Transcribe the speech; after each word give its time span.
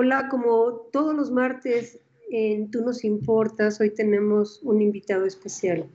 Hola, 0.00 0.28
como 0.28 0.88
todos 0.92 1.12
los 1.12 1.32
martes 1.32 1.98
en 2.30 2.70
Tú 2.70 2.82
nos 2.82 3.02
importas, 3.02 3.80
hoy 3.80 3.90
tenemos 3.90 4.62
un 4.62 4.80
invitado 4.80 5.26
especial. 5.26 5.90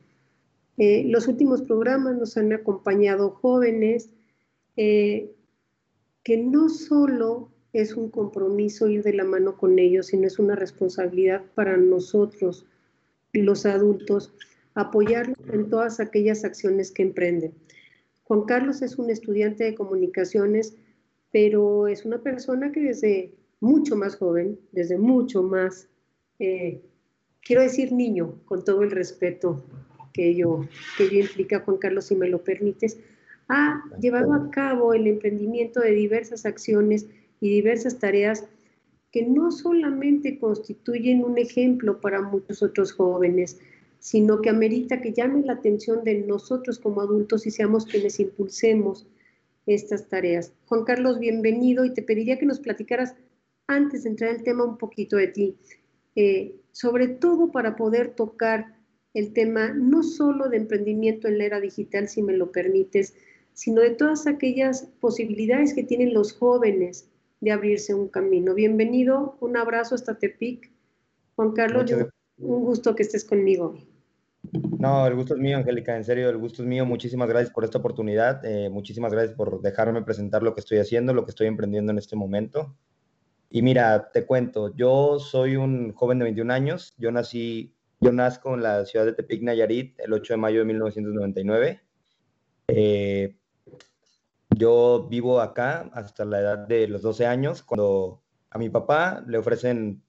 Eh, 0.76 1.06
los 1.08 1.30
últimos 1.30 1.62
programas 1.62 2.18
nos 2.18 2.36
han 2.36 2.52
acompañado 2.52 3.30
jóvenes 3.30 4.10
eh, 4.76 5.32
que 6.22 6.36
no 6.36 6.68
solo 6.68 7.54
es 7.72 7.96
un 7.96 8.10
compromiso 8.10 8.90
ir 8.90 9.04
de 9.04 9.14
la 9.14 9.24
mano 9.24 9.56
con 9.56 9.80
ellos, 9.80 10.08
sino 10.08 10.28
es 10.28 10.38
una 10.38 10.58
responsabilidad 10.58 11.42
para 11.56 11.78
nosotros, 11.78 12.66
los 13.32 13.66
adultos, 13.66 14.34
apoyarlos 14.74 15.48
en 15.48 15.70
todas 15.70 16.02
aquellas 16.02 16.44
acciones 16.44 16.92
que 16.92 17.04
emprenden. 17.04 17.54
Juan 18.26 18.42
Carlos 18.44 18.82
es 18.82 18.98
un 18.98 19.10
estudiante 19.10 19.64
de 19.64 19.76
comunicaciones, 19.76 20.76
pero 21.32 21.88
es 21.88 22.04
una 22.04 22.22
persona 22.22 22.74
que 22.74 22.82
desde 22.82 23.43
mucho 23.64 23.96
más 23.96 24.18
joven, 24.18 24.60
desde 24.74 24.98
mucho 24.98 25.42
más, 25.42 25.88
eh, 26.38 26.82
quiero 27.42 27.62
decir 27.62 27.94
niño, 27.94 28.36
con 28.44 28.66
todo 28.66 28.84
el 28.84 28.92
respeto 28.92 29.64
que 30.12 30.28
ello, 30.32 30.68
que 30.98 31.06
implica, 31.06 31.62
Juan 31.62 31.78
Carlos, 31.78 32.06
si 32.06 32.16
me 32.16 32.28
lo 32.28 32.44
permites, 32.44 33.00
ha 33.48 33.82
llevado 34.02 34.34
a 34.34 34.52
cabo 34.52 34.94
el 34.94 35.08
emprendimiento 35.08 35.80
de 35.80 35.92
diversas 35.92 36.46
acciones 36.46 37.08
y 37.40 37.50
diversas 37.50 38.00
tareas 38.00 38.46
que 39.14 39.26
no 39.26 39.50
solamente 39.50 40.40
constituyen 40.40 41.24
un 41.24 41.38
ejemplo 41.38 42.02
para 42.02 42.22
muchos 42.22 42.62
otros 42.64 42.92
jóvenes, 42.92 43.62
sino 44.00 44.42
que 44.42 44.50
amerita 44.50 45.00
que 45.00 45.14
llame 45.14 45.42
la 45.42 45.54
atención 45.54 46.04
de 46.04 46.16
nosotros 46.16 46.80
como 46.80 47.00
adultos 47.00 47.48
y 47.48 47.52
seamos 47.52 47.86
quienes 47.86 48.20
impulsemos 48.20 49.08
estas 49.66 50.10
tareas. 50.10 50.52
Juan 50.66 50.84
Carlos, 50.84 51.18
bienvenido 51.18 51.86
y 51.86 51.94
te 51.94 52.02
pediría 52.02 52.38
que 52.38 52.46
nos 52.46 52.60
platicaras 52.60 53.16
antes 53.68 54.04
de 54.04 54.10
entrar 54.10 54.32
en 54.32 54.38
el 54.38 54.44
tema, 54.44 54.66
un 54.66 54.78
poquito 54.78 55.18
de 55.18 55.28
ti, 55.28 55.56
eh, 56.16 56.56
sobre 56.72 57.08
todo 57.08 57.52
para 57.52 57.76
poder 57.76 58.16
tocar 58.16 58.76
el 59.14 59.34
tema 59.34 59.74
no 59.74 60.04
solo 60.04 60.50
de 60.50 60.58
emprendimiento 60.58 61.28
en 61.28 61.38
la 61.38 61.46
era 61.46 61.60
digital, 61.60 62.08
si 62.08 62.22
me 62.24 62.34
lo 62.34 62.52
permites, 62.52 63.16
sino 63.54 63.82
de 63.82 63.92
todas 63.92 64.26
aquellas 64.26 64.90
posibilidades 65.00 65.74
que 65.74 65.84
tienen 65.84 66.14
los 66.14 66.34
jóvenes 66.34 67.10
de 67.40 67.52
abrirse 67.52 67.94
un 67.94 68.08
camino. 68.08 68.56
Bienvenido, 68.56 69.38
un 69.40 69.58
abrazo 69.58 69.96
hasta 69.96 70.18
Tepic. 70.18 70.72
Juan 71.36 71.52
Carlos, 71.52 71.92
un 72.38 72.64
gusto 72.64 72.96
que 72.96 73.04
estés 73.04 73.26
conmigo 73.26 73.76
No, 74.80 75.08
el 75.08 75.16
gusto 75.16 75.36
es 75.36 75.40
mío, 75.40 75.58
Angélica, 75.58 75.96
en 75.96 76.04
serio, 76.04 76.30
el 76.30 76.38
gusto 76.38 76.64
es 76.64 76.68
mío. 76.68 76.86
Muchísimas 76.86 77.30
gracias 77.30 77.52
por 77.52 77.64
esta 77.64 77.80
oportunidad. 77.80 78.44
Eh, 78.46 78.70
muchísimas 78.70 79.12
gracias 79.12 79.36
por 79.36 79.62
dejarme 79.62 80.02
presentar 80.04 80.42
lo 80.42 80.54
que 80.54 80.62
estoy 80.62 80.80
haciendo, 80.80 81.14
lo 81.14 81.26
que 81.26 81.32
estoy 81.32 81.48
emprendiendo 81.48 81.92
en 81.92 81.98
este 81.98 82.16
momento. 82.16 82.76
Y 83.56 83.62
mira, 83.62 84.10
te 84.12 84.26
cuento, 84.26 84.76
yo 84.76 85.20
soy 85.20 85.58
un 85.58 85.94
joven 85.94 86.18
de 86.18 86.24
21 86.24 86.52
años, 86.52 86.96
yo 86.98 87.12
nací, 87.12 87.76
yo 88.00 88.12
nazco 88.12 88.56
en 88.56 88.64
la 88.64 88.84
ciudad 88.84 89.06
de 89.06 89.14
Tepic, 89.14 89.44
Nayarit, 89.44 90.00
el 90.00 90.12
8 90.12 90.34
de 90.34 90.38
mayo 90.38 90.58
de 90.58 90.66
1999. 90.66 91.82
Eh, 92.70 93.38
yo 94.58 95.08
vivo 95.08 95.40
acá 95.40 95.92
hasta 95.94 96.26
la 96.26 96.40
edad 96.40 96.68
de 96.68 96.88
los 96.88 97.04
12 97.04 97.28
años, 97.28 97.62
cuando 97.62 98.24
a 98.50 98.58
mi 98.58 98.72
papá 98.72 99.24
le 99.28 99.38
ofrecen, 99.38 100.02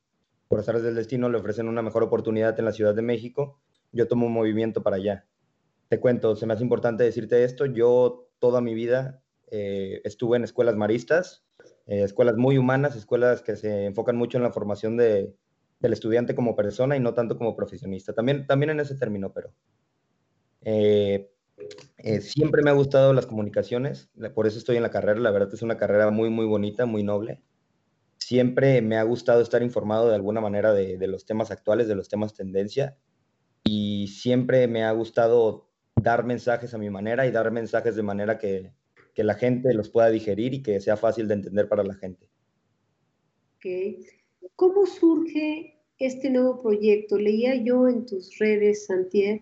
por 0.48 0.60
azares 0.60 0.82
del 0.82 0.94
destino, 0.94 1.28
le 1.28 1.36
ofrecen 1.36 1.68
una 1.68 1.82
mejor 1.82 2.02
oportunidad 2.02 2.58
en 2.58 2.64
la 2.64 2.72
Ciudad 2.72 2.94
de 2.94 3.02
México, 3.02 3.60
yo 3.92 4.08
tomo 4.08 4.24
un 4.24 4.32
movimiento 4.32 4.82
para 4.82 4.96
allá. 4.96 5.26
Te 5.88 6.00
cuento, 6.00 6.34
se 6.34 6.46
me 6.46 6.54
hace 6.54 6.62
importante 6.62 7.04
decirte 7.04 7.44
esto, 7.44 7.66
yo 7.66 8.26
toda 8.38 8.62
mi 8.62 8.72
vida 8.72 9.22
eh, 9.50 10.00
estuve 10.04 10.38
en 10.38 10.44
escuelas 10.44 10.76
maristas, 10.76 11.44
eh, 11.86 12.02
escuelas 12.02 12.36
muy 12.36 12.58
humanas, 12.58 12.96
escuelas 12.96 13.42
que 13.42 13.56
se 13.56 13.86
enfocan 13.86 14.16
mucho 14.16 14.38
en 14.38 14.44
la 14.44 14.52
formación 14.52 14.96
de, 14.96 15.34
del 15.80 15.92
estudiante 15.92 16.34
como 16.34 16.56
persona 16.56 16.96
y 16.96 17.00
no 17.00 17.14
tanto 17.14 17.36
como 17.36 17.54
profesionista. 17.54 18.12
También, 18.14 18.46
también 18.46 18.70
en 18.70 18.80
ese 18.80 18.94
término, 18.94 19.32
pero 19.32 19.52
eh, 20.62 21.30
eh, 21.98 22.20
siempre 22.20 22.62
me 22.62 22.70
ha 22.70 22.74
gustado 22.74 23.12
las 23.12 23.26
comunicaciones, 23.26 24.10
por 24.34 24.46
eso 24.46 24.58
estoy 24.58 24.76
en 24.76 24.82
la 24.82 24.90
carrera. 24.90 25.20
La 25.20 25.30
verdad 25.30 25.52
es 25.52 25.62
una 25.62 25.76
carrera 25.76 26.10
muy, 26.10 26.30
muy 26.30 26.46
bonita, 26.46 26.86
muy 26.86 27.02
noble. 27.02 27.42
Siempre 28.18 28.80
me 28.80 28.96
ha 28.96 29.02
gustado 29.02 29.42
estar 29.42 29.62
informado 29.62 30.08
de 30.08 30.14
alguna 30.14 30.40
manera 30.40 30.72
de, 30.72 30.96
de 30.96 31.06
los 31.06 31.26
temas 31.26 31.50
actuales, 31.50 31.88
de 31.88 31.94
los 31.94 32.08
temas 32.08 32.32
tendencia, 32.32 32.96
y 33.62 34.08
siempre 34.08 34.66
me 34.68 34.84
ha 34.84 34.92
gustado 34.92 35.68
dar 35.96 36.24
mensajes 36.24 36.72
a 36.72 36.78
mi 36.78 36.90
manera 36.90 37.26
y 37.26 37.30
dar 37.30 37.50
mensajes 37.50 37.96
de 37.96 38.02
manera 38.02 38.38
que, 38.38 38.72
que 39.14 39.24
la 39.24 39.34
gente 39.34 39.72
los 39.74 39.90
pueda 39.90 40.10
digerir 40.10 40.54
y 40.54 40.62
que 40.62 40.80
sea 40.80 40.96
fácil 40.96 41.28
de 41.28 41.34
entender 41.34 41.68
para 41.68 41.84
la 41.84 41.94
gente. 41.94 42.28
¿Cómo 44.56 44.84
surge 44.86 45.78
este 45.98 46.30
nuevo 46.30 46.60
proyecto? 46.60 47.16
Leía 47.16 47.54
yo 47.54 47.88
en 47.88 48.04
tus 48.04 48.38
redes, 48.38 48.86
Santier, 48.86 49.40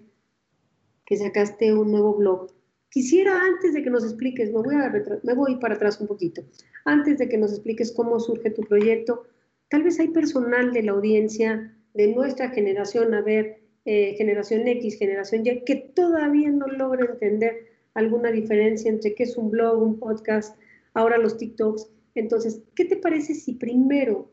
que 1.04 1.16
sacaste 1.16 1.74
un 1.74 1.90
nuevo 1.90 2.14
blog. 2.14 2.52
Quisiera, 2.88 3.40
antes 3.42 3.72
de 3.72 3.82
que 3.82 3.90
nos 3.90 4.04
expliques, 4.04 4.52
me 4.52 4.60
voy, 4.60 4.74
a 4.74 4.92
me 5.22 5.58
para 5.58 5.74
atrás 5.74 6.00
un 6.00 6.06
poquito, 6.06 6.42
antes 6.84 7.18
de 7.18 7.28
que 7.28 7.38
nos 7.38 7.52
expliques 7.52 7.90
cómo 7.90 8.20
surge 8.20 8.50
tu 8.50 8.62
proyecto, 8.62 9.24
tal 9.68 9.82
vez 9.82 9.98
hay 9.98 10.08
personal 10.08 10.72
de 10.72 10.82
la 10.82 10.92
audiencia 10.92 11.74
de 11.94 12.08
nuestra 12.08 12.50
generación, 12.50 13.14
a 13.14 13.22
ver, 13.22 13.62
eh, 13.86 14.14
generación 14.16 14.68
X, 14.68 14.98
generación 14.98 15.44
Y, 15.46 15.64
que 15.64 15.74
todavía 15.74 16.50
no 16.50 16.66
logra 16.66 17.06
entender 17.06 17.71
alguna 17.94 18.30
diferencia 18.30 18.90
entre 18.90 19.14
qué 19.14 19.24
es 19.24 19.36
un 19.36 19.50
blog, 19.50 19.82
un 19.82 19.98
podcast, 19.98 20.58
ahora 20.94 21.18
los 21.18 21.36
TikToks. 21.36 21.88
Entonces, 22.14 22.62
¿qué 22.74 22.84
te 22.84 22.96
parece 22.96 23.34
si 23.34 23.54
primero 23.54 24.30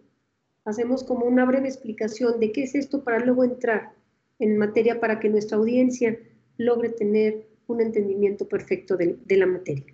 hacemos 0.66 1.04
como 1.04 1.26
una 1.26 1.46
breve 1.46 1.68
explicación 1.68 2.40
de 2.40 2.52
qué 2.52 2.64
es 2.64 2.76
esto 2.76 3.04
para 3.04 3.20
luego 3.20 3.44
entrar 3.44 3.94
en 4.40 4.58
materia 4.58 5.00
para 5.00 5.20
que 5.20 5.30
nuestra 5.30 5.58
audiencia 5.58 6.18
logre 6.58 6.90
tener 6.90 7.48
un 7.68 7.82
entendimiento 7.82 8.48
perfecto 8.48 8.98
de, 8.98 9.18
la 9.30 9.46
materia? 9.46 9.86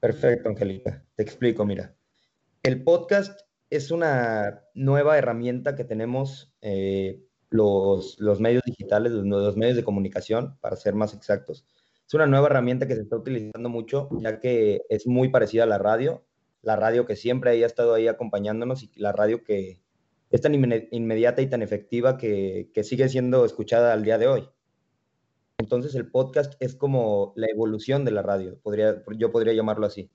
Perfecto, 0.00 0.48
Angélica. 0.48 1.04
Te 1.16 1.22
explico, 1.22 1.64
mira. 1.64 1.94
El 2.62 2.82
podcast 2.82 3.40
es 3.70 3.90
una 3.90 4.62
nueva 4.74 5.18
herramienta 5.18 5.74
que 5.74 5.84
tenemos 5.84 6.54
eh, 6.60 7.22
los, 7.50 8.18
los, 8.18 8.40
medios 8.40 8.62
digitales, 8.64 9.12
los 9.12 9.56
medios 9.56 9.76
de 9.76 9.84
comunicación, 9.84 10.56
para 10.60 10.76
ser 10.76 10.94
más 10.94 11.14
exactos 11.14 11.66
es 12.08 12.14
una 12.14 12.26
nueva 12.26 12.46
herramienta 12.46 12.88
que 12.88 12.94
se 12.94 13.02
está 13.02 13.16
utilizando 13.16 13.68
mucho, 13.68 14.08
ya 14.20 14.40
que 14.40 14.80
es 14.88 15.06
muy 15.06 15.28
parecida 15.28 15.64
a 15.64 15.66
la 15.66 15.76
radio, 15.76 16.24
la 16.62 16.74
radio 16.74 17.04
que 17.04 17.16
siempre 17.16 17.50
haya 17.50 17.66
estado 17.66 17.92
ahí 17.92 18.08
acompañándonos 18.08 18.82
y 18.82 18.90
la 18.96 19.12
radio 19.12 19.44
que 19.44 19.82
es 20.30 20.40
tan 20.40 20.54
inmediata 20.54 21.42
y 21.42 21.50
tan 21.50 21.60
efectiva 21.60 22.16
que, 22.16 22.70
sigue 22.82 23.10
siendo 23.10 23.44
escuchada 23.44 23.92
al 23.92 24.04
día 24.04 24.16
de 24.16 24.26
hoy. 24.26 24.48
Entonces 25.58 25.94
el 25.96 26.10
podcast 26.10 26.54
es 26.60 26.74
como 26.74 27.34
la 27.36 27.46
evolución 27.48 28.06
de 28.06 28.12
la 28.12 28.22
radio, 28.22 28.58
podría, 28.62 29.02
yo 29.18 29.30
podría 29.30 29.52
llamarlo 29.52 29.84
así, 29.84 30.10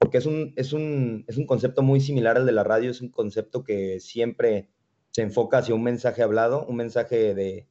porque 0.00 0.18
es 0.18 0.26
un, 0.26 0.52
es, 0.56 0.72
un, 0.72 1.24
es 1.28 1.36
un 1.36 1.46
concepto 1.46 1.82
muy 1.82 2.00
similar 2.00 2.38
al 2.38 2.46
de 2.46 2.52
la 2.52 2.64
radio, 2.64 2.90
es 2.90 3.02
un 3.02 3.10
concepto 3.10 3.62
que 3.62 4.00
siempre 4.00 4.68
se 5.10 5.22
enfoca 5.22 5.58
hacia 5.58 5.76
un 5.76 5.84
mensaje 5.84 6.24
hablado, 6.24 6.66
un 6.66 6.74
mensaje 6.74 7.36
de, 7.36 7.68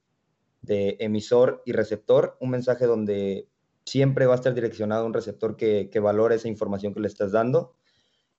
de 0.61 0.97
emisor 0.99 1.61
y 1.65 1.71
receptor, 1.71 2.37
un 2.39 2.49
mensaje 2.49 2.85
donde 2.85 3.47
siempre 3.85 4.25
va 4.25 4.33
a 4.33 4.35
estar 4.35 4.53
direccionado 4.53 5.03
a 5.03 5.07
un 5.07 5.13
receptor 5.13 5.55
que, 5.55 5.89
que 5.91 5.99
valore 5.99 6.35
esa 6.35 6.47
información 6.47 6.93
que 6.93 6.99
le 6.99 7.07
estás 7.07 7.31
dando. 7.31 7.75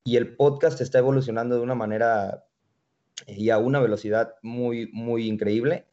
Y 0.04 0.16
el 0.16 0.36
podcast 0.36 0.80
está 0.80 0.98
evolucionando 0.98 1.56
de 1.56 1.62
una 1.62 1.74
manera 1.74 2.44
y 3.26 3.50
a 3.50 3.58
una 3.58 3.80
velocidad 3.80 4.34
muy, 4.42 4.90
muy 4.92 5.28
increíble. 5.28 5.86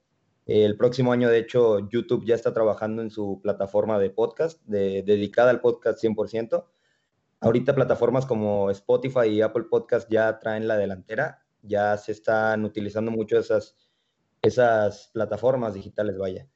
El 0.45 0.77
próximo 0.77 1.11
año, 1.11 1.29
de 1.29 1.39
hecho, 1.39 1.89
YouTube 1.89 2.25
ya 2.25 2.35
está 2.35 2.53
trabajando 2.53 3.01
en 3.01 3.11
su 3.11 3.41
plataforma 3.41 3.99
de 3.99 4.09
podcast, 4.09 4.61
dedicada 4.65 5.49
al 5.49 5.59
podcast 5.59 6.01
100%. 6.01 6.65
Ahorita 7.41 7.75
plataformas 7.75 8.25
como 8.25 8.71
Spotify 8.71 9.27
y 9.27 9.41
Apple 9.41 9.65
Podcast 9.69 10.09
ya 10.09 10.39
traen 10.39 10.67
la 10.67 10.77
delantera, 10.77 11.45
ya 11.61 11.97
se 11.97 12.13
están 12.13 12.63
utilizando 12.63 13.11
mucho 13.11 13.37
esas, 13.37 13.75
esas 14.41 15.09
plataformas 15.13 15.73
digitales, 15.73 16.17
vaya. 16.17 16.47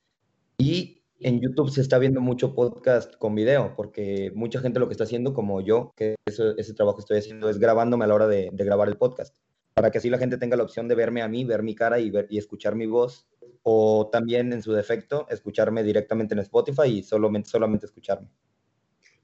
Y 0.58 1.02
en 1.20 1.40
YouTube 1.40 1.70
se 1.70 1.82
está 1.82 2.00
viendo 2.00 2.20
mucho 2.20 2.56
podcast 2.56 3.16
con 3.18 3.36
video, 3.36 3.74
porque 3.76 4.32
mucha 4.36 4.60
gente 4.60 4.80
lo 4.80 4.88
que 4.88 4.94
está 4.94 5.04
haciendo, 5.04 5.34
como 5.34 5.62
yo, 5.62 5.94
que 5.96 6.16
ese 6.26 6.74
trabajo 6.74 7.00
estoy 7.00 7.20
haciendo, 7.20 7.50
es 7.50 7.60
grabándome 7.60 8.06
a 8.06 8.08
la 8.08 8.16
hora 8.16 8.28
de, 8.28 8.50
grabar 8.54 8.88
el 8.88 8.98
podcast, 8.98 9.36
para 9.74 9.92
que 9.92 10.00
así 10.00 10.10
la 10.10 10.18
gente 10.18 10.38
tenga 10.38 10.58
la 10.58 10.64
opción 10.64 10.88
de 10.88 10.96
verme 10.96 11.22
a 11.22 11.28
mí, 11.28 11.46
ver 11.46 11.64
mi 11.64 11.76
cara 11.76 12.00
y, 12.00 12.10
ver, 12.10 12.28
y 12.30 12.38
escuchar 12.38 12.76
mi 12.76 12.88
voz, 12.88 13.28
o 13.64 14.10
también 14.12 14.52
en 14.54 14.64
su 14.64 14.74
defecto, 14.74 15.28
escucharme 15.30 15.84
directamente 15.84 16.34
en 16.34 16.40
Spotify 16.40 16.88
y 16.88 17.04
solamente, 17.04 17.50
solamente 17.50 17.86
escucharme. 17.86 18.30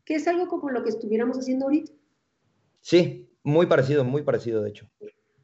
¿Qué 0.05 0.15
es 0.15 0.27
algo 0.27 0.47
como 0.47 0.69
lo 0.69 0.83
que 0.83 0.89
estuviéramos 0.89 1.37
haciendo 1.37 1.65
ahorita? 1.65 1.91
Sí, 2.81 3.29
muy 3.43 3.65
parecido, 3.65 4.03
muy 4.03 4.21
parecido, 4.21 4.61
de 4.61 4.69
hecho. 4.69 4.87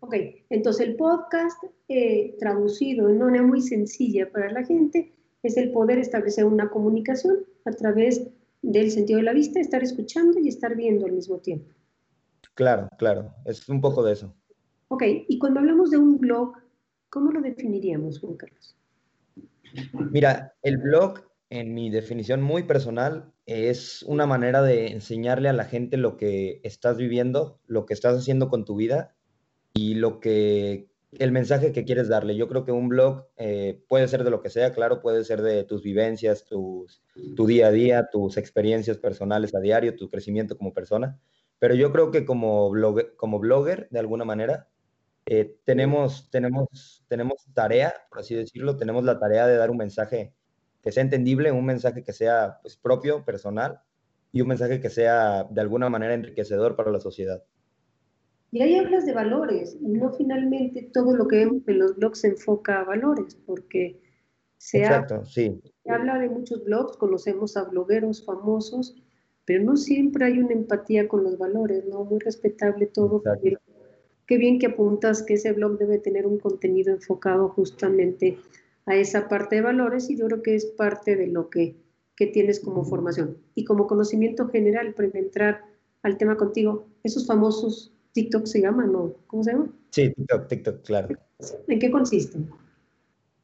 Ok, 0.05 0.15
entonces 0.50 0.85
el 0.85 0.97
podcast 0.97 1.63
eh, 1.88 2.35
traducido 2.38 3.07
en 3.07 3.23
una 3.23 3.41
muy 3.41 3.61
sencilla 3.61 4.29
para 4.29 4.51
la 4.51 4.65
gente 4.65 5.13
es 5.44 5.55
el 5.55 5.71
poder 5.71 5.97
establecer 5.97 6.44
una 6.44 6.69
comunicación 6.69 7.45
a 7.63 7.71
través 7.71 8.27
del 8.61 8.91
sentido 8.91 9.19
de 9.19 9.23
la 9.23 9.31
vista, 9.31 9.61
estar 9.61 9.81
escuchando 9.81 10.41
y 10.41 10.50
estar 10.50 10.75
viendo 10.75 11.05
al 11.05 11.13
mismo 11.13 11.38
tiempo. 11.38 11.71
Claro, 12.53 12.89
claro, 12.97 13.33
es 13.45 13.69
un 13.69 13.79
poco 13.79 14.03
de 14.03 14.11
eso. 14.11 14.35
Ok, 14.89 15.03
y 15.29 15.39
cuando 15.39 15.61
hablamos 15.61 15.89
de 15.89 16.00
un 16.00 16.19
blog, 16.19 16.51
¿cómo 17.09 17.31
lo 17.31 17.39
definiríamos, 17.39 18.19
Juan 18.19 18.35
Carlos? 18.35 18.75
Mira, 20.11 20.53
el 20.63 20.79
blog, 20.79 21.21
en 21.50 21.73
mi 21.73 21.89
definición 21.89 22.41
muy 22.41 22.63
personal, 22.63 23.31
es 23.45 24.03
una 24.03 24.25
manera 24.25 24.61
de 24.61 24.88
enseñarle 24.88 25.47
a 25.47 25.53
la 25.53 25.63
gente 25.63 25.95
lo 25.95 26.17
que 26.17 26.59
estás 26.63 26.97
viviendo, 26.97 27.61
lo 27.67 27.85
que 27.85 27.94
estás 27.94 28.17
haciendo 28.17 28.50
con 28.50 28.65
tu 28.65 28.75
vida 28.75 29.15
y 29.73 29.95
lo 29.95 30.19
que 30.19 30.87
el 31.19 31.31
mensaje 31.31 31.71
que 31.71 31.85
quieres 31.85 32.07
darle. 32.07 32.35
Yo 32.35 32.47
creo 32.47 32.65
que 32.65 32.71
un 32.71 32.89
blog 32.89 33.27
eh, 33.37 33.83
puede 33.87 34.07
ser 34.07 34.23
de 34.23 34.31
lo 34.31 34.41
que 34.41 34.49
sea, 34.49 34.73
claro, 34.73 35.01
puede 35.01 35.23
ser 35.23 35.41
de 35.41 35.63
tus 35.63 35.83
vivencias, 35.83 36.45
tus, 36.45 37.03
tu 37.35 37.45
día 37.45 37.67
a 37.67 37.71
día, 37.71 38.09
tus 38.11 38.37
experiencias 38.37 38.97
personales 38.97 39.53
a 39.55 39.59
diario, 39.59 39.95
tu 39.95 40.09
crecimiento 40.09 40.57
como 40.57 40.73
persona, 40.73 41.19
pero 41.59 41.75
yo 41.75 41.91
creo 41.91 42.11
que 42.11 42.25
como, 42.25 42.69
blog, 42.69 43.15
como 43.15 43.39
blogger, 43.39 43.87
de 43.91 43.99
alguna 43.99 44.25
manera, 44.25 44.67
eh, 45.25 45.55
tenemos, 45.63 46.29
tenemos, 46.29 47.05
tenemos 47.07 47.45
tarea, 47.53 47.93
por 48.09 48.19
así 48.19 48.35
decirlo, 48.35 48.77
tenemos 48.77 49.03
la 49.03 49.19
tarea 49.19 49.47
de 49.47 49.55
dar 49.55 49.71
un 49.71 49.77
mensaje 49.77 50.33
que 50.81 50.91
sea 50.91 51.03
entendible, 51.03 51.51
un 51.51 51.65
mensaje 51.65 52.03
que 52.03 52.11
sea 52.11 52.59
pues, 52.61 52.75
propio, 52.75 53.23
personal, 53.23 53.81
y 54.31 54.41
un 54.41 54.47
mensaje 54.47 54.81
que 54.81 54.89
sea 54.89 55.45
de 55.49 55.61
alguna 55.61 55.89
manera 55.89 56.15
enriquecedor 56.15 56.75
para 56.75 56.91
la 56.91 56.99
sociedad. 56.99 57.43
Y 58.53 58.61
ahí 58.61 58.75
hablas 58.75 59.07
de 59.07 59.13
valores, 59.13 59.75
y 59.81 59.88
no 59.88 60.11
finalmente 60.11 60.88
todo 60.94 61.17
lo 61.17 61.27
que 61.27 61.38
vemos 61.38 61.63
en 61.65 61.79
los 61.79 61.95
blogs 61.95 62.19
se 62.19 62.27
enfoca 62.27 62.81
a 62.81 62.83
valores, 62.83 63.33
porque 63.47 64.00
se, 64.57 64.85
sí. 65.25 65.59
se 65.83 65.91
habla 65.91 66.19
de 66.19 66.29
muchos 66.29 66.63
blogs, 66.63 66.95
conocemos 66.97 67.57
a 67.57 67.63
blogueros 67.63 68.23
famosos, 68.23 68.95
pero 69.45 69.63
no 69.63 69.75
siempre 69.75 70.25
hay 70.25 70.38
una 70.38 70.53
empatía 70.53 71.07
con 71.07 71.23
los 71.23 71.39
valores, 71.39 71.83
¿no? 71.88 72.05
Muy 72.05 72.19
respetable 72.19 72.85
todo. 72.85 73.23
Qué 74.27 74.38
bien 74.38 74.59
que 74.59 74.67
apuntas 74.67 75.23
que 75.23 75.33
ese 75.33 75.51
blog 75.53 75.79
debe 75.79 75.97
tener 75.97 76.27
un 76.27 76.38
contenido 76.38 76.94
enfocado 76.94 77.50
justamente 77.50 78.38
a 78.85 78.95
esa 78.95 79.29
parte 79.29 79.55
de 79.55 79.61
valores 79.63 80.11
y 80.11 80.15
yo 80.15 80.27
creo 80.27 80.44
que 80.44 80.53
es 80.53 80.67
parte 80.67 81.15
de 81.15 81.25
lo 81.25 81.50
que, 81.50 81.75
que 82.15 82.27
tienes 82.27 82.59
como 82.59 82.85
formación. 82.85 83.35
Y 83.55 83.65
como 83.65 83.88
conocimiento 83.88 84.47
general, 84.50 84.94
para 84.94 85.09
entrar 85.15 85.65
al 86.03 86.19
tema 86.19 86.38
contigo, 86.38 86.85
esos 87.03 87.25
famosos 87.25 87.94
TikTok 88.13 88.45
se 88.45 88.62
llaman, 88.62 88.92
¿no? 88.92 89.13
¿Cómo 89.27 89.44
se 89.44 89.51
llaman? 89.51 89.74
Sí, 89.89 90.13
TikTok, 90.13 90.48
TikTok, 90.48 90.83
claro. 90.83 91.10
¿En 91.68 91.80
qué 91.80 91.92
consisten? 91.92 92.50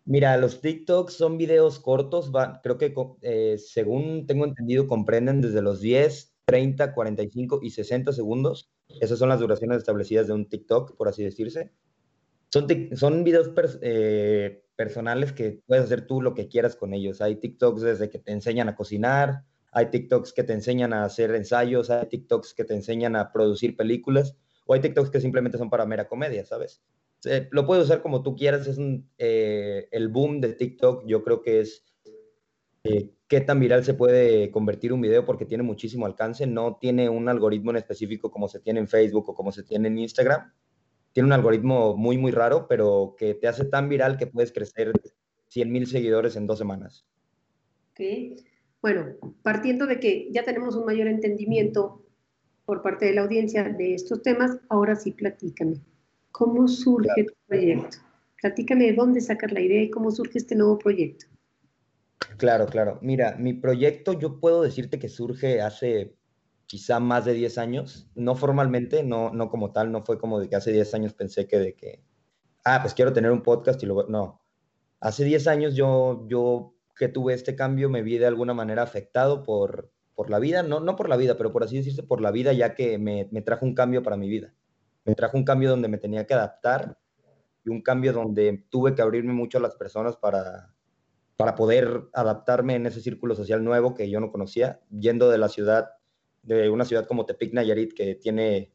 Mira, 0.05 0.37
los 0.37 0.61
TikToks 0.61 1.13
son 1.13 1.37
videos 1.37 1.79
cortos, 1.79 2.31
creo 2.63 2.77
que 2.77 2.93
eh, 3.21 3.57
según 3.59 4.25
tengo 4.25 4.45
entendido 4.45 4.87
comprenden 4.87 5.41
desde 5.41 5.61
los 5.61 5.81
10, 5.81 6.35
30, 6.45 6.93
45 6.93 7.59
y 7.61 7.69
60 7.69 8.11
segundos. 8.13 8.71
Esas 9.01 9.19
son 9.19 9.29
las 9.29 9.39
duraciones 9.39 9.77
establecidas 9.77 10.27
de 10.27 10.33
un 10.33 10.49
TikTok, 10.49 10.95
por 10.95 11.07
así 11.07 11.23
decirse. 11.23 11.71
Son, 12.51 12.65
son 12.95 13.23
videos 13.23 13.51
eh, 13.83 14.63
personales 14.75 15.31
que 15.31 15.61
puedes 15.67 15.83
hacer 15.85 16.07
tú 16.07 16.23
lo 16.23 16.33
que 16.33 16.47
quieras 16.47 16.75
con 16.75 16.93
ellos. 16.93 17.21
Hay 17.21 17.35
TikToks 17.35 17.81
desde 17.81 18.09
que 18.09 18.17
te 18.17 18.31
enseñan 18.31 18.69
a 18.69 18.75
cocinar, 18.75 19.43
hay 19.71 19.91
TikToks 19.91 20.33
que 20.33 20.43
te 20.43 20.53
enseñan 20.53 20.93
a 20.93 21.03
hacer 21.03 21.35
ensayos, 21.35 21.91
hay 21.91 22.07
TikToks 22.07 22.55
que 22.55 22.65
te 22.65 22.73
enseñan 22.73 23.15
a 23.15 23.31
producir 23.31 23.75
películas 23.75 24.35
hay 24.73 24.81
TikToks 24.81 25.09
que 25.09 25.21
simplemente 25.21 25.57
son 25.57 25.69
para 25.69 25.85
mera 25.85 26.07
comedia, 26.07 26.45
¿sabes? 26.45 26.81
lo 27.51 27.65
puedes 27.65 27.83
usar 27.83 28.01
como 28.01 28.23
tú 28.23 28.35
quieras, 28.35 28.65
es 28.67 28.79
eh, 29.17 29.87
el 29.91 30.07
boom 30.07 30.39
de 30.39 30.53
TikTok, 30.53 31.05
yo 31.05 31.23
creo 31.23 31.41
que 31.41 31.59
es 31.59 31.85
eh, 32.83 33.11
qué 33.27 33.41
tan 33.41 33.59
viral 33.59 33.83
se 33.83 33.93
puede 33.93 34.51
convertir 34.51 34.93
un 34.93 35.01
video 35.01 35.25
porque 35.25 35.45
tiene 35.45 35.63
muchísimo 35.63 36.05
alcance, 36.05 36.47
no 36.47 36.77
tiene 36.79 37.09
un 37.09 37.27
algoritmo 37.27 37.71
en 37.71 37.77
específico 37.77 38.31
como 38.31 38.47
se 38.47 38.59
tiene 38.59 38.79
en 38.79 38.87
Facebook 38.87 39.29
o 39.29 39.35
como 39.35 39.51
se 39.51 39.63
tiene 39.63 39.89
en 39.89 39.97
Instagram, 39.97 40.53
tiene 41.11 41.27
un 41.27 41.33
algoritmo 41.33 41.97
muy, 41.97 42.17
muy 42.17 42.31
raro, 42.31 42.67
pero 42.67 43.15
que 43.17 43.33
te 43.33 43.47
hace 43.47 43.65
tan 43.65 43.89
viral 43.89 44.17
que 44.17 44.27
puedes 44.27 44.53
crecer 44.53 44.93
100 45.49 45.71
mil 45.71 45.87
seguidores 45.87 46.35
en 46.35 46.47
dos 46.47 46.57
semanas. 46.57 47.05
Ok, 47.91 47.99
bueno, 48.81 49.17
partiendo 49.41 49.87
de 49.87 49.99
que 49.99 50.29
ya 50.31 50.45
tenemos 50.45 50.75
un 50.75 50.85
mayor 50.85 51.07
entendimiento 51.07 52.05
por 52.69 52.83
parte 52.83 53.05
de 53.07 53.15
la 53.15 53.21
audiencia 53.21 53.63
de 53.63 53.95
estos 53.95 54.21
temas, 54.21 54.59
ahora 54.69 54.95
sí 54.95 55.09
platícame. 55.09 55.81
¿Cómo 56.31 56.67
surge 56.67 57.23
tu 57.23 57.33
proyecto? 57.47 57.97
Platícame 58.39 58.85
de 58.85 58.93
dónde 58.93 59.21
sacas 59.21 59.51
la 59.51 59.59
idea 59.59 59.81
y 59.81 59.89
cómo 59.89 60.11
surge 60.11 60.37
este 60.37 60.53
nuevo 60.53 60.77
proyecto. 60.77 61.25
Claro, 62.37 62.67
claro. 62.67 62.99
Mira, 63.01 63.35
mi 63.39 63.53
proyecto 63.53 64.13
yo 64.13 64.39
puedo 64.39 64.61
decirte 64.61 64.99
que 64.99 65.09
surge 65.09 65.61
hace 65.61 66.15
quizá 66.67 66.99
más 66.99 67.25
de 67.25 67.33
10 67.33 67.57
años, 67.57 68.07
no 68.13 68.35
formalmente, 68.35 69.01
no, 69.01 69.31
no 69.33 69.49
como 69.49 69.71
tal, 69.71 69.91
no 69.91 70.05
fue 70.05 70.19
como 70.19 70.39
de 70.39 70.47
que 70.47 70.55
hace 70.55 70.71
10 70.71 70.93
años 70.93 71.15
pensé 71.15 71.47
que 71.47 71.57
de 71.57 71.73
que, 71.73 72.03
ah, 72.65 72.81
pues 72.83 72.93
quiero 72.93 73.13
tener 73.13 73.31
un 73.31 73.41
podcast 73.41 73.81
y 73.81 73.87
luego, 73.87 74.03
no. 74.07 74.43
Hace 74.99 75.23
10 75.23 75.47
años 75.47 75.73
yo, 75.73 76.27
yo 76.27 76.75
que 76.95 77.07
tuve 77.07 77.33
este 77.33 77.55
cambio 77.55 77.89
me 77.89 78.03
vi 78.03 78.19
de 78.19 78.27
alguna 78.27 78.53
manera 78.53 78.83
afectado 78.83 79.41
por, 79.41 79.91
por 80.19 80.29
la 80.29 80.37
vida, 80.39 80.63
no, 80.63 80.81
no 80.81 80.97
por 80.97 81.07
la 81.07 81.15
vida, 81.15 81.37
pero 81.37 81.53
por 81.53 81.63
así 81.63 81.77
decirse, 81.77 82.03
por 82.03 82.19
la 82.19 82.29
vida, 82.29 82.51
ya 82.51 82.75
que 82.75 82.97
me, 82.97 83.29
me 83.31 83.41
trajo 83.41 83.65
un 83.65 83.73
cambio 83.73 84.03
para 84.03 84.17
mi 84.17 84.27
vida. 84.27 84.53
Me 85.05 85.15
trajo 85.15 85.37
un 85.37 85.45
cambio 85.45 85.69
donde 85.69 85.87
me 85.87 85.97
tenía 85.97 86.27
que 86.27 86.33
adaptar 86.33 86.97
y 87.63 87.69
un 87.69 87.81
cambio 87.81 88.11
donde 88.11 88.65
tuve 88.69 88.95
que 88.95 89.01
abrirme 89.01 89.31
mucho 89.31 89.59
a 89.59 89.61
las 89.61 89.75
personas 89.75 90.17
para, 90.17 90.75
para 91.37 91.55
poder 91.55 92.09
adaptarme 92.11 92.75
en 92.75 92.85
ese 92.85 92.99
círculo 92.99 93.33
social 93.33 93.63
nuevo 93.63 93.95
que 93.95 94.09
yo 94.09 94.19
no 94.19 94.29
conocía, 94.29 94.81
yendo 94.91 95.29
de 95.29 95.37
la 95.37 95.47
ciudad, 95.47 95.91
de 96.43 96.69
una 96.69 96.83
ciudad 96.83 97.07
como 97.07 97.25
Tepic, 97.25 97.53
Nayarit, 97.53 97.93
que 97.93 98.15
tiene 98.15 98.73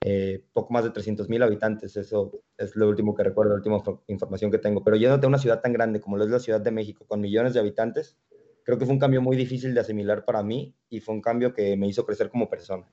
eh, 0.00 0.44
poco 0.52 0.72
más 0.72 0.82
de 0.82 0.90
300 0.90 1.28
mil 1.28 1.44
habitantes, 1.44 1.96
eso 1.96 2.42
es 2.58 2.74
lo 2.74 2.88
último 2.88 3.14
que 3.14 3.22
recuerdo, 3.22 3.52
la 3.52 3.58
última 3.58 3.80
información 4.08 4.50
que 4.50 4.58
tengo, 4.58 4.82
pero 4.82 4.96
yéndote 4.96 5.26
a 5.26 5.28
una 5.28 5.38
ciudad 5.38 5.60
tan 5.60 5.72
grande 5.72 6.00
como 6.00 6.16
lo 6.16 6.24
es 6.24 6.30
la 6.32 6.40
Ciudad 6.40 6.60
de 6.60 6.72
México, 6.72 7.06
con 7.06 7.20
millones 7.20 7.54
de 7.54 7.60
habitantes, 7.60 8.16
creo 8.64 8.78
que 8.78 8.84
fue 8.84 8.94
un 8.94 9.00
cambio 9.00 9.20
muy 9.20 9.36
difícil 9.36 9.74
de 9.74 9.80
asimilar 9.80 10.24
para 10.24 10.42
mí 10.42 10.74
y 10.88 11.00
fue 11.00 11.14
un 11.14 11.20
cambio 11.20 11.52
que 11.52 11.76
me 11.76 11.88
hizo 11.88 12.06
crecer 12.06 12.30
como 12.30 12.48
persona. 12.48 12.90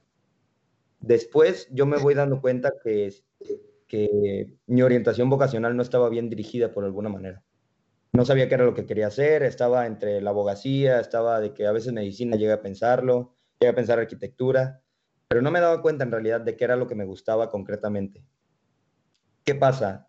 Después 1.00 1.68
yo 1.71 1.86
me 1.86 1.98
voy 1.98 2.13
dando 2.13 2.42
cuenta 2.42 2.71
que, 2.83 3.13
que 3.88 4.57
mi 4.68 4.81
orientación 4.81 5.30
vocacional 5.30 5.75
no 5.75 5.81
estaba 5.81 6.10
bien 6.10 6.30
dirigida 6.30 6.71
por 6.71 6.83
alguna 6.83 7.10
manera. 7.10 7.44
No 8.12 8.25
sabía 8.25 8.48
qué 8.48 8.56
era 8.56 8.66
lo 8.66 8.74
que 8.74 8.86
quería 8.86 9.07
hacer, 9.07 9.44
estaba 9.44 9.86
entre 9.86 10.19
la 10.21 10.31
abogacía, 10.31 10.99
estaba 10.99 11.40
de 11.40 11.54
que 11.54 11.68
a 11.68 11.71
veces 11.71 11.94
medicina 11.94 12.35
llega 12.35 12.56
a 12.56 12.61
pensarlo, 12.61 13.35
llega 13.59 13.71
a 13.71 13.76
pensar 13.76 13.99
arquitectura, 13.99 14.81
pero 15.28 15.42
no 15.42 15.52
me 15.52 15.59
daba 15.59 15.81
cuenta 15.81 16.04
en 16.04 16.11
realidad 16.11 16.42
de 16.42 16.57
qué 16.57 16.64
era 16.64 16.76
lo 16.76 16.88
que 16.88 16.95
me 16.95 17.06
gustaba 17.06 17.52
concretamente. 17.52 18.26
¿Qué 19.44 19.54
pasa? 19.54 20.07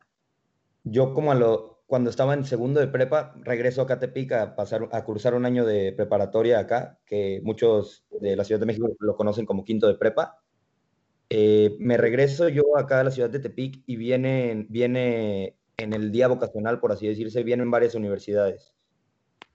Yo 0.83 1.13
como 1.13 1.31
a 1.31 1.35
lo, 1.35 1.70
cuando 1.91 2.09
estaba 2.09 2.35
en 2.35 2.45
segundo 2.45 2.79
de 2.79 2.87
prepa, 2.87 3.35
regreso 3.41 3.83
a 3.83 3.87
Catepic 3.89 4.31
a, 4.31 4.55
pasar, 4.55 4.89
a 4.93 5.03
cursar 5.03 5.35
un 5.35 5.45
año 5.45 5.67
de 5.67 5.93
preparatoria 5.93 6.61
acá, 6.61 7.01
que 7.05 7.41
muchos 7.43 8.05
de 8.21 8.37
la 8.37 8.45
Ciudad 8.45 8.61
de 8.61 8.67
México 8.67 8.95
lo 9.01 9.17
conocen 9.17 9.45
como 9.45 9.65
quinto 9.65 9.89
de 9.89 9.97
prepa. 9.97 10.41
Eh, 11.31 11.77
me 11.81 11.97
regreso 11.97 12.49
yo 12.49 12.79
acá 12.79 13.01
a 13.01 13.05
la 13.05 13.11
ciudad 13.11 13.29
de 13.29 13.41
Tepic 13.41 13.83
y 13.87 13.97
viene, 13.97 14.67
viene 14.69 15.59
en 15.79 15.93
el 15.93 16.13
día 16.13 16.29
vocacional, 16.29 16.79
por 16.79 16.93
así 16.93 17.09
decirse, 17.09 17.43
vienen 17.43 17.73
varias 17.73 17.97
universidades. 17.97 18.73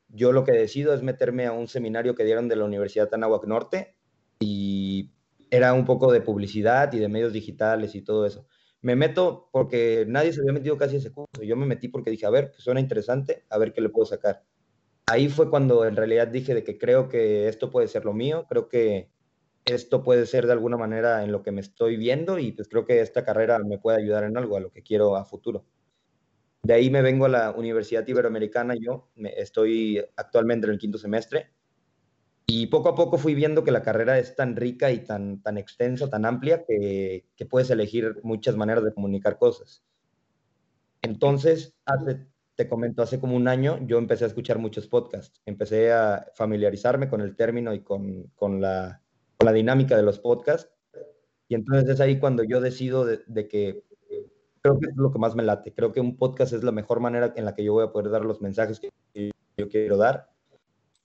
Yo 0.10 0.34
lo 0.34 0.44
que 0.44 0.51
decido 0.51 0.94
es 0.94 1.01
meterme 1.04 1.46
a 1.46 1.54
un 1.54 1.70
seminario 1.70 2.15
que 2.15 2.25
dieron 2.25 2.50
de 2.50 2.58
la 2.58 2.65
Universidad 2.65 3.13
Anáhuac 3.13 3.46
Norte 3.46 3.96
y 4.42 5.13
era 5.51 5.74
un 5.74 5.86
poco 5.86 6.12
de 6.12 6.20
publicidad 6.20 6.92
y 6.92 7.00
de 7.00 7.08
medios 7.08 7.32
digitales 7.32 7.96
y 7.96 8.01
todo 8.01 8.25
eso 8.25 8.46
me 8.86 8.96
meto 8.96 9.50
porque 9.51 10.06
nadie 10.08 10.32
se 10.32 10.42
había 10.42 10.54
metido 10.54 10.77
casi 10.77 10.94
a 10.94 11.00
ese 11.00 11.12
curso. 11.12 11.42
Yo 11.42 11.56
me 11.56 11.65
metí 11.65 11.88
porque 11.88 12.12
dije, 12.12 12.27
a 12.27 12.30
ver, 12.30 12.51
pues 12.51 12.63
suena 12.63 12.80
interesante, 12.80 13.44
a 13.50 13.58
ver 13.58 13.74
qué 13.74 13.82
le 13.82 13.89
puedo 13.89 14.06
sacar. 14.06 14.44
Ahí 15.08 15.27
fue 15.27 15.50
cuando 15.50 15.88
en 15.88 15.96
realidad 15.96 16.27
dije 16.27 16.54
de 16.54 16.63
que 16.63 16.77
creo 16.77 17.10
que 17.10 17.48
esto 17.48 17.72
puede 17.72 17.88
ser 17.88 18.06
lo 18.06 18.13
mío, 18.13 18.46
creo 18.48 18.70
que 18.70 19.10
esto 19.65 20.04
puede 20.04 20.27
ser 20.27 20.46
de 20.46 20.51
alguna 20.51 20.77
manera 20.77 21.24
en 21.24 21.32
lo 21.32 21.42
que 21.42 21.51
me 21.51 21.62
estoy 21.62 21.98
viendo 21.98 22.38
y 22.38 22.51
pues 22.51 22.68
creo 22.68 22.86
que 22.86 23.01
esta 23.01 23.25
carrera 23.25 23.58
me 23.58 23.80
puede 23.80 23.98
ayudar 23.98 24.24
en 24.24 24.38
algo, 24.38 24.56
a 24.56 24.60
lo 24.60 24.72
que 24.72 24.84
quiero 24.84 25.15
a 25.15 25.25
futuro. 25.25 25.65
De 26.62 26.75
ahí 26.75 26.92
me 26.92 27.01
vengo 27.01 27.25
a 27.25 27.30
la 27.30 27.51
Universidad 27.54 28.08
Iberoamericana, 28.08 28.75
yo 28.80 29.10
me, 29.15 29.34
estoy 29.36 30.00
actualmente 30.15 30.68
en 30.68 30.74
el 30.74 30.80
quinto 30.80 31.00
semestre 31.00 31.54
y 32.47 32.67
poco 32.67 32.89
a 32.89 32.95
poco 32.95 33.17
fui 33.17 33.33
viendo 33.33 33.63
que 33.63 33.71
la 33.71 33.81
carrera 33.81 34.19
es 34.19 34.35
tan 34.35 34.55
rica 34.55 34.91
y 34.91 34.99
tan, 34.99 35.41
tan 35.41 35.57
extensa, 35.57 36.09
tan 36.09 36.25
amplia, 36.25 36.63
que, 36.67 37.25
que 37.35 37.45
puedes 37.45 37.71
elegir 37.71 38.19
muchas 38.23 38.55
maneras 38.55 38.83
de 38.83 38.93
comunicar 38.93 39.39
cosas. 39.39 39.83
Entonces, 41.01 41.75
hace, 41.85 42.27
te 42.55 42.69
comento, 42.69 43.01
hace 43.01 43.19
como 43.19 43.35
un 43.35 43.47
año 43.47 43.79
yo 43.87 43.97
empecé 43.97 44.25
a 44.25 44.27
escuchar 44.27 44.59
muchos 44.59 44.87
podcasts. 44.87 45.41
Empecé 45.45 45.91
a 45.91 46.27
familiarizarme 46.35 47.09
con 47.09 47.21
el 47.21 47.35
término 47.35 47.73
y 47.73 47.81
con, 47.81 48.31
con, 48.35 48.61
la, 48.61 49.01
con 49.37 49.45
la, 49.45 49.51
dinámica 49.51 49.97
de 49.97 50.03
los 50.03 50.19
podcasts. 50.19 50.71
Y 51.47 51.55
entonces 51.55 51.89
es 51.89 51.99
ahí 51.99 52.19
cuando 52.19 52.43
yo 52.43 52.61
decido 52.61 53.05
de, 53.05 53.47
que 53.47 53.83
creo 54.61 54.79
que 54.79 54.87
es 54.87 54.95
lo 54.95 55.11
que 55.11 55.19
más 55.19 55.35
me 55.35 55.43
late. 55.43 55.73
Creo 55.73 55.91
que 55.91 55.99
un 55.99 56.15
podcast 56.15 56.53
es 56.53 56.63
la 56.63 56.71
mejor 56.71 56.99
manera 56.99 57.33
en 57.35 57.45
la 57.45 57.55
que 57.55 57.63
yo 57.63 57.73
voy 57.73 57.85
a 57.85 57.91
poder 57.91 58.11
dar 58.11 58.23
los 58.23 58.41
mensajes 58.41 58.79
que 58.79 58.91
yo 59.57 59.69
quiero 59.69 59.97
dar 59.97 60.35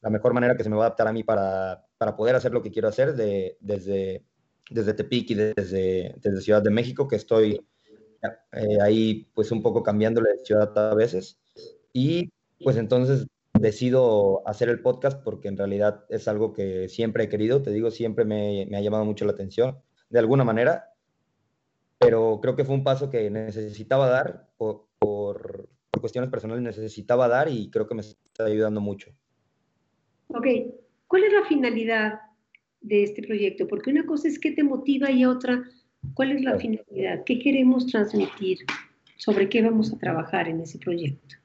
la 0.02 0.10
mejor 0.10 0.32
manera 0.32 0.56
que 0.56 0.64
se 0.64 0.70
me 0.70 0.76
va 0.76 0.84
a 0.84 0.86
adaptar 0.86 1.08
a 1.08 1.12
mí 1.12 1.22
para, 1.22 1.84
para 1.98 2.16
poder 2.16 2.34
hacer 2.36 2.52
lo 2.52 2.62
que 2.62 2.70
quiero 2.70 2.88
hacer 2.88 3.14
de, 3.14 3.56
desde, 3.60 4.24
desde 4.70 4.94
Tepic 4.94 5.30
y 5.30 5.34
desde, 5.34 6.14
desde 6.20 6.40
Ciudad 6.40 6.62
de 6.62 6.70
México, 6.70 7.06
que 7.06 7.16
estoy 7.16 7.60
eh, 8.52 8.78
ahí 8.82 9.30
pues 9.34 9.50
un 9.50 9.62
poco 9.62 9.82
cambiando 9.82 10.20
la 10.20 10.30
ciudad 10.44 10.76
a 10.76 10.94
veces. 10.94 11.38
Y 11.92 12.30
pues 12.62 12.76
entonces 12.76 13.26
decido 13.58 14.46
hacer 14.48 14.68
el 14.68 14.80
podcast 14.80 15.22
porque 15.22 15.48
en 15.48 15.56
realidad 15.56 16.04
es 16.08 16.28
algo 16.28 16.52
que 16.52 16.88
siempre 16.88 17.24
he 17.24 17.28
querido, 17.28 17.62
te 17.62 17.70
digo, 17.70 17.90
siempre 17.90 18.24
me, 18.24 18.66
me 18.70 18.76
ha 18.76 18.80
llamado 18.80 19.04
mucho 19.04 19.24
la 19.24 19.32
atención, 19.32 19.78
de 20.08 20.18
alguna 20.18 20.44
manera, 20.44 20.94
pero 21.98 22.40
creo 22.40 22.56
que 22.56 22.64
fue 22.64 22.74
un 22.74 22.84
paso 22.84 23.10
que 23.10 23.30
necesitaba 23.30 24.08
dar 24.08 24.48
por, 24.56 24.86
por, 24.98 25.68
por 25.90 26.00
cuestiones 26.00 26.30
personales, 26.30 26.62
necesitaba 26.62 27.28
dar 27.28 27.48
y 27.48 27.70
creo 27.70 27.86
que 27.86 27.94
me 27.94 28.00
está 28.00 28.44
ayudando 28.44 28.80
mucho. 28.80 29.12
Ok, 30.32 30.46
¿cuál 31.08 31.24
es 31.24 31.32
la 31.32 31.44
finalidad 31.44 32.20
de 32.80 33.02
este 33.02 33.22
proyecto? 33.22 33.66
Porque 33.66 33.90
una 33.90 34.06
cosa 34.06 34.28
es 34.28 34.38
qué 34.38 34.52
te 34.52 34.62
motiva 34.62 35.10
y 35.10 35.24
otra, 35.24 35.64
¿cuál 36.14 36.32
es 36.32 36.42
la 36.42 36.56
finalidad? 36.56 37.24
¿Qué 37.24 37.38
queremos 37.40 37.86
transmitir? 37.86 38.58
¿Sobre 39.16 39.48
qué 39.48 39.60
vamos 39.60 39.92
a 39.92 39.98
trabajar 39.98 40.48
en 40.48 40.60
ese 40.60 40.78
proyecto? 40.78 41.36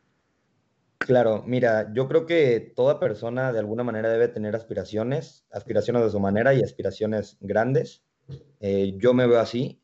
Claro, 1.00 1.44
mira, 1.46 1.92
yo 1.94 2.08
creo 2.08 2.26
que 2.26 2.74
toda 2.76 3.00
persona 3.00 3.52
de 3.52 3.60
alguna 3.60 3.84
manera 3.84 4.10
debe 4.10 4.28
tener 4.28 4.56
aspiraciones, 4.56 5.46
aspiraciones 5.52 6.04
de 6.04 6.10
su 6.10 6.20
manera 6.20 6.54
y 6.54 6.62
aspiraciones 6.62 7.38
grandes. 7.42 8.04
Eh, 8.60 8.94
yo 8.98 9.14
me 9.14 9.28
veo 9.28 9.40
así. 9.40 9.82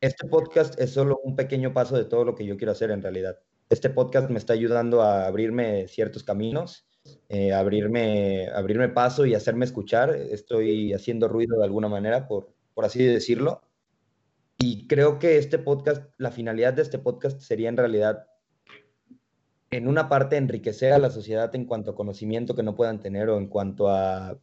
Este 0.00 0.26
podcast 0.26 0.80
es 0.80 0.90
solo 0.90 1.20
un 1.22 1.36
pequeño 1.36 1.72
paso 1.74 1.96
de 1.96 2.04
todo 2.04 2.24
lo 2.24 2.34
que 2.34 2.46
yo 2.46 2.56
quiero 2.56 2.72
hacer 2.72 2.90
en 2.92 3.02
realidad. 3.02 3.38
Este 3.68 3.90
podcast 3.90 4.30
me 4.30 4.38
está 4.38 4.52
ayudando 4.52 5.02
a 5.02 5.26
abrirme 5.26 5.86
ciertos 5.86 6.24
caminos 6.24 6.88
eh, 7.28 7.52
abrirme, 7.52 8.48
abrirme 8.48 8.88
paso 8.88 9.26
y 9.26 9.34
hacerme 9.34 9.64
escuchar. 9.64 10.14
Estoy 10.14 10.92
haciendo 10.92 11.28
ruido 11.28 11.58
de 11.58 11.64
alguna 11.64 11.88
manera, 11.88 12.28
por, 12.28 12.52
por 12.74 12.84
así 12.84 13.02
decirlo. 13.02 13.62
Y 14.58 14.86
creo 14.86 15.18
que 15.18 15.38
este 15.38 15.58
podcast, 15.58 16.12
la 16.18 16.30
finalidad 16.30 16.74
de 16.74 16.82
este 16.82 16.98
podcast 16.98 17.40
sería 17.40 17.68
en 17.68 17.76
realidad, 17.76 18.26
en 19.70 19.88
una 19.88 20.08
parte, 20.08 20.36
enriquecer 20.36 20.92
a 20.92 20.98
la 20.98 21.10
sociedad 21.10 21.54
en 21.54 21.64
cuanto 21.64 21.92
a 21.92 21.94
conocimiento 21.94 22.54
que 22.54 22.62
no 22.62 22.76
puedan 22.76 23.00
tener 23.00 23.28
o 23.30 23.38
en 23.38 23.48
cuanto 23.48 23.88
a, 23.88 24.38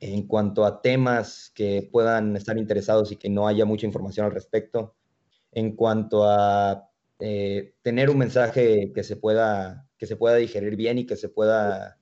en 0.00 0.26
cuanto 0.26 0.64
a 0.64 0.80
temas 0.80 1.50
que 1.54 1.88
puedan 1.90 2.36
estar 2.36 2.56
interesados 2.56 3.12
y 3.12 3.16
que 3.16 3.28
no 3.28 3.48
haya 3.48 3.64
mucha 3.64 3.86
información 3.86 4.26
al 4.26 4.32
respecto, 4.32 4.94
en 5.52 5.74
cuanto 5.74 6.24
a 6.24 6.88
eh, 7.18 7.74
tener 7.82 8.10
un 8.10 8.18
mensaje 8.18 8.92
que 8.94 9.02
se 9.02 9.16
pueda 9.16 9.85
que 9.98 10.06
se 10.06 10.16
pueda 10.16 10.36
digerir 10.36 10.76
bien 10.76 10.98
y 10.98 11.06
que 11.06 11.16
se 11.16 11.28
pueda, 11.28 11.98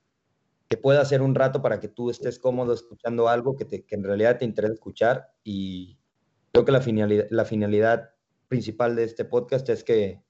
que 0.69 0.77
pueda 0.77 1.01
hacer 1.01 1.21
un 1.21 1.35
rato 1.35 1.61
para 1.61 1.79
que 1.79 1.87
tú 1.87 2.09
estés 2.09 2.39
cómodo 2.39 2.73
escuchando 2.73 3.29
algo 3.29 3.55
que, 3.55 3.65
te, 3.65 3.85
que 3.85 3.95
en 3.95 4.03
realidad 4.03 4.37
te 4.37 4.45
interesa 4.45 4.73
escuchar. 4.73 5.31
Y 5.43 5.97
creo 6.51 6.65
que 6.65 6.71
la 6.71 6.81
finalidad, 6.81 7.27
la 7.29 7.45
finalidad 7.45 8.11
principal 8.47 8.95
de 8.95 9.03
este 9.03 9.25
podcast 9.25 9.67
es 9.69 9.83
que 9.83 10.21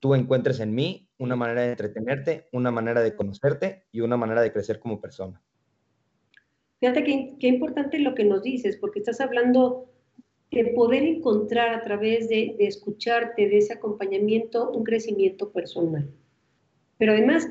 tú 0.00 0.14
encuentres 0.14 0.60
en 0.60 0.74
mí 0.74 1.08
una 1.18 1.36
manera 1.36 1.62
de 1.62 1.70
entretenerte, 1.70 2.48
una 2.52 2.70
manera 2.70 3.02
de 3.02 3.14
conocerte 3.14 3.86
y 3.90 4.00
una 4.00 4.16
manera 4.16 4.42
de 4.42 4.52
crecer 4.52 4.78
como 4.78 5.00
persona. 5.00 5.40
Fíjate 6.80 7.04
qué, 7.04 7.46
importante 7.46 7.98
lo 7.98 8.14
que 8.14 8.24
nos 8.24 8.42
dices, 8.42 8.76
porque 8.76 8.98
estás 8.98 9.20
hablando 9.20 9.90
de 10.50 10.66
poder 10.74 11.02
encontrar 11.02 11.70
a 11.70 11.82
través 11.82 12.28
de, 12.28 12.54
de 12.58 12.66
escucharte, 12.66 13.48
de 13.48 13.56
ese 13.56 13.72
acompañamiento, 13.72 14.70
un 14.70 14.84
crecimiento 14.84 15.50
personal. 15.50 16.10
Pero 16.98 17.12
además, 17.12 17.50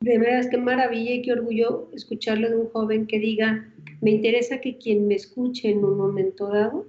de 0.00 0.18
veras, 0.18 0.48
qué 0.48 0.56
maravilla 0.56 1.12
y 1.12 1.22
qué 1.22 1.32
orgullo 1.32 1.90
escucharlo 1.92 2.48
de 2.48 2.56
un 2.56 2.70
joven 2.70 3.06
que 3.06 3.18
diga, 3.18 3.70
me 4.00 4.10
interesa 4.12 4.60
que 4.60 4.78
quien 4.78 5.06
me 5.06 5.14
escuche 5.14 5.70
en 5.70 5.84
un 5.84 5.98
momento 5.98 6.48
dado, 6.48 6.86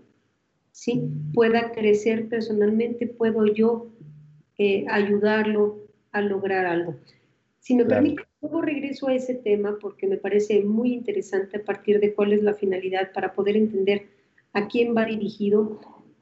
¿sí? 0.71 1.09
pueda 1.33 1.71
crecer 1.71 2.29
personalmente, 2.29 3.07
puedo 3.07 3.45
yo 3.47 3.87
eh, 4.57 4.85
ayudarlo 4.89 5.79
a 6.11 6.21
lograr 6.21 6.65
algo. 6.65 6.95
Si 7.59 7.75
me 7.75 7.85
permite, 7.85 8.23
luego 8.41 8.61
regreso 8.61 9.07
a 9.07 9.13
ese 9.13 9.35
tema 9.35 9.77
porque 9.79 10.07
me 10.07 10.17
parece 10.17 10.63
muy 10.63 10.93
interesante 10.93 11.57
a 11.57 11.63
partir 11.65 11.99
de 11.99 12.13
cuál 12.13 12.33
es 12.33 12.41
la 12.41 12.53
finalidad 12.53 13.11
para 13.13 13.33
poder 13.33 13.57
entender 13.57 14.07
a 14.53 14.67
quién 14.67 14.95
va 14.95 15.05
dirigido. 15.05 15.79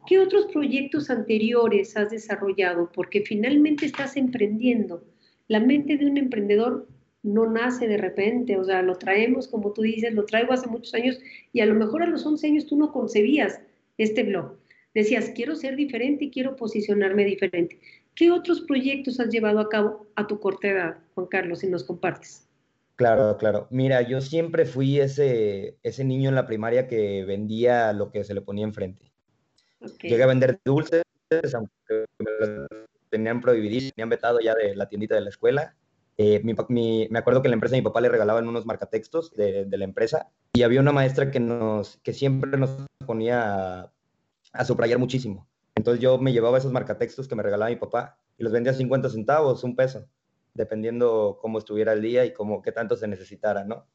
¿Qué 0.07 0.19
otros 0.19 0.47
proyectos 0.47 1.09
anteriores 1.09 1.95
has 1.95 2.09
desarrollado? 2.09 2.91
Porque 2.93 3.21
finalmente 3.21 3.85
estás 3.85 4.17
emprendiendo 4.17 5.03
la 5.49 5.59
mente 5.59 5.97
de 5.97 6.05
un 6.05 6.17
emprendedor 6.17 6.87
no 7.21 7.51
nace 7.51 7.87
de 7.87 7.97
repente, 7.97 8.55
o 8.55 8.63
sea, 8.63 8.81
lo 8.81 8.97
traemos, 8.97 9.47
como 9.47 9.73
tú 9.73 9.81
dices, 9.81 10.13
lo 10.13 10.25
traigo 10.25 10.53
hace 10.53 10.67
muchos 10.67 10.93
años 10.93 11.19
y 11.51 11.59
a 11.59 11.65
lo 11.65 11.75
mejor 11.75 12.03
a 12.03 12.07
los 12.07 12.25
11 12.25 12.47
años 12.47 12.65
tú 12.65 12.77
no 12.77 12.93
concebías 12.93 13.59
este 13.97 14.23
blog. 14.23 14.55
Decías, 14.93 15.31
quiero 15.35 15.55
ser 15.55 15.75
diferente 15.75 16.25
y 16.25 16.31
quiero 16.31 16.55
posicionarme 16.55 17.25
diferente. 17.25 17.79
¿Qué 18.15 18.31
otros 18.31 18.61
proyectos 18.61 19.19
has 19.19 19.29
llevado 19.29 19.59
a 19.59 19.69
cabo 19.69 20.07
a 20.15 20.27
tu 20.27 20.39
corta 20.39 20.69
edad, 20.69 20.97
Juan 21.15 21.27
Carlos, 21.27 21.59
si 21.59 21.67
nos 21.67 21.83
compartes? 21.83 22.47
Claro, 22.95 23.37
claro. 23.37 23.67
Mira, 23.69 24.01
yo 24.01 24.21
siempre 24.21 24.65
fui 24.65 24.99
ese, 24.99 25.77
ese 25.83 26.03
niño 26.03 26.29
en 26.29 26.35
la 26.35 26.45
primaria 26.45 26.87
que 26.87 27.25
vendía 27.25 27.91
lo 27.93 28.11
que 28.11 28.23
se 28.23 28.33
le 28.33 28.41
ponía 28.41 28.65
enfrente. 28.65 29.11
Llegué 30.01 30.23
a 30.23 30.27
vender 30.27 30.59
dulces, 30.63 31.03
aunque 31.53 32.05
tenían 33.09 33.41
prohibido, 33.41 33.91
tenían 33.95 34.09
vetado 34.09 34.39
ya 34.39 34.55
de 34.55 34.75
la 34.75 34.87
tiendita 34.87 35.15
de 35.15 35.21
la 35.21 35.29
escuela. 35.29 35.75
Eh, 36.17 36.41
me 36.43 37.19
acuerdo 37.19 37.41
que 37.41 37.47
la 37.47 37.53
empresa 37.53 37.75
de 37.75 37.81
mi 37.81 37.85
papá 37.85 38.01
le 38.01 38.09
regalaban 38.09 38.47
unos 38.47 38.65
marcatextos 38.65 39.33
de, 39.35 39.65
de 39.65 39.77
la 39.77 39.85
empresa 39.85 40.31
y 40.53 40.63
había 40.63 40.81
una 40.81 40.91
maestra 40.91 41.31
que, 41.31 41.39
nos, 41.39 41.97
que 42.03 42.11
siempre 42.11 42.59
nos 42.59 42.71
ponía 43.05 43.81
a, 43.83 43.93
a 44.51 44.65
subrayar 44.65 44.99
muchísimo. 44.99 45.47
Entonces 45.75 46.01
yo 46.01 46.17
me 46.17 46.33
llevaba 46.33 46.57
esos 46.57 46.73
marcatextos 46.73 47.27
que 47.27 47.35
me 47.35 47.43
regalaba 47.43 47.69
mi 47.69 47.77
papá 47.77 48.17
y 48.37 48.43
los 48.43 48.51
vendía 48.51 48.73
a 48.73 48.75
50 48.75 49.09
centavos, 49.09 49.63
un 49.63 49.75
peso, 49.75 50.09
dependiendo 50.53 51.39
cómo 51.41 51.57
estuviera 51.57 51.93
el 51.93 52.01
día 52.01 52.25
y 52.25 52.33
cómo, 52.33 52.61
qué 52.61 52.71
tanto 52.71 52.97
se 52.97 53.07
necesitara, 53.07 53.63
¿no? 53.63 53.87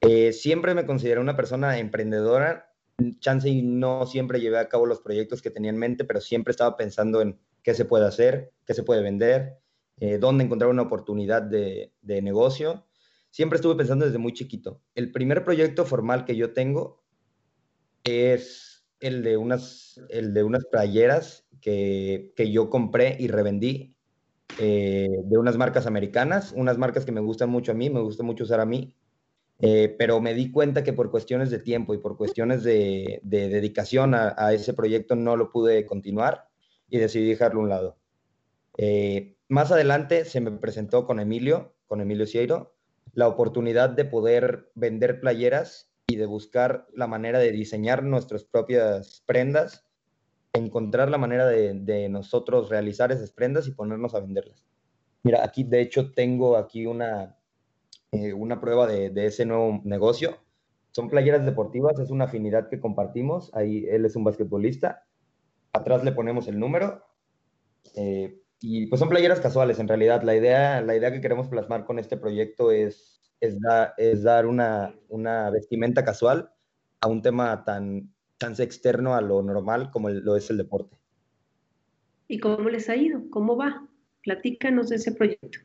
Eh, 0.00 0.32
siempre 0.32 0.74
me 0.74 0.86
consideré 0.86 1.20
una 1.20 1.36
persona 1.36 1.78
emprendedora. 1.78 2.74
Chance 3.18 3.48
y 3.48 3.62
no 3.62 4.06
siempre 4.06 4.40
llevé 4.40 4.58
a 4.58 4.68
cabo 4.68 4.86
los 4.86 5.00
proyectos 5.00 5.42
que 5.42 5.50
tenía 5.50 5.70
en 5.70 5.78
mente, 5.78 6.04
pero 6.04 6.20
siempre 6.20 6.50
estaba 6.50 6.76
pensando 6.76 7.20
en 7.20 7.38
qué 7.62 7.74
se 7.74 7.84
puede 7.84 8.06
hacer, 8.06 8.52
qué 8.66 8.74
se 8.74 8.82
puede 8.82 9.02
vender, 9.02 9.58
eh, 9.98 10.18
dónde 10.18 10.44
encontrar 10.44 10.70
una 10.70 10.82
oportunidad 10.82 11.42
de, 11.42 11.92
negocio. 12.02 12.86
Siempre 13.30 13.56
estuve 13.56 13.76
pensando 13.76 14.04
desde 14.04 14.18
muy 14.18 14.32
chiquito. 14.32 14.82
El 14.94 15.12
primer 15.12 15.44
proyecto 15.44 15.84
formal 15.84 16.24
que 16.24 16.36
yo 16.36 16.52
tengo 16.52 17.02
es 18.04 18.84
el 19.00 19.22
de 19.22 19.36
unas, 19.36 20.00
el 20.08 20.34
de 20.34 20.42
unas 20.42 20.64
playeras 20.66 21.46
que, 21.60 22.32
yo 22.36 22.68
compré 22.68 23.16
y 23.18 23.28
revendí 23.28 23.96
eh, 24.58 25.08
de 25.24 25.38
unas 25.38 25.56
marcas 25.56 25.86
americanas, 25.86 26.52
unas 26.54 26.78
marcas 26.78 27.04
que 27.04 27.12
me 27.12 27.20
gustan 27.20 27.48
mucho 27.48 27.72
a 27.72 27.74
mí, 27.74 27.88
me 27.88 28.00
gusta 28.00 28.22
mucho 28.22 28.44
usar 28.44 28.60
a 28.60 28.66
mí, 28.66 28.94
eh, 29.60 29.94
pero 29.98 30.20
me 30.20 30.34
di 30.34 30.50
cuenta 30.50 30.82
que 30.82 30.92
por 30.92 31.10
cuestiones 31.10 31.50
de 31.50 31.58
tiempo 31.60 31.94
y 31.94 31.98
por 31.98 32.16
cuestiones 32.16 32.64
de, 32.64 33.20
dedicación 33.22 34.14
a, 34.14 34.34
a, 34.36 34.52
ese 34.52 34.74
proyecto 34.74 35.14
no 35.14 35.36
lo 35.36 35.52
pude 35.52 35.86
continuar 35.86 36.51
y 36.92 36.98
decidí 36.98 37.30
dejarlo 37.30 37.60
a 37.60 37.62
un 37.62 37.68
lado. 37.70 37.96
Eh, 38.76 39.38
más 39.48 39.72
adelante 39.72 40.26
se 40.26 40.42
me 40.42 40.50
presentó 40.50 41.06
con 41.06 41.20
Emilio, 41.20 41.74
con 41.86 42.02
Emilio 42.02 42.26
Cieiro, 42.26 42.74
la 43.14 43.28
oportunidad 43.28 43.88
de 43.88 44.04
poder 44.04 44.70
vender 44.74 45.18
playeras 45.18 45.90
y 46.06 46.16
de 46.16 46.26
buscar 46.26 46.86
la 46.94 47.06
manera 47.06 47.38
de 47.38 47.50
diseñar 47.50 48.02
nuestras 48.02 48.44
propias 48.44 49.22
prendas, 49.24 49.86
encontrar 50.52 51.10
la 51.10 51.16
manera 51.16 51.46
de, 51.46 52.08
nosotros 52.10 52.68
realizar 52.68 53.10
esas 53.10 53.32
prendas 53.32 53.66
y 53.66 53.70
ponernos 53.70 54.14
a 54.14 54.20
venderlas. 54.20 54.62
Mira, 55.22 55.42
aquí 55.44 55.64
de 55.64 55.80
hecho 55.80 56.12
tengo 56.12 56.58
aquí 56.58 56.84
una, 56.84 57.38
eh, 58.10 58.34
una 58.34 58.60
prueba 58.60 58.86
de, 58.86 59.08
de, 59.08 59.26
ese 59.26 59.46
nuevo 59.46 59.80
negocio. 59.84 60.36
Son 60.90 61.08
playeras 61.08 61.46
deportivas, 61.46 61.98
es 61.98 62.10
una 62.10 62.24
afinidad 62.24 62.68
que 62.68 62.80
compartimos. 62.80 63.50
Ahí 63.54 63.86
él 63.88 64.04
es 64.04 64.14
un 64.14 64.24
basquetbolista 64.24 65.06
atrás 65.72 66.04
le 66.04 66.12
ponemos 66.12 66.48
el 66.48 66.58
número. 66.58 67.04
Eh, 67.96 68.38
y 68.60 68.86
pues 68.86 69.00
son 69.00 69.08
playeras 69.08 69.40
casuales, 69.40 69.78
en 69.78 69.88
realidad. 69.88 70.22
La 70.22 70.36
idea, 70.36 70.80
la 70.80 70.96
idea 70.96 71.12
que 71.12 71.20
queremos 71.20 71.48
plasmar 71.48 71.84
con 71.84 71.98
este 71.98 72.16
proyecto 72.16 72.70
es, 72.70 73.20
es, 73.40 73.56
es 73.96 74.22
dar 74.22 74.46
una, 74.46 74.94
una, 75.08 75.50
vestimenta 75.50 76.04
casual 76.04 76.52
a 77.00 77.08
un 77.08 77.22
tema 77.22 77.64
tan, 77.64 78.14
tan 78.38 78.54
externo 78.60 79.14
a 79.14 79.20
lo 79.20 79.42
normal 79.42 79.90
como 79.90 80.10
lo 80.10 80.36
es 80.36 80.48
el 80.50 80.58
deporte. 80.58 80.96
¿Y 82.28 82.38
cómo 82.38 82.68
les 82.68 82.88
ha 82.88 82.96
ido? 82.96 83.22
¿Cómo 83.30 83.56
va? 83.56 83.88
Platícanos 84.22 84.90
de 84.90 84.96
ese 84.96 85.12
proyecto. 85.12 85.58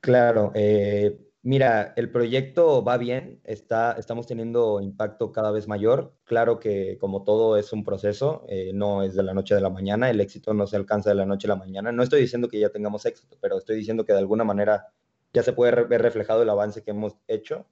Claro, 0.00 0.52
eh, 0.54 1.18
Mira, 1.42 1.92
el 1.96 2.10
proyecto 2.10 2.82
va 2.84 2.98
bien, 2.98 3.40
está, 3.44 3.92
estamos 3.92 4.26
teniendo 4.26 4.80
impacto 4.80 5.30
cada 5.32 5.52
vez 5.52 5.68
mayor. 5.68 6.12
Claro 6.24 6.58
que 6.58 6.98
como 6.98 7.22
todo 7.22 7.56
es 7.56 7.72
un 7.72 7.84
proceso, 7.84 8.44
eh, 8.48 8.72
no 8.74 9.02
es 9.04 9.14
de 9.14 9.22
la 9.22 9.34
noche 9.34 9.54
a 9.54 9.60
la 9.60 9.70
mañana, 9.70 10.10
el 10.10 10.20
éxito 10.20 10.52
no 10.52 10.66
se 10.66 10.76
alcanza 10.76 11.10
de 11.10 11.14
la 11.16 11.26
noche 11.26 11.46
a 11.46 11.50
la 11.50 11.56
mañana. 11.56 11.92
No 11.92 12.02
estoy 12.02 12.20
diciendo 12.20 12.48
que 12.48 12.58
ya 12.58 12.70
tengamos 12.70 13.06
éxito, 13.06 13.36
pero 13.40 13.56
estoy 13.58 13.76
diciendo 13.76 14.04
que 14.04 14.12
de 14.12 14.18
alguna 14.18 14.44
manera 14.44 14.88
ya 15.32 15.42
se 15.42 15.52
puede 15.52 15.84
ver 15.84 16.02
reflejado 16.02 16.42
el 16.42 16.50
avance 16.50 16.82
que 16.82 16.90
hemos 16.90 17.14
hecho. 17.28 17.66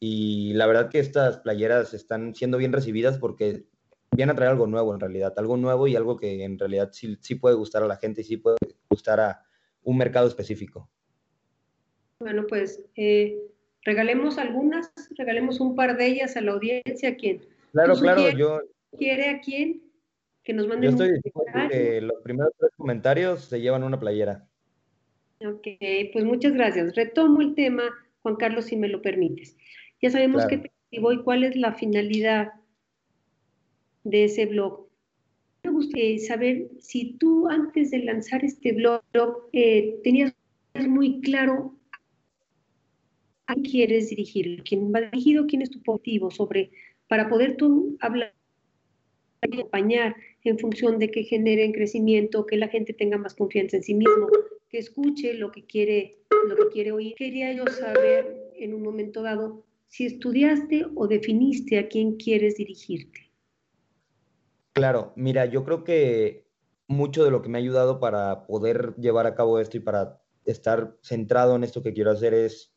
Y 0.00 0.54
la 0.54 0.66
verdad 0.66 0.90
que 0.90 1.00
estas 1.00 1.38
playeras 1.38 1.94
están 1.94 2.34
siendo 2.34 2.58
bien 2.58 2.72
recibidas 2.72 3.18
porque 3.18 3.66
viene 4.12 4.32
a 4.32 4.36
traer 4.36 4.52
algo 4.52 4.66
nuevo 4.66 4.94
en 4.94 5.00
realidad, 5.00 5.34
algo 5.38 5.56
nuevo 5.56 5.86
y 5.88 5.96
algo 5.96 6.16
que 6.16 6.44
en 6.44 6.58
realidad 6.58 6.90
sí, 6.92 7.16
sí 7.20 7.36
puede 7.36 7.56
gustar 7.56 7.82
a 7.82 7.86
la 7.86 7.96
gente 7.96 8.22
y 8.22 8.24
sí 8.24 8.36
puede 8.38 8.56
gustar 8.90 9.20
a 9.20 9.42
un 9.82 9.98
mercado 9.98 10.28
específico. 10.28 10.90
Bueno, 12.20 12.46
pues 12.48 12.82
eh, 12.96 13.36
regalemos 13.82 14.38
algunas, 14.38 14.92
regalemos 15.16 15.60
un 15.60 15.74
par 15.74 15.96
de 15.96 16.06
ellas 16.06 16.36
a 16.36 16.40
la 16.40 16.52
audiencia. 16.52 17.10
¿A 17.10 17.14
quién? 17.14 17.44
Claro, 17.72 17.94
claro, 17.96 18.30
yo... 18.30 18.60
¿Quiere 18.96 19.28
a 19.28 19.40
quién? 19.40 19.82
Que 20.42 20.54
nos 20.54 20.66
manden 20.66 20.84
Yo 20.84 20.90
estoy 20.90 21.12
diciendo 21.12 21.68
que 21.70 22.00
los 22.00 22.22
primeros 22.22 22.52
tres 22.58 22.70
comentarios 22.76 23.44
se 23.44 23.60
llevan 23.60 23.82
una 23.82 24.00
playera. 24.00 24.46
Ok, 25.44 25.66
pues 26.12 26.24
muchas 26.24 26.54
gracias. 26.54 26.94
Retomo 26.94 27.42
el 27.42 27.54
tema, 27.54 27.82
Juan 28.22 28.36
Carlos, 28.36 28.66
si 28.66 28.76
me 28.76 28.88
lo 28.88 29.02
permites. 29.02 29.56
Ya 30.00 30.10
sabemos 30.10 30.46
qué 30.46 30.58
te 30.58 30.72
y 30.90 31.22
cuál 31.22 31.44
es 31.44 31.56
la 31.56 31.74
finalidad 31.74 32.52
de 34.04 34.24
ese 34.24 34.46
blog. 34.46 34.88
Me 35.64 35.70
gustaría 35.70 36.18
saber 36.20 36.68
si 36.78 37.14
tú 37.18 37.48
antes 37.48 37.90
de 37.90 37.98
lanzar 37.98 38.44
este 38.44 38.72
blog 38.72 39.02
eh, 39.52 39.98
tenías 40.04 40.32
muy 40.88 41.20
claro 41.20 41.75
a 43.46 43.54
quién 43.54 43.64
quieres 43.64 44.10
dirigir, 44.10 44.62
quién 44.64 44.92
va 44.92 45.00
dirigido, 45.00 45.46
quién 45.46 45.62
es 45.62 45.70
tu 45.70 45.80
objetivo 45.86 46.30
sobre, 46.30 46.70
para 47.08 47.28
poder 47.28 47.56
tú 47.56 47.96
hablar, 48.00 48.34
acompañar 49.40 50.16
en 50.44 50.58
función 50.58 50.98
de 50.98 51.10
que 51.10 51.24
generen 51.24 51.72
crecimiento, 51.72 52.46
que 52.46 52.56
la 52.56 52.68
gente 52.68 52.92
tenga 52.92 53.18
más 53.18 53.34
confianza 53.34 53.76
en 53.76 53.82
sí 53.82 53.94
mismo, 53.94 54.28
que 54.68 54.78
escuche 54.78 55.34
lo 55.34 55.52
que 55.52 55.64
quiere, 55.64 56.18
lo 56.48 56.56
que 56.56 56.68
quiere 56.72 56.92
oír. 56.92 57.14
Quería 57.16 57.52
yo 57.52 57.66
saber 57.66 58.52
en 58.56 58.74
un 58.74 58.82
momento 58.82 59.22
dado 59.22 59.64
si 59.88 60.06
estudiaste 60.06 60.86
o 60.94 61.06
definiste 61.06 61.78
a 61.78 61.88
quién 61.88 62.16
quieres 62.16 62.56
dirigirte. 62.56 63.30
Claro, 64.72 65.12
mira, 65.16 65.46
yo 65.46 65.64
creo 65.64 65.84
que 65.84 66.46
mucho 66.88 67.24
de 67.24 67.30
lo 67.30 67.42
que 67.42 67.48
me 67.48 67.58
ha 67.58 67.60
ayudado 67.60 67.98
para 67.98 68.46
poder 68.46 68.94
llevar 68.96 69.26
a 69.26 69.34
cabo 69.34 69.58
esto 69.58 69.76
y 69.76 69.80
para 69.80 70.22
estar 70.44 70.96
centrado 71.02 71.56
en 71.56 71.64
esto 71.64 71.82
que 71.82 71.92
quiero 71.92 72.10
hacer 72.10 72.34
es 72.34 72.75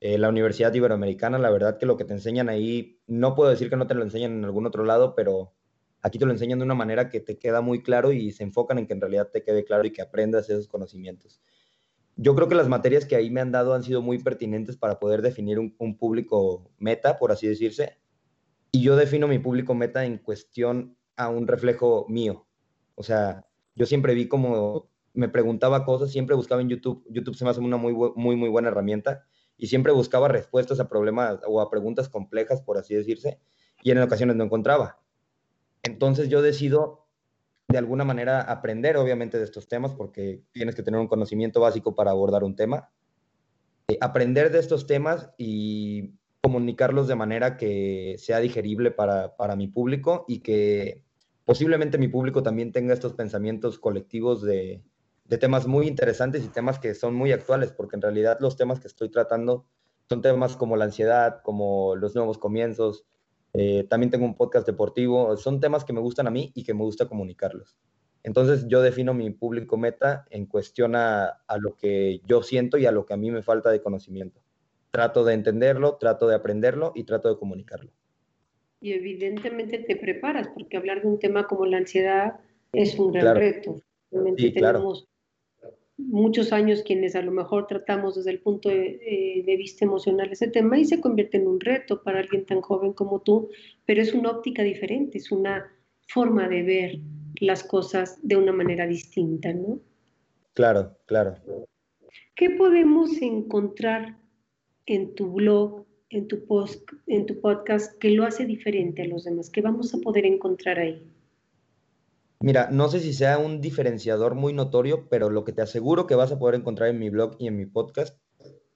eh, 0.00 0.16
la 0.16 0.30
Universidad 0.30 0.72
Iberoamericana. 0.72 1.38
La 1.38 1.50
verdad 1.50 1.78
que 1.78 1.86
lo 1.86 1.96
que 1.96 2.04
te 2.04 2.14
enseñan 2.14 2.48
ahí, 2.48 3.00
no 3.06 3.34
puedo 3.34 3.50
decir 3.50 3.68
que 3.68 3.76
no 3.76 3.86
te 3.86 3.94
lo 3.94 4.02
enseñan 4.02 4.32
en 4.32 4.44
algún 4.44 4.66
otro 4.66 4.84
lado, 4.84 5.14
pero 5.14 5.52
aquí 6.00 6.18
te 6.18 6.24
lo 6.24 6.32
enseñan 6.32 6.58
de 6.58 6.64
una 6.64 6.74
manera 6.74 7.10
que 7.10 7.20
te 7.20 7.38
queda 7.38 7.60
muy 7.60 7.82
claro 7.82 8.10
y 8.12 8.32
se 8.32 8.42
enfocan 8.42 8.78
en 8.78 8.86
que 8.86 8.94
en 8.94 9.00
realidad 9.02 9.28
te 9.30 9.42
quede 9.42 9.64
claro 9.64 9.84
y 9.84 9.92
que 9.92 10.00
aprendas 10.00 10.48
esos 10.48 10.68
conocimientos. 10.68 11.42
Yo 12.16 12.34
creo 12.34 12.48
que 12.48 12.54
las 12.54 12.68
materias 12.68 13.04
que 13.04 13.16
ahí 13.16 13.30
me 13.30 13.40
han 13.40 13.52
dado 13.52 13.74
han 13.74 13.82
sido 13.82 14.02
muy 14.02 14.18
pertinentes 14.18 14.76
para 14.76 14.98
poder 14.98 15.22
definir 15.22 15.58
un, 15.58 15.74
un 15.78 15.96
público 15.96 16.70
meta, 16.78 17.18
por 17.18 17.30
así 17.32 17.46
decirse. 17.46 17.98
Y 18.72 18.82
yo 18.82 18.96
defino 18.96 19.28
mi 19.28 19.38
público 19.38 19.74
meta 19.74 20.04
en 20.04 20.18
cuestión 20.18 20.96
a 21.16 21.28
un 21.28 21.46
reflejo 21.46 22.06
mío. 22.08 22.46
O 22.94 23.02
sea, 23.02 23.46
yo 23.74 23.86
siempre 23.86 24.14
vi 24.14 24.28
como 24.28 24.88
me 25.12 25.28
preguntaba 25.28 25.84
cosas, 25.84 26.10
siempre 26.10 26.36
buscaba 26.36 26.62
en 26.62 26.68
YouTube. 26.68 27.04
YouTube 27.10 27.34
se 27.34 27.44
me 27.44 27.50
hace 27.50 27.60
una 27.60 27.76
muy, 27.76 27.92
muy, 27.92 28.36
muy 28.36 28.48
buena 28.48 28.68
herramienta 28.68 29.26
y 29.60 29.66
siempre 29.66 29.92
buscaba 29.92 30.26
respuestas 30.26 30.80
a 30.80 30.88
problemas 30.88 31.38
o 31.46 31.60
a 31.60 31.70
preguntas 31.70 32.08
complejas, 32.08 32.62
por 32.62 32.78
así 32.78 32.94
decirse, 32.94 33.38
y 33.82 33.90
en 33.90 33.98
ocasiones 33.98 34.34
no 34.36 34.44
encontraba. 34.44 35.00
Entonces 35.82 36.30
yo 36.30 36.40
decido 36.40 37.06
de 37.68 37.76
alguna 37.76 38.04
manera 38.04 38.40
aprender, 38.40 38.96
obviamente, 38.96 39.38
de 39.38 39.44
estos 39.44 39.68
temas, 39.68 39.92
porque 39.92 40.42
tienes 40.52 40.74
que 40.74 40.82
tener 40.82 40.98
un 40.98 41.08
conocimiento 41.08 41.60
básico 41.60 41.94
para 41.94 42.10
abordar 42.10 42.42
un 42.42 42.56
tema. 42.56 42.90
Eh, 43.88 43.98
aprender 44.00 44.50
de 44.50 44.60
estos 44.60 44.86
temas 44.86 45.30
y 45.36 46.14
comunicarlos 46.40 47.06
de 47.06 47.16
manera 47.16 47.58
que 47.58 48.16
sea 48.18 48.40
digerible 48.40 48.90
para, 48.90 49.36
para 49.36 49.56
mi 49.56 49.68
público 49.68 50.24
y 50.26 50.40
que 50.40 51.04
posiblemente 51.44 51.98
mi 51.98 52.08
público 52.08 52.42
también 52.42 52.72
tenga 52.72 52.94
estos 52.94 53.12
pensamientos 53.12 53.78
colectivos 53.78 54.42
de, 54.42 54.82
de 55.30 55.38
temas 55.38 55.68
muy 55.68 55.86
interesantes 55.86 56.44
y 56.44 56.48
temas 56.48 56.80
que 56.80 56.92
son 56.92 57.14
muy 57.14 57.30
actuales, 57.30 57.70
porque 57.70 57.94
en 57.94 58.02
realidad 58.02 58.38
los 58.40 58.56
temas 58.56 58.80
que 58.80 58.88
estoy 58.88 59.10
tratando 59.10 59.64
son 60.08 60.22
temas 60.22 60.56
como 60.56 60.76
la 60.76 60.86
ansiedad, 60.86 61.40
como 61.44 61.94
los 61.94 62.16
nuevos 62.16 62.36
comienzos, 62.36 63.06
eh, 63.54 63.86
también 63.88 64.10
tengo 64.10 64.24
un 64.24 64.34
podcast 64.34 64.66
deportivo, 64.66 65.36
son 65.36 65.60
temas 65.60 65.84
que 65.84 65.92
me 65.92 66.00
gustan 66.00 66.26
a 66.26 66.32
mí 66.32 66.50
y 66.56 66.64
que 66.64 66.74
me 66.74 66.82
gusta 66.82 67.06
comunicarlos. 67.06 67.76
Entonces 68.24 68.66
yo 68.66 68.82
defino 68.82 69.14
mi 69.14 69.30
público 69.30 69.76
meta 69.76 70.26
en 70.30 70.46
cuestión 70.46 70.96
a, 70.96 71.26
a, 71.46 71.58
lo 71.58 71.76
que 71.76 72.20
yo 72.26 72.42
siento 72.42 72.76
y 72.76 72.86
a 72.86 72.92
lo 72.92 73.06
que 73.06 73.14
a 73.14 73.16
mí 73.16 73.30
me 73.30 73.42
falta 73.42 73.70
de 73.70 73.80
conocimiento. 73.80 74.40
Trato 74.90 75.22
de 75.22 75.34
entenderlo, 75.34 75.94
trato 75.94 76.26
de 76.26 76.34
aprenderlo 76.34 76.90
y 76.96 77.04
trato 77.04 77.28
de 77.28 77.38
comunicarlo. 77.38 77.92
Y 78.80 78.94
evidentemente 78.94 79.78
te 79.78 79.94
preparas, 79.94 80.48
porque 80.48 80.76
hablar 80.76 81.02
de 81.02 81.06
un 81.06 81.20
tema 81.20 81.46
como 81.46 81.66
la 81.66 81.76
ansiedad 81.76 82.40
es 82.72 82.98
un 82.98 83.12
gran 83.12 83.36
reto. 83.36 83.76
sí, 84.36 84.52
tenemos 84.52 85.06
muchos 86.08 86.52
años 86.52 86.82
quienes 86.82 87.14
a 87.14 87.22
lo 87.22 87.30
mejor 87.32 87.66
tratamos 87.66 88.16
desde 88.16 88.30
el 88.30 88.40
punto 88.40 88.70
eh, 88.70 89.42
de, 89.44 89.56
vista 89.56 89.84
emocional 89.84 90.30
ese 90.30 90.48
tema 90.48 90.78
y 90.78 90.84
se 90.84 91.00
convierte 91.00 91.36
en 91.36 91.46
un 91.46 91.60
reto 91.60 92.02
para 92.02 92.20
alguien 92.20 92.46
tan 92.46 92.60
joven 92.60 92.92
como 92.92 93.20
tú, 93.20 93.50
pero 93.86 94.02
es 94.02 94.14
una 94.14 94.30
óptica 94.30 94.62
diferente, 94.62 95.18
es 95.18 95.30
una 95.30 95.70
forma 96.08 96.48
de 96.48 96.62
ver 96.62 96.98
las 97.40 97.64
cosas 97.64 98.18
de 98.22 98.36
una 98.36 98.52
manera 98.52 98.86
distinta, 98.86 99.52
¿no? 99.52 99.80
Claro, 100.54 100.96
claro. 101.06 101.36
¿Qué 102.34 102.50
podemos 102.50 103.20
encontrar 103.22 104.16
en 104.86 105.14
tu 105.14 105.32
blog, 105.32 105.86
en 106.08 106.26
tu, 106.26 106.44
post, 106.46 106.90
en 107.06 107.26
tu 107.26 107.40
podcast 107.40 107.96
que 107.98 108.10
lo 108.10 108.24
hace 108.24 108.44
diferente 108.46 109.02
a 109.02 109.06
los 109.06 109.24
demás? 109.24 109.50
¿Qué 109.50 109.60
vamos 109.60 109.94
a 109.94 109.98
poder 109.98 110.26
encontrar 110.26 110.78
ahí? 110.78 111.06
Mira, 112.42 112.70
no 112.70 112.88
sé 112.88 113.00
si 113.00 113.12
sea 113.12 113.36
un 113.36 113.60
diferenciador 113.60 114.34
muy 114.34 114.54
notorio, 114.54 115.10
pero 115.10 115.28
lo 115.28 115.44
que 115.44 115.52
te 115.52 115.60
aseguro 115.60 116.06
que 116.06 116.14
vas 116.14 116.32
a 116.32 116.38
poder 116.38 116.54
encontrar 116.54 116.88
en 116.88 116.98
mi 116.98 117.10
blog 117.10 117.36
y 117.38 117.48
en 117.48 117.56
mi 117.58 117.66
podcast 117.66 118.18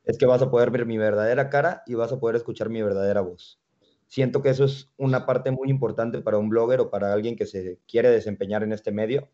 es 0.04 0.18
que 0.18 0.26
vas 0.26 0.42
a 0.42 0.50
poder 0.50 0.70
ver 0.70 0.84
mi 0.84 0.98
verdadera 0.98 1.48
cara 1.48 1.82
y 1.86 1.94
vas 1.94 2.12
a 2.12 2.20
poder 2.20 2.36
escuchar 2.36 2.68
mi 2.68 2.82
verdadera 2.82 3.22
voz. 3.22 3.62
Siento 4.06 4.42
que 4.42 4.50
eso 4.50 4.66
es 4.66 4.92
una 4.98 5.24
parte 5.24 5.50
muy 5.50 5.70
importante 5.70 6.20
para 6.20 6.36
un 6.36 6.50
blogger 6.50 6.80
o 6.80 6.90
para 6.90 7.14
alguien 7.14 7.36
que 7.36 7.46
se 7.46 7.80
quiere 7.88 8.10
desempeñar 8.10 8.62
en 8.64 8.74
este 8.74 8.92
medio. 8.92 9.30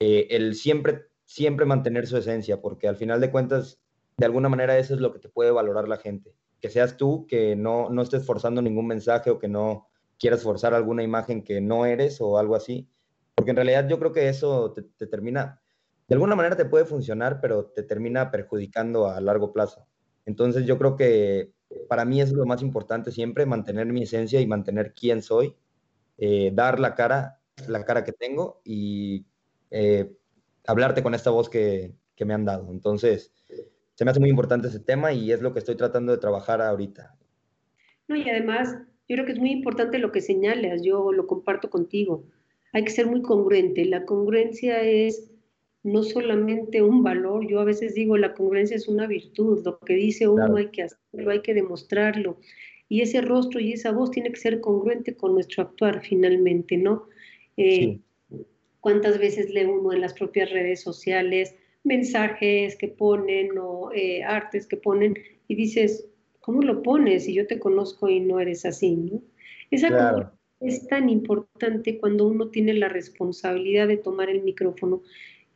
Eh, 0.00 0.26
el 0.32 0.54
siempre, 0.54 1.06
siempre 1.24 1.64
mantener 1.64 2.06
su 2.06 2.18
esencia, 2.18 2.60
porque 2.60 2.88
al 2.88 2.96
final 2.96 3.22
de 3.22 3.30
cuentas, 3.30 3.80
de 4.18 4.26
alguna 4.26 4.50
manera 4.50 4.76
eso 4.76 4.92
es 4.92 5.00
lo 5.00 5.14
que 5.14 5.18
te 5.18 5.30
puede 5.30 5.50
valorar 5.50 5.88
la 5.88 5.96
gente. 5.96 6.34
Que 6.60 6.68
seas 6.68 6.98
tú, 6.98 7.26
que 7.26 7.56
no, 7.56 7.88
no 7.88 8.02
estés 8.02 8.26
forzando 8.26 8.60
ningún 8.60 8.86
mensaje 8.86 9.30
o 9.30 9.38
que 9.38 9.48
no 9.48 9.88
quieras 10.18 10.42
forzar 10.42 10.74
alguna 10.74 11.02
imagen 11.02 11.42
que 11.42 11.62
no 11.62 11.86
eres 11.86 12.20
o 12.20 12.36
algo 12.36 12.54
así 12.54 12.86
porque 13.40 13.52
en 13.52 13.56
realidad 13.56 13.88
yo 13.88 13.98
creo 13.98 14.12
que 14.12 14.28
eso 14.28 14.74
te, 14.74 15.06
termina, 15.06 15.62
de 16.06 16.14
alguna 16.14 16.36
manera 16.36 16.58
te 16.58 16.66
puede 16.66 16.84
funcionar, 16.84 17.40
pero 17.40 17.64
te 17.64 17.82
termina 17.82 18.30
perjudicando 18.30 19.08
a 19.08 19.18
largo 19.18 19.50
plazo. 19.50 19.86
Entonces 20.26 20.66
yo 20.66 20.76
creo 20.76 20.94
que 20.94 21.50
para 21.88 22.04
mí 22.04 22.20
es 22.20 22.32
lo 22.32 22.44
más 22.44 22.60
importante 22.60 23.10
siempre, 23.10 23.46
mantener 23.46 23.86
mi 23.86 24.02
esencia 24.02 24.42
y 24.42 24.46
mantener 24.46 24.92
quién 24.92 25.22
soy, 25.22 25.56
eh, 26.18 26.50
dar 26.52 26.80
la 26.80 26.94
cara, 26.94 27.40
la 27.66 27.82
cara 27.86 28.04
que 28.04 28.12
tengo 28.12 28.60
y 28.62 29.24
eh, 29.70 30.12
hablarte 30.66 31.02
con 31.02 31.14
esta 31.14 31.30
voz 31.30 31.48
que, 31.48 31.94
que 32.14 32.26
me 32.26 32.34
han 32.34 32.44
dado. 32.44 32.70
Entonces, 32.70 33.32
se 33.94 34.04
me 34.04 34.10
hace 34.10 34.20
muy 34.20 34.28
importante 34.28 34.68
ese 34.68 34.80
tema 34.80 35.14
y 35.14 35.32
es 35.32 35.40
lo 35.40 35.54
que 35.54 35.60
estoy 35.60 35.76
tratando 35.76 36.12
de 36.12 36.18
trabajar 36.18 36.60
ahorita. 36.60 37.16
No, 38.06 38.16
y 38.16 38.28
además, 38.28 38.76
yo 39.08 39.16
creo 39.16 39.24
que 39.24 39.32
es 39.32 39.38
muy 39.38 39.50
importante 39.50 39.98
lo 39.98 40.12
que 40.12 40.20
señalas, 40.20 40.82
yo 40.82 41.10
lo 41.10 41.26
comparto 41.26 41.70
contigo 41.70 42.26
hay 42.72 42.84
que 42.84 42.90
ser 42.90 43.06
muy 43.06 43.22
congruente. 43.22 43.84
La 43.84 44.04
congruencia 44.04 44.82
es 44.82 45.30
no 45.82 46.02
solamente 46.02 46.82
un 46.82 47.02
valor, 47.02 47.46
yo 47.48 47.60
a 47.60 47.64
veces 47.64 47.94
digo, 47.94 48.16
la 48.16 48.34
congruencia 48.34 48.76
es 48.76 48.86
una 48.86 49.06
virtud, 49.06 49.64
lo 49.64 49.78
que 49.78 49.94
dice 49.94 50.28
uno 50.28 50.56
hay 50.56 50.68
que 50.68 50.82
hacerlo, 50.82 51.30
hay 51.30 51.40
que 51.40 51.54
demostrarlo. 51.54 52.38
Y 52.88 53.02
ese 53.02 53.20
rostro 53.22 53.60
y 53.60 53.72
esa 53.72 53.92
voz 53.92 54.10
tiene 54.10 54.30
que 54.30 54.40
ser 54.40 54.60
congruente 54.60 55.16
con 55.16 55.34
nuestro 55.34 55.62
actuar 55.62 56.02
finalmente, 56.02 56.76
¿no? 56.76 57.04
Eh, 57.56 58.00
¿Cuántas 58.80 59.18
veces 59.18 59.50
lee 59.50 59.64
uno 59.64 59.92
en 59.92 60.00
las 60.00 60.14
propias 60.14 60.50
redes 60.50 60.80
sociales 60.80 61.54
mensajes 61.82 62.76
que 62.76 62.88
ponen 62.88 63.56
o 63.58 63.90
eh, 63.92 64.22
artes 64.22 64.66
que 64.66 64.76
ponen 64.76 65.14
y 65.48 65.54
dices, 65.54 66.06
¿cómo 66.40 66.62
lo 66.62 66.82
pones 66.82 67.24
si 67.24 67.34
yo 67.34 67.46
te 67.46 67.58
conozco 67.58 68.08
y 68.08 68.20
no 68.20 68.38
eres 68.38 68.66
así, 68.66 68.96
¿no? 68.96 69.22
Esa 69.70 69.88
claro 69.88 70.32
es 70.60 70.86
tan 70.86 71.08
importante 71.08 71.98
cuando 71.98 72.26
uno 72.26 72.48
tiene 72.48 72.74
la 72.74 72.88
responsabilidad 72.88 73.88
de 73.88 73.96
tomar 73.96 74.28
el 74.28 74.42
micrófono. 74.42 75.02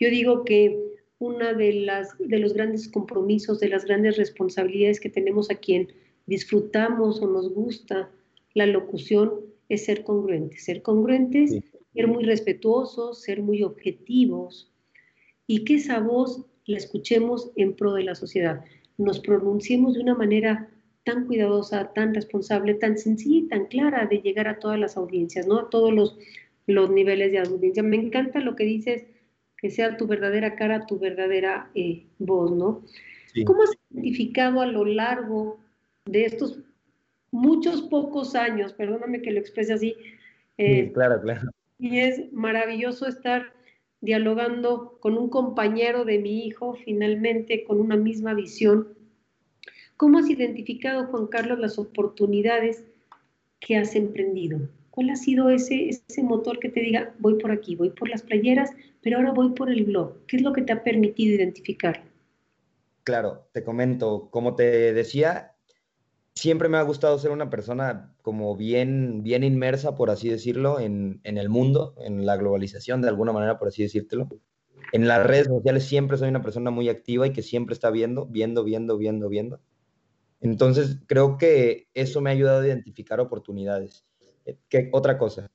Yo 0.01 0.09
digo 0.09 0.45
que 0.45 0.79
una 1.19 1.53
de 1.53 1.73
las 1.75 2.19
de 2.19 2.39
los 2.39 2.55
grandes 2.55 2.89
compromisos, 2.89 3.61
de 3.61 3.69
las 3.69 3.85
grandes 3.85 4.17
responsabilidades 4.17 5.01
que 5.01 5.11
tenemos 5.11 5.51
a 5.51 5.57
quien 5.57 5.93
disfrutamos 6.27 7.21
o 7.21 7.29
nos 7.29 7.53
gusta 7.53 8.11
la 8.55 8.67
locución 8.67 9.41
es 9.69 9.85
ser 9.85 10.05
congruentes, 10.05 10.65
ser 10.65 10.83
congruentes, 10.83 11.61
ser 11.93 12.09
muy 12.09 12.25
respetuosos, 12.25 13.23
ser 13.23 13.43
muy 13.43 13.63
objetivos 13.63 14.73
y 15.47 15.65
que 15.65 15.75
esa 15.75 16.01
voz 16.01 16.47
la 16.67 16.79
escuchemos 16.79 17.53
en 17.57 17.75
pro 17.75 17.93
de 17.93 18.05
la 18.05 18.15
sociedad. 18.15 18.65
Nos 18.97 19.21
pronunciemos 19.21 19.95
de 19.95 20.01
una 20.01 20.15
manera 20.15 20.71
tan 21.05 21.27
cuidadosa, 21.27 21.93
tan 21.93 22.15
responsable, 22.15 22.75
tan 22.75 22.99
sencilla 22.99 23.39
y 23.39 23.49
tan 23.49 23.67
clara 23.67 24.07
de 24.07 24.19
llegar 24.19 24.49
a 24.49 24.59
todas 24.59 24.79
las 24.79 24.97
audiencias, 24.97 25.47
¿no? 25.47 25.59
A 25.61 25.71
todos 25.71 25.93
los, 25.93 26.19
los 26.67 26.91
niveles 26.91 27.33
de 27.33 27.39
audiencia. 27.39 27.83
Me 27.83 27.97
encanta 27.97 28.41
lo 28.41 28.57
que 28.57 28.65
dices, 28.65 29.05
que 29.57 29.71
sea 29.71 29.97
tu 29.97 30.07
verdadera 30.07 30.57
cara, 30.57 30.87
tu 30.87 30.99
verdadera 30.99 31.71
eh, 31.75 32.05
voz, 32.19 32.53
¿no? 32.53 32.83
¿Cómo 33.47 33.63
has 33.63 33.71
identificado 33.91 34.61
a 34.61 34.67
lo 34.67 34.85
largo 34.85 35.59
de 36.05 36.25
estos 36.25 36.61
muchos 37.33 37.83
pocos 37.83 38.37
años, 38.37 38.73
perdóname 38.73 39.21
que 39.21 39.33
lo 39.33 39.41
exprese 39.41 39.73
así? 39.73 39.97
Eh, 40.57 40.93
claro, 40.93 41.21
claro. 41.21 41.51
Y 41.79 41.99
es 41.99 42.33
maravilloso 42.33 43.07
estar 43.09 43.53
dialogando 44.01 44.99
con 45.01 45.19
un 45.19 45.29
compañero 45.29 46.05
de 46.05 46.19
mi 46.19 46.47
hijo, 46.47 46.75
finalmente 46.75 47.65
con 47.65 47.81
una 47.81 47.97
misma 47.97 48.35
visión. 48.35 48.89
¿Cómo 49.97 50.19
has 50.19 50.29
identificado, 50.29 51.07
Juan 51.07 51.29
Carlos, 51.29 51.59
las 51.59 51.79
oportunidades 51.79 52.85
que 53.61 53.77
has 53.77 53.95
emprendido? 53.95 54.69
¿Cuál 54.91 55.11
ha 55.11 55.17
sido 55.17 55.51
ese, 55.51 55.89
ese 55.89 56.23
motor 56.23 56.59
que 56.59 56.69
te 56.69 56.81
diga, 56.81 57.15
voy 57.19 57.35
por 57.39 57.51
aquí, 57.51 57.77
voy 57.77 57.91
por 57.91 58.09
las 58.09 58.23
playeras, 58.23 58.71
pero 59.03 59.19
ahora 59.19 59.33
voy 59.33 59.51
por 59.51 59.71
el 59.71 59.85
blog? 59.85 60.25
¿Qué 60.27 60.37
es 60.37 60.43
lo 60.43 60.53
que 60.53 60.63
te 60.63 60.73
ha 60.73 60.83
permitido 60.83 61.35
identificarlo? 61.35 62.05
Claro, 63.05 63.49
te 63.53 63.63
comento, 63.63 64.29
como 64.31 64.57
te 64.57 64.93
decía, 64.93 65.55
siempre 66.35 66.69
me 66.69 66.79
ha 66.79 66.83
gustado 66.83 67.19
ser 67.19 67.31
una 67.31 67.51
persona 67.51 68.15
como 68.23 68.57
bien, 68.57 69.23
bien 69.23 69.45
inmersa, 69.45 69.95
por 69.95 70.11
así 70.11 70.29
decirlo, 70.29 70.81
en, 70.81 71.21
en, 71.23 71.39
el 71.39 71.49
mundo, 71.49 71.95
en 71.99 72.27
la 72.27 72.37
globalización, 72.37 73.03
de 73.03 73.09
alguna 73.09 73.33
manera, 73.33 73.59
por 73.59 73.69
así 73.69 73.83
decírtelo. 73.83 74.29
En 74.93 75.07
las 75.07 75.25
redes 75.27 75.47
sociales 75.47 75.85
siempre 75.85 76.17
soy 76.17 76.29
una 76.29 76.43
persona 76.43 76.71
muy 76.71 76.89
activa 76.89 77.27
y 77.27 77.33
que 77.33 77.43
siempre 77.43 77.75
está 77.75 77.91
viendo, 77.91 78.27
viendo, 78.27 78.65
viendo, 78.65 78.97
viendo, 78.97 79.29
viendo. 79.29 79.61
Entonces, 80.45 80.99
creo 81.07 81.39
que 81.39 81.89
eso 81.95 82.21
me 82.21 82.29
ha 82.29 82.35
ayudado 82.35 82.61
a 82.61 82.67
identificar 82.67 83.19
oportunidades. 83.19 84.05
Eh, 84.45 84.59
¿Qué, 84.69 84.91
otra 84.93 85.17
cosa, 85.17 85.51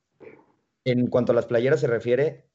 en 0.84 1.06
cuanto 1.08 1.32
a 1.32 1.36
las 1.36 1.46
playeras 1.46 1.80
se 1.80 1.86
refiere, 1.86 2.50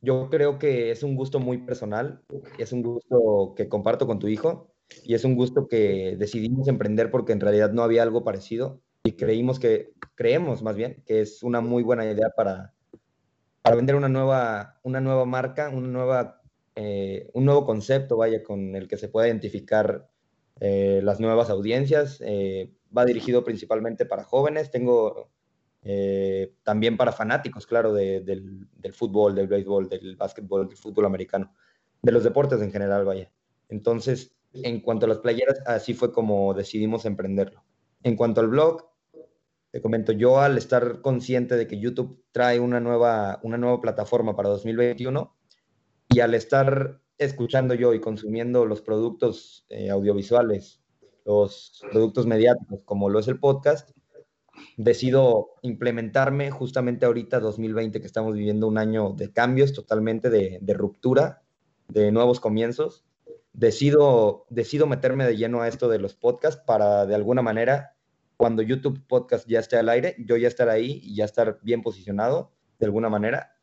yo 0.00 0.30
creo 0.30 0.58
que 0.58 0.90
es 0.90 1.02
un 1.02 1.14
gusto 1.14 1.40
muy 1.40 1.58
personal, 1.58 2.22
es 2.58 2.72
un 2.72 2.82
gusto 2.82 3.52
que 3.54 3.68
comparto 3.68 4.06
con 4.06 4.18
tu 4.18 4.28
hijo 4.28 4.72
y 5.04 5.12
es 5.12 5.24
un 5.24 5.36
gusto 5.36 5.68
que 5.68 6.16
decidimos 6.18 6.68
emprender 6.68 7.10
porque 7.10 7.32
en 7.32 7.40
realidad 7.40 7.72
no 7.72 7.82
había 7.82 8.02
algo 8.02 8.24
parecido 8.24 8.80
y 9.04 9.12
creímos 9.12 9.58
que, 9.58 9.92
creemos 10.14 10.62
más 10.62 10.74
bien, 10.74 11.02
que 11.04 11.20
es 11.20 11.42
una 11.42 11.60
muy 11.60 11.82
buena 11.82 12.10
idea 12.10 12.30
para, 12.34 12.72
para 13.60 13.76
vender 13.76 13.94
una 13.94 14.08
nueva, 14.08 14.80
una 14.84 15.02
nueva 15.02 15.26
marca, 15.26 15.68
una 15.68 15.88
nueva, 15.88 16.40
eh, 16.76 17.28
un 17.34 17.44
nuevo 17.44 17.66
concepto, 17.66 18.16
vaya, 18.16 18.42
con 18.42 18.74
el 18.74 18.88
que 18.88 18.96
se 18.96 19.08
pueda 19.08 19.26
identificar 19.26 20.08
eh, 20.60 21.00
las 21.02 21.20
nuevas 21.20 21.50
audiencias 21.50 22.20
va 22.96 23.04
dirigido 23.04 23.44
principalmente 23.44 24.06
para 24.06 24.24
jóvenes. 24.24 24.70
Tengo 24.70 25.30
eh, 25.88 26.52
también 26.64 26.96
para 26.96 27.12
fanáticos, 27.12 27.64
claro, 27.64 27.92
del, 27.92 28.68
fútbol, 28.92 29.36
del 29.36 29.46
béisbol, 29.46 29.88
del 29.88 30.16
básquetbol, 30.16 30.66
del 30.66 30.76
fútbol 30.76 31.04
americano, 31.04 31.54
de 32.02 32.10
los 32.10 32.24
deportes 32.24 32.60
en 32.60 32.72
general, 32.72 33.04
vaya. 33.04 33.30
Entonces, 33.68 34.34
en 34.52 34.80
cuanto 34.80 35.06
a 35.06 35.08
las 35.08 35.18
playeras, 35.18 35.62
así 35.64 35.94
fue 35.94 36.12
como 36.12 36.54
decidimos 36.54 37.04
emprenderlo. 37.04 37.62
En 38.02 38.16
cuanto 38.16 38.40
al 38.40 38.48
blog, 38.48 38.90
te 39.70 39.80
comento, 39.80 40.10
yo 40.10 40.40
al 40.40 40.58
estar 40.58 41.02
consciente 41.02 41.56
de 41.56 41.68
que 41.68 41.78
YouTube 41.78 42.20
trae 42.32 42.58
una 42.58 42.80
nueva, 42.80 43.38
una 43.44 43.56
nueva 43.56 43.80
plataforma 43.80 44.34
para 44.34 44.48
2021 44.48 45.36
y 46.08 46.18
al 46.18 46.34
estar 46.34 47.00
escuchando 47.18 47.74
yo 47.74 47.94
y 47.94 48.00
consumiendo 48.00 48.66
los 48.66 48.82
productos 48.82 49.64
eh, 49.68 49.90
audiovisuales 49.90 50.80
los 51.26 51.82
productos 51.90 52.24
mediáticos, 52.24 52.80
como 52.84 53.10
lo 53.10 53.18
es 53.18 53.28
el 53.28 53.38
podcast, 53.38 53.90
decido 54.76 55.50
implementarme 55.62 56.50
justamente 56.50 57.04
ahorita, 57.04 57.40
2020, 57.40 58.00
que 58.00 58.06
estamos 58.06 58.34
viviendo 58.34 58.68
un 58.68 58.78
año 58.78 59.12
de 59.12 59.32
cambios, 59.32 59.72
totalmente 59.72 60.30
de, 60.30 60.74
ruptura, 60.74 61.42
de 61.88 62.12
nuevos 62.12 62.38
comienzos. 62.38 63.04
Decido, 63.52 64.46
decido 64.50 64.86
meterme 64.86 65.26
de 65.26 65.36
lleno 65.36 65.62
a 65.62 65.68
esto 65.68 65.88
de 65.88 65.98
los 65.98 66.14
podcasts 66.14 66.62
para, 66.64 67.06
de 67.06 67.14
alguna 67.16 67.42
manera, 67.42 67.96
cuando 68.36 68.62
YouTube 68.62 69.04
Podcast 69.06 69.48
ya 69.48 69.58
esté 69.58 69.78
al 69.78 69.88
aire, 69.88 70.14
yo 70.18 70.36
ya 70.36 70.46
estar 70.46 70.68
ahí 70.68 71.00
y 71.02 71.16
ya 71.16 71.24
estar 71.24 71.58
bien 71.62 71.82
posicionado, 71.82 72.52
de 72.78 72.86
alguna 72.86 73.08
manera. 73.08 73.55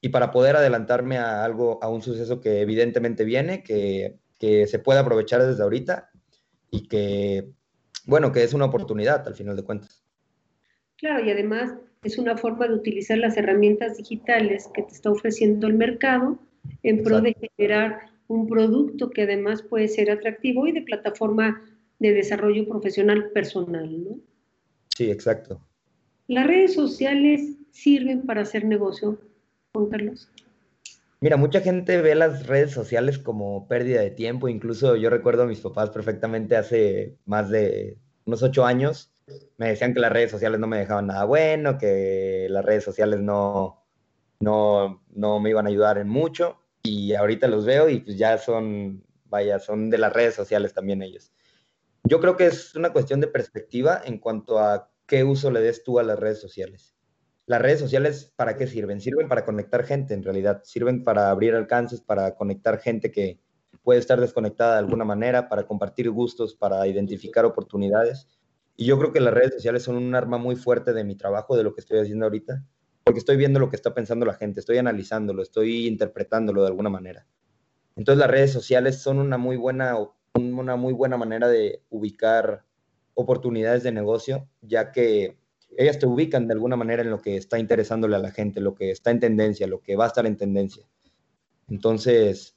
Y 0.00 0.08
para 0.08 0.30
poder 0.30 0.56
adelantarme 0.56 1.18
a 1.18 1.44
algo, 1.44 1.78
a 1.82 1.88
un 1.88 2.02
suceso 2.02 2.40
que 2.40 2.60
evidentemente 2.60 3.24
viene, 3.24 3.62
que, 3.62 4.18
que 4.38 4.66
se 4.66 4.78
puede 4.78 5.00
aprovechar 5.00 5.44
desde 5.44 5.62
ahorita 5.62 6.10
y 6.70 6.88
que, 6.88 7.50
bueno, 8.06 8.32
que 8.32 8.42
es 8.42 8.54
una 8.54 8.64
oportunidad 8.64 9.26
al 9.26 9.34
final 9.34 9.56
de 9.56 9.64
cuentas. 9.64 10.02
Claro, 10.96 11.24
y 11.24 11.30
además 11.30 11.74
es 12.02 12.18
una 12.18 12.36
forma 12.36 12.66
de 12.66 12.74
utilizar 12.74 13.18
las 13.18 13.36
herramientas 13.36 13.98
digitales 13.98 14.68
que 14.72 14.82
te 14.82 14.94
está 14.94 15.10
ofreciendo 15.10 15.66
el 15.66 15.74
mercado 15.74 16.38
en 16.82 17.02
pro 17.02 17.20
de 17.20 17.34
generar 17.34 18.10
un 18.28 18.46
producto 18.46 19.10
que 19.10 19.22
además 19.22 19.62
puede 19.62 19.88
ser 19.88 20.10
atractivo 20.10 20.66
y 20.66 20.72
de 20.72 20.82
plataforma 20.82 21.62
de 21.98 22.12
desarrollo 22.12 22.66
profesional 22.66 23.30
personal, 23.32 24.04
¿no? 24.04 24.20
Sí, 24.96 25.10
exacto. 25.10 25.60
¿Las 26.28 26.46
redes 26.46 26.74
sociales 26.74 27.56
sirven 27.70 28.22
para 28.22 28.42
hacer 28.42 28.64
negocio, 28.64 29.18
Juan 29.72 29.86
Carlos? 29.86 30.28
Mira, 31.20 31.36
mucha 31.36 31.60
gente 31.60 32.00
ve 32.00 32.14
las 32.14 32.46
redes 32.46 32.72
sociales 32.72 33.18
como 33.18 33.68
pérdida 33.68 34.00
de 34.00 34.10
tiempo. 34.10 34.48
Incluso 34.48 34.96
yo 34.96 35.10
recuerdo 35.10 35.42
a 35.42 35.46
mis 35.46 35.60
papás 35.60 35.90
perfectamente 35.90 36.56
hace 36.56 37.18
más 37.26 37.50
de 37.50 37.98
unos 38.24 38.42
ocho 38.42 38.64
años. 38.64 39.12
Me 39.58 39.68
decían 39.68 39.94
que 39.94 40.00
las 40.00 40.12
redes 40.12 40.30
sociales 40.30 40.58
no 40.58 40.66
me 40.66 40.78
dejaban 40.78 41.06
nada 41.06 41.24
bueno, 41.24 41.78
que 41.78 42.46
las 42.50 42.64
redes 42.64 42.84
sociales 42.84 43.20
no, 43.20 43.84
no, 44.40 45.04
no 45.10 45.40
me 45.40 45.50
iban 45.50 45.66
a 45.66 45.68
ayudar 45.68 45.98
en 45.98 46.08
mucho. 46.08 46.58
Y 46.82 47.12
ahorita 47.12 47.46
los 47.46 47.66
veo 47.66 47.90
y 47.90 48.00
pues 48.00 48.16
ya 48.16 48.38
son, 48.38 49.04
vaya, 49.26 49.58
son 49.58 49.90
de 49.90 49.98
las 49.98 50.12
redes 50.12 50.34
sociales 50.34 50.72
también 50.72 51.02
ellos. 51.02 51.32
Yo 52.02 52.18
creo 52.20 52.36
que 52.36 52.46
es 52.46 52.74
una 52.74 52.94
cuestión 52.94 53.20
de 53.20 53.26
perspectiva 53.26 54.00
en 54.02 54.18
cuanto 54.18 54.58
a 54.58 54.90
qué 55.06 55.22
uso 55.22 55.50
le 55.50 55.60
des 55.60 55.84
tú 55.84 55.98
a 55.98 56.02
las 56.02 56.18
redes 56.18 56.40
sociales 56.40 56.94
las 57.50 57.60
redes 57.60 57.80
sociales, 57.80 58.32
¿para 58.36 58.56
qué 58.56 58.68
sirven? 58.68 59.00
Sirven 59.00 59.26
para 59.26 59.44
conectar 59.44 59.82
gente, 59.82 60.14
en 60.14 60.22
realidad. 60.22 60.62
Sirven 60.62 61.02
para 61.02 61.30
abrir 61.30 61.56
alcances, 61.56 62.00
para 62.00 62.36
conectar 62.36 62.78
gente 62.78 63.10
que 63.10 63.40
puede 63.82 63.98
estar 63.98 64.20
desconectada 64.20 64.74
de 64.74 64.78
alguna 64.78 65.04
manera, 65.04 65.48
para 65.48 65.64
compartir 65.66 66.08
gustos, 66.12 66.54
para 66.54 66.86
identificar 66.86 67.44
oportunidades. 67.44 68.28
Y 68.76 68.84
yo 68.84 69.00
creo 69.00 69.12
que 69.12 69.18
las 69.18 69.34
redes 69.34 69.54
sociales 69.54 69.82
son 69.82 69.96
un 69.96 70.14
arma 70.14 70.38
muy 70.38 70.54
fuerte 70.54 70.92
de 70.92 71.02
mi 71.02 71.16
trabajo, 71.16 71.56
de 71.56 71.64
lo 71.64 71.74
que 71.74 71.80
estoy 71.80 71.98
haciendo 71.98 72.26
ahorita, 72.26 72.64
porque 73.02 73.18
estoy 73.18 73.36
viendo 73.36 73.58
lo 73.58 73.68
que 73.68 73.74
está 73.74 73.92
pensando 73.94 74.24
la 74.24 74.34
gente, 74.34 74.60
estoy 74.60 74.78
analizándolo, 74.78 75.42
estoy 75.42 75.88
interpretándolo 75.88 76.62
de 76.62 76.68
alguna 76.68 76.88
manera. 76.88 77.26
Entonces 77.96 78.20
las 78.20 78.30
redes 78.30 78.52
sociales 78.52 79.02
son 79.02 79.18
una 79.18 79.38
muy 79.38 79.56
buena, 79.56 79.96
una 80.34 80.76
muy 80.76 80.92
buena 80.92 81.16
manera 81.16 81.48
de 81.48 81.82
ubicar 81.90 82.64
oportunidades 83.14 83.82
de 83.82 83.90
negocio, 83.90 84.46
ya 84.62 84.92
que 84.92 85.39
ellas 85.76 85.98
te 85.98 86.06
ubican 86.06 86.46
de 86.46 86.54
alguna 86.54 86.76
manera 86.76 87.02
en 87.02 87.10
lo 87.10 87.20
que 87.20 87.36
está 87.36 87.58
interesándole 87.58 88.16
a 88.16 88.20
la 88.20 88.30
gente, 88.30 88.60
lo 88.60 88.74
que 88.74 88.90
está 88.90 89.10
en 89.10 89.20
tendencia, 89.20 89.66
lo 89.66 89.80
que 89.80 89.96
va 89.96 90.04
a 90.04 90.08
estar 90.08 90.26
en 90.26 90.36
tendencia. 90.36 90.86
Entonces, 91.68 92.56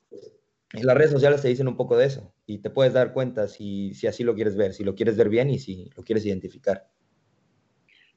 las 0.74 0.98
redes 0.98 1.12
sociales 1.12 1.42
te 1.42 1.48
dicen 1.48 1.68
un 1.68 1.78
poco 1.78 1.96
de 1.98 2.08
eso 2.08 2.34
y 2.46 2.58
te 2.60 2.70
puedes 2.70 2.94
dar 2.94 3.14
cuenta 3.14 3.48
si, 3.48 3.94
si 3.94 4.08
así 4.08 4.24
lo 4.24 4.36
quieres 4.36 4.56
ver, 4.56 4.74
si 4.74 4.84
lo 4.84 4.96
quieres 4.96 5.16
ver 5.18 5.30
bien 5.30 5.50
y 5.50 5.60
si 5.60 5.90
lo 5.96 6.04
quieres 6.04 6.26
identificar. 6.26 6.90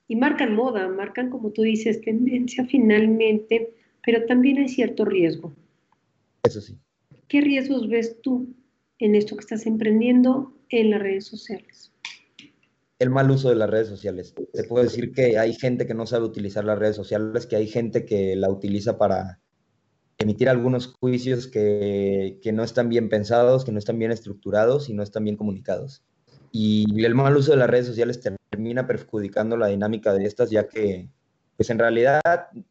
Y 0.08 0.16
marcan 0.16 0.54
moda, 0.54 0.88
marcan, 0.88 1.30
como 1.30 1.50
tú 1.50 1.62
dices, 1.62 2.00
tendencia 2.00 2.64
finalmente, 2.66 3.74
pero 4.04 4.24
también 4.26 4.58
hay 4.58 4.68
cierto 4.68 5.04
riesgo. 5.04 5.54
Eso 6.44 6.60
sí. 6.60 6.78
¿Qué 7.28 7.40
riesgos 7.40 7.88
ves 7.88 8.20
tú 8.22 8.54
en 8.98 9.16
esto 9.16 9.36
que 9.36 9.40
estás 9.40 9.66
emprendiendo 9.66 10.56
en 10.68 10.90
las 10.90 11.02
redes 11.02 11.26
sociales? 11.26 11.92
El 12.98 13.10
mal 13.10 13.30
uso 13.30 13.48
de 13.48 13.56
las 13.56 13.68
redes 13.68 13.88
sociales. 13.88 14.34
Te 14.52 14.64
puedo 14.64 14.84
decir 14.84 15.12
que 15.12 15.38
hay 15.38 15.54
gente 15.54 15.86
que 15.86 15.94
no 15.94 16.06
sabe 16.06 16.24
utilizar 16.24 16.64
las 16.64 16.78
redes 16.78 16.96
sociales, 16.96 17.46
que 17.46 17.56
hay 17.56 17.66
gente 17.66 18.04
que 18.04 18.36
la 18.36 18.50
utiliza 18.50 18.96
para 18.96 19.40
emitir 20.18 20.48
algunos 20.48 20.94
juicios 20.94 21.46
que, 21.46 22.40
no 22.52 22.64
están 22.64 22.88
bien 22.88 23.08
pensados, 23.08 23.64
que 23.64 23.72
no 23.72 23.78
están 23.78 23.98
bien 23.98 24.12
estructurados 24.12 24.88
y 24.88 24.94
no 24.94 25.02
están 25.02 25.24
bien 25.24 25.36
comunicados. 25.36 26.02
Y 26.52 27.04
el 27.04 27.14
mal 27.14 27.36
uso 27.36 27.50
de 27.50 27.58
las 27.58 27.68
redes 27.68 27.86
sociales 27.86 28.20
termina 28.50 28.86
perjudicando 28.86 29.58
la 29.58 29.66
dinámica 29.66 30.14
de 30.14 30.24
estas, 30.24 30.50
ya 30.50 30.66
que, 30.66 31.10
pues 31.56 31.68
en 31.68 31.78
realidad 31.78 32.22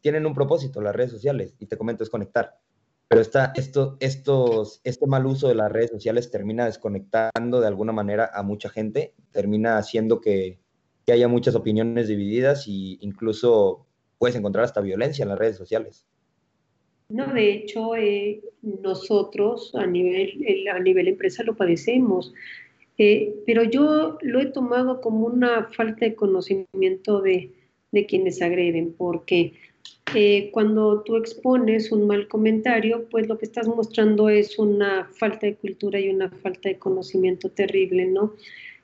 tienen 0.02 0.26
un 0.26 0.34
propósito 0.34 0.82
las 0.82 0.96
redes 0.96 1.12
sociales, 1.12 1.54
y 1.60 1.68
te 1.68 1.78
comento, 1.78 2.04
es 2.04 2.10
conectar 2.10 2.58
pero 3.08 3.22
esta, 3.22 3.54
esto, 3.56 3.98
estos, 4.00 4.82
este 4.84 5.06
mal 5.08 5.26
uso 5.26 5.48
de 5.48 5.56
las 5.56 5.72
redes 5.72 5.92
sociales 5.92 6.32
termina 6.32 6.66
desconectando 6.66 7.62
de 7.62 7.68
alguna 7.68 7.92
manera 7.92 8.30
a 8.34 8.42
mucha 8.44 8.70
gente, 8.70 9.14
termina 9.32 9.78
haciendo 9.78 10.22
que, 10.22 10.60
que 11.06 11.14
haya 11.14 11.28
muchas 11.28 11.56
opiniones 11.56 12.08
divididas 12.08 12.68
e 12.68 12.98
incluso 13.02 13.86
puedes 14.18 14.36
encontrar 14.36 14.66
hasta 14.66 14.82
violencia 14.82 15.24
en 15.24 15.30
las 15.30 15.40
redes 15.40 15.58
sociales. 15.58 16.08
No, 17.10 17.32
de 17.32 17.54
hecho, 17.54 17.96
eh, 17.96 18.42
nosotros 18.64 19.74
a 19.76 19.86
nivel, 19.86 20.68
a 20.74 20.80
nivel 20.80 21.08
empresa 21.08 21.44
lo 21.44 21.56
padecemos. 21.56 22.34
Eh, 22.98 23.36
pero 23.46 23.64
yo 23.64 24.18
lo 24.22 24.40
he 24.40 24.48
tomado 24.48 25.02
como 25.02 25.28
una 25.28 25.66
falta 25.66 26.06
de 26.06 26.16
conocimiento 26.16 27.22
de, 27.22 27.52
de 27.92 28.06
quienes 28.06 28.42
agreden, 28.42 28.94
porque 28.98 29.54
eh, 30.14 30.50
cuando 30.52 31.02
tú 31.02 31.18
expones 31.18 31.92
un 31.92 32.08
mal 32.08 32.28
comentario, 32.28 33.08
pues 33.10 33.28
lo 33.28 33.38
que 33.38 33.46
estás 33.46 33.68
mostrando 33.68 34.30
es 34.30 34.58
una 34.60 35.10
falta 35.14 35.48
de 35.48 35.56
cultura 35.56 36.00
y 36.00 36.10
una 36.10 36.30
falta 36.30 36.70
de 36.70 36.78
conocimiento 36.78 37.50
terrible, 37.50 38.06
¿no? 38.06 38.34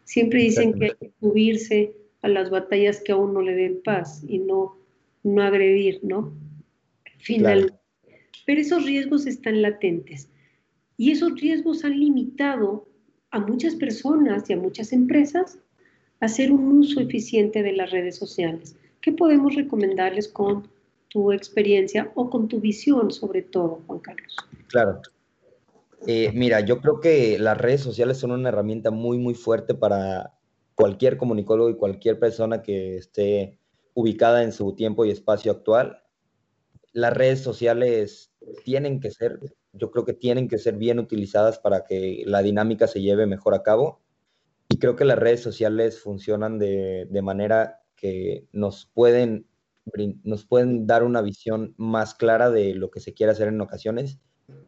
Siempre 0.03 0.41
dicen 0.41 0.73
que 0.73 0.85
hay 0.85 0.91
que 0.99 1.11
subirse 1.19 1.93
a 2.21 2.27
las 2.27 2.49
batallas 2.49 3.01
que 3.01 3.11
a 3.11 3.15
uno 3.15 3.41
le 3.41 3.55
den 3.55 3.81
paz 3.83 4.23
y 4.27 4.39
no, 4.39 4.77
no 5.23 5.41
agredir, 5.41 5.99
¿no? 6.03 6.33
Finalmente. 7.19 7.77
Pero 8.45 8.59
esos 8.59 8.85
riesgos 8.85 9.27
están 9.27 9.61
latentes 9.61 10.27
y 10.97 11.11
esos 11.11 11.39
riesgos 11.39 11.85
han 11.85 11.99
limitado 11.99 12.87
a 13.29 13.39
muchas 13.39 13.75
personas 13.75 14.49
y 14.49 14.53
a 14.53 14.57
muchas 14.57 14.91
empresas 14.91 15.59
a 16.19 16.25
hacer 16.25 16.51
un 16.51 16.79
uso 16.79 16.99
eficiente 16.99 17.63
de 17.63 17.73
las 17.73 17.91
redes 17.91 18.17
sociales. 18.17 18.75
¿Qué 18.99 19.11
podemos 19.11 19.55
recomendarles 19.55 20.27
con 20.27 20.67
tu 21.11 21.31
experiencia 21.33 22.11
o 22.15 22.29
con 22.29 22.47
tu 22.47 22.59
visión 22.61 23.11
sobre 23.11 23.41
todo, 23.41 23.81
Juan 23.85 23.99
Carlos? 23.99 24.35
Claro. 24.67 25.01
Eh, 26.07 26.31
mira, 26.33 26.61
yo 26.61 26.79
creo 26.79 26.99
que 26.99 27.37
las 27.37 27.57
redes 27.57 27.81
sociales 27.81 28.17
son 28.17 28.31
una 28.31 28.49
herramienta 28.49 28.89
muy, 28.91 29.17
muy 29.17 29.35
fuerte 29.35 29.75
para 29.75 30.33
cualquier 30.73 31.17
comunicólogo 31.17 31.69
y 31.69 31.75
cualquier 31.75 32.17
persona 32.17 32.63
que 32.63 32.97
esté 32.97 33.59
ubicada 33.93 34.43
en 34.43 34.53
su 34.53 34.73
tiempo 34.73 35.05
y 35.05 35.11
espacio 35.11 35.51
actual. 35.51 36.01
Las 36.93 37.13
redes 37.13 37.41
sociales 37.41 38.33
tienen 38.63 38.99
que 38.99 39.11
ser, 39.11 39.39
yo 39.73 39.91
creo 39.91 40.05
que 40.05 40.13
tienen 40.13 40.47
que 40.47 40.57
ser 40.57 40.77
bien 40.77 40.97
utilizadas 40.97 41.59
para 41.59 41.83
que 41.83 42.23
la 42.25 42.41
dinámica 42.41 42.87
se 42.87 43.01
lleve 43.01 43.27
mejor 43.27 43.53
a 43.53 43.63
cabo. 43.63 44.01
Y 44.69 44.77
creo 44.77 44.95
que 44.95 45.05
las 45.05 45.19
redes 45.19 45.41
sociales 45.41 45.99
funcionan 45.99 46.57
de, 46.57 47.05
de 47.09 47.21
manera 47.21 47.81
que 47.97 48.47
nos 48.53 48.89
pueden, 48.93 49.45
nos 50.23 50.45
pueden 50.45 50.87
dar 50.87 51.03
una 51.03 51.21
visión 51.21 51.73
más 51.77 52.15
clara 52.15 52.49
de 52.49 52.75
lo 52.75 52.91
que 52.91 52.99
se 52.99 53.13
quiere 53.13 53.31
hacer 53.31 53.47
en 53.47 53.61
ocasiones 53.61 54.19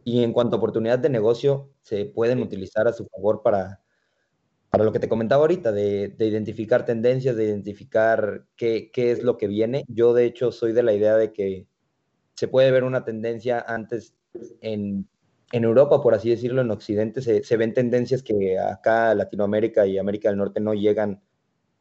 y 0.04 0.24
en 0.24 0.34
cuanto 0.34 0.56
a 0.56 0.60
oportunidad 0.60 1.00
de 1.00 1.10
negocio, 1.10 1.72
se 1.82 2.06
pueden 2.06 2.42
utilizar 2.42 2.88
a 2.88 2.94
su 2.94 3.06
favor 3.08 3.42
para, 3.42 3.82
para 4.70 4.84
lo 4.84 4.92
que 4.92 5.00
te 5.00 5.10
comentaba 5.10 5.42
ahorita, 5.42 5.72
de, 5.72 6.14
identificar 6.20 6.86
tendencias, 6.86 7.36
de 7.36 7.46
identificar 7.46 8.46
qué, 8.56 8.92
qué, 8.92 9.12
es 9.12 9.24
lo 9.24 9.38
que 9.38 9.48
viene. 9.48 9.86
Yo, 9.88 10.14
de 10.14 10.26
hecho, 10.26 10.52
soy 10.52 10.74
de 10.74 10.84
la 10.84 10.94
idea 10.94 11.16
de 11.16 11.32
que 11.32 11.68
se 12.36 12.48
puede 12.48 12.72
ver 12.72 12.84
una 12.84 13.06
tendencia 13.06 13.64
antes 13.66 14.16
en, 14.62 15.08
en 15.52 15.64
Europa, 15.64 16.02
por 16.02 16.14
así 16.14 16.30
decirlo, 16.30 16.62
en 16.62 16.72
Occidente, 16.72 17.22
se, 17.22 17.44
se, 17.44 17.58
ven 17.58 17.74
tendencias 17.74 18.24
que 18.24 18.60
acá 18.60 19.14
Latinoamérica 19.16 19.86
y 19.86 19.98
América 19.98 20.30
del 20.30 20.40
Norte 20.40 20.60
no 20.60 20.74
llegan 20.74 21.22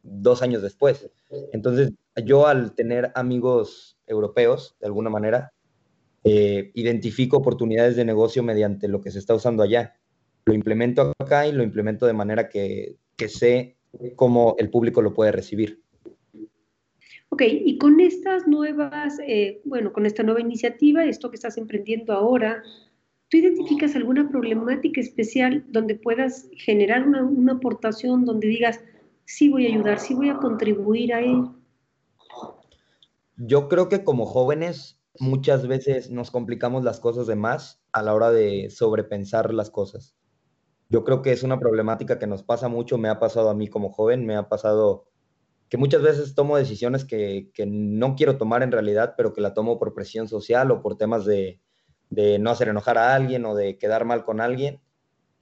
dos 0.02 0.42
años 0.42 0.62
después. 0.62 1.10
Entonces, 1.52 1.92
yo 2.24 2.46
al 2.46 2.74
tener 2.74 3.12
amigos 3.14 3.98
europeos, 4.06 4.76
de 4.80 4.86
alguna 4.86 5.10
manera, 5.10 5.52
eh, 6.24 6.70
identifico 6.74 7.38
oportunidades 7.38 7.96
de 7.96 8.04
negocio 8.04 8.42
mediante 8.42 8.88
lo 8.88 9.00
que 9.00 9.10
se 9.10 9.18
está 9.18 9.34
usando 9.34 9.62
allá. 9.62 9.96
Lo 10.44 10.54
implemento 10.54 11.12
acá 11.18 11.46
y 11.46 11.52
lo 11.52 11.62
implemento 11.62 12.06
de 12.06 12.12
manera 12.12 12.48
que, 12.48 12.96
que 13.16 13.28
sé 13.28 13.76
cómo 14.16 14.54
el 14.58 14.70
público 14.70 15.02
lo 15.02 15.14
puede 15.14 15.32
recibir. 15.32 15.82
Ok, 17.28 17.42
y 17.46 17.78
con 17.78 17.98
estas 18.00 18.46
nuevas, 18.46 19.18
eh, 19.26 19.62
bueno, 19.64 19.92
con 19.92 20.04
esta 20.04 20.22
nueva 20.22 20.40
iniciativa, 20.40 21.04
esto 21.04 21.30
que 21.30 21.36
estás 21.36 21.56
emprendiendo 21.56 22.12
ahora, 22.12 22.62
¿tú 23.30 23.38
identificas 23.38 23.96
alguna 23.96 24.28
problemática 24.28 25.00
especial 25.00 25.64
donde 25.68 25.94
puedas 25.94 26.50
generar 26.52 27.08
una, 27.08 27.24
una 27.24 27.54
aportación 27.54 28.26
donde 28.26 28.48
digas, 28.48 28.80
sí 29.36 29.48
voy 29.48 29.66
a 29.66 29.70
ayudar, 29.70 29.98
sí 29.98 30.14
voy 30.14 30.28
a 30.28 30.36
contribuir 30.36 31.14
a 31.14 31.20
él? 31.20 31.48
Yo 33.36 33.68
creo 33.68 33.88
que 33.88 34.04
como 34.04 34.26
jóvenes 34.26 35.00
muchas 35.18 35.66
veces 35.66 36.10
nos 36.10 36.30
complicamos 36.30 36.84
las 36.84 37.00
cosas 37.00 37.26
de 37.26 37.36
más 37.36 37.82
a 37.92 38.02
la 38.02 38.14
hora 38.14 38.30
de 38.30 38.68
sobrepensar 38.70 39.54
las 39.54 39.70
cosas. 39.70 40.16
Yo 40.90 41.04
creo 41.04 41.22
que 41.22 41.32
es 41.32 41.42
una 41.42 41.58
problemática 41.58 42.18
que 42.18 42.26
nos 42.26 42.42
pasa 42.42 42.68
mucho, 42.68 42.98
me 42.98 43.08
ha 43.08 43.18
pasado 43.18 43.48
a 43.48 43.54
mí 43.54 43.68
como 43.68 43.90
joven, 43.90 44.26
me 44.26 44.36
ha 44.36 44.48
pasado 44.50 45.06
que 45.70 45.78
muchas 45.78 46.02
veces 46.02 46.34
tomo 46.34 46.58
decisiones 46.58 47.06
que, 47.06 47.50
no 47.66 48.14
quiero 48.14 48.36
tomar 48.36 48.62
en 48.62 48.72
realidad, 48.72 49.14
pero 49.16 49.32
que 49.32 49.40
la 49.40 49.54
tomo 49.54 49.78
por 49.78 49.94
presión 49.94 50.28
social 50.28 50.70
o 50.70 50.82
por 50.82 50.98
temas 50.98 51.24
de, 51.24 51.58
no 52.38 52.50
hacer 52.50 52.68
enojar 52.68 52.98
a 52.98 53.14
alguien 53.14 53.46
o 53.46 53.54
de 53.54 53.78
quedar 53.78 54.04
mal 54.04 54.24
con 54.24 54.42
alguien. 54.42 54.82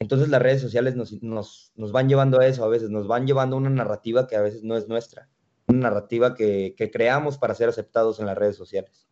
Entonces 0.00 0.28
las 0.28 0.42
redes 0.42 0.60
sociales 0.60 0.96
nos, 0.96 1.72
van 1.92 2.08
llevando 2.08 2.40
a 2.40 2.46
eso 2.46 2.64
a 2.64 2.68
veces, 2.68 2.90
nos 2.90 3.06
van 3.06 3.26
llevando 3.26 3.56
a 3.56 3.60
una 3.60 3.70
narrativa 3.70 4.26
que 4.26 4.34
a 4.34 4.42
veces 4.42 4.64
no 4.64 4.76
es 4.76 4.88
nuestra, 4.88 5.28
una 5.68 5.90
narrativa 5.90 6.34
que 6.34 6.90
creamos 6.92 7.38
para 7.38 7.54
ser 7.54 7.68
aceptados 7.68 8.18
en 8.18 8.26
las 8.26 8.36
redes 8.36 8.56
sociales. 8.56 9.10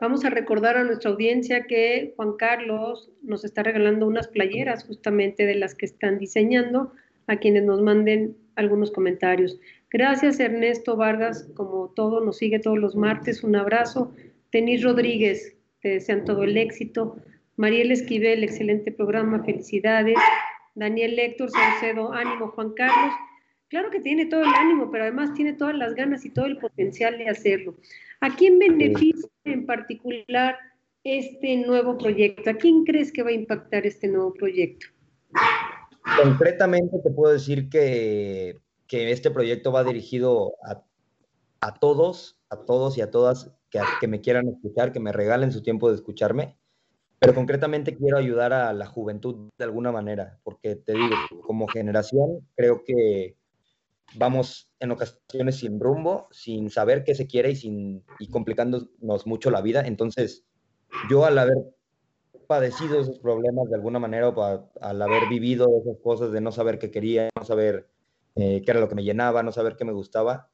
Vamos 0.00 0.24
a 0.24 0.30
recordar 0.30 0.78
a 0.78 0.84
nuestra 0.84 1.10
audiencia 1.10 1.66
que 1.66 2.14
Juan 2.16 2.32
Carlos 2.38 3.10
nos 3.22 3.44
está 3.44 3.62
regalando 3.62 4.06
unas 4.06 4.28
playeras 4.28 4.84
justamente 4.84 5.44
de 5.44 5.56
las 5.56 5.74
que 5.74 5.84
están 5.84 6.18
diseñando 6.18 6.92
a 7.26 7.36
quienes 7.36 7.64
nos 7.64 7.82
manden 7.82 8.34
algunos 8.56 8.90
comentarios. 8.92 9.60
Gracias 9.90 10.40
Ernesto 10.40 10.96
Vargas, 10.96 11.50
como 11.54 11.90
todo, 11.94 12.24
nos 12.24 12.38
sigue 12.38 12.60
todos 12.60 12.78
los 12.78 12.96
martes. 12.96 13.44
Un 13.44 13.56
abrazo. 13.56 14.14
Tenis 14.50 14.82
Rodríguez, 14.82 15.54
te 15.82 15.90
desean 15.90 16.24
todo 16.24 16.44
el 16.44 16.56
éxito. 16.56 17.16
Mariel 17.60 17.92
Esquivel, 17.92 18.42
excelente 18.42 18.90
programa, 18.90 19.44
felicidades. 19.44 20.16
Daniel 20.74 21.18
Héctor 21.18 21.50
Saucedo, 21.50 22.10
ánimo 22.10 22.52
Juan 22.52 22.72
Carlos. 22.72 23.12
Claro 23.68 23.90
que 23.90 24.00
tiene 24.00 24.24
todo 24.24 24.40
el 24.40 24.54
ánimo, 24.58 24.90
pero 24.90 25.04
además 25.04 25.34
tiene 25.34 25.52
todas 25.52 25.74
las 25.76 25.94
ganas 25.94 26.24
y 26.24 26.30
todo 26.30 26.46
el 26.46 26.56
potencial 26.56 27.18
de 27.18 27.28
hacerlo. 27.28 27.76
¿A 28.22 28.34
quién 28.34 28.58
beneficia 28.58 29.28
en 29.44 29.66
particular 29.66 30.56
este 31.04 31.58
nuevo 31.58 31.98
proyecto? 31.98 32.48
¿A 32.48 32.54
quién 32.54 32.84
crees 32.84 33.12
que 33.12 33.22
va 33.22 33.28
a 33.28 33.34
impactar 33.34 33.84
este 33.84 34.08
nuevo 34.08 34.32
proyecto? 34.32 34.86
Concretamente 36.22 36.98
te 37.04 37.10
puedo 37.10 37.34
decir 37.34 37.68
que, 37.68 38.56
este 38.88 39.30
proyecto 39.30 39.70
va 39.70 39.84
dirigido 39.84 40.54
a, 41.60 41.74
todos, 41.78 42.40
a 42.48 42.64
todos 42.64 42.96
y 42.96 43.02
a 43.02 43.10
todas 43.10 43.52
que, 43.68 43.80
que 44.00 44.08
me 44.08 44.22
quieran 44.22 44.48
escuchar, 44.48 44.92
que 44.92 45.00
me 45.00 45.12
regalen 45.12 45.52
su 45.52 45.62
tiempo 45.62 45.90
de 45.90 45.96
escucharme, 45.96 46.56
pero 47.20 47.34
concretamente 47.34 47.96
quiero 47.96 48.16
ayudar 48.16 48.52
a 48.52 48.72
la 48.72 48.86
juventud 48.86 49.50
de 49.56 49.64
alguna 49.64 49.92
manera, 49.92 50.40
porque 50.42 50.74
te 50.74 50.94
digo, 50.94 51.14
como 51.46 51.68
generación, 51.68 52.48
creo 52.56 52.82
que 52.82 53.36
vamos 54.16 54.70
en 54.80 54.90
ocasiones 54.90 55.56
sin 55.56 55.78
rumbo, 55.78 56.28
sin 56.30 56.70
saber 56.70 57.04
qué 57.04 57.14
se 57.14 57.26
quiere 57.26 57.50
y, 57.50 57.56
sin, 57.56 58.04
y 58.18 58.28
complicándonos 58.28 59.26
mucho 59.26 59.50
la 59.50 59.60
vida. 59.60 59.82
Entonces, 59.86 60.44
yo 61.10 61.24
al 61.24 61.38
haber 61.38 61.58
padecido 62.46 63.00
esos 63.00 63.18
problemas 63.20 63.68
de 63.68 63.76
alguna 63.76 63.98
manera, 63.98 64.30
o 64.30 64.72
al 64.80 65.02
haber 65.02 65.28
vivido 65.28 65.68
esas 65.80 65.98
cosas 66.02 66.32
de 66.32 66.40
no 66.40 66.52
saber 66.52 66.78
qué 66.78 66.90
quería, 66.90 67.28
no 67.36 67.44
saber 67.44 67.88
eh, 68.34 68.62
qué 68.64 68.70
era 68.70 68.80
lo 68.80 68.88
que 68.88 68.94
me 68.94 69.04
llenaba, 69.04 69.42
no 69.42 69.52
saber 69.52 69.76
qué 69.76 69.84
me 69.84 69.92
gustaba, 69.92 70.50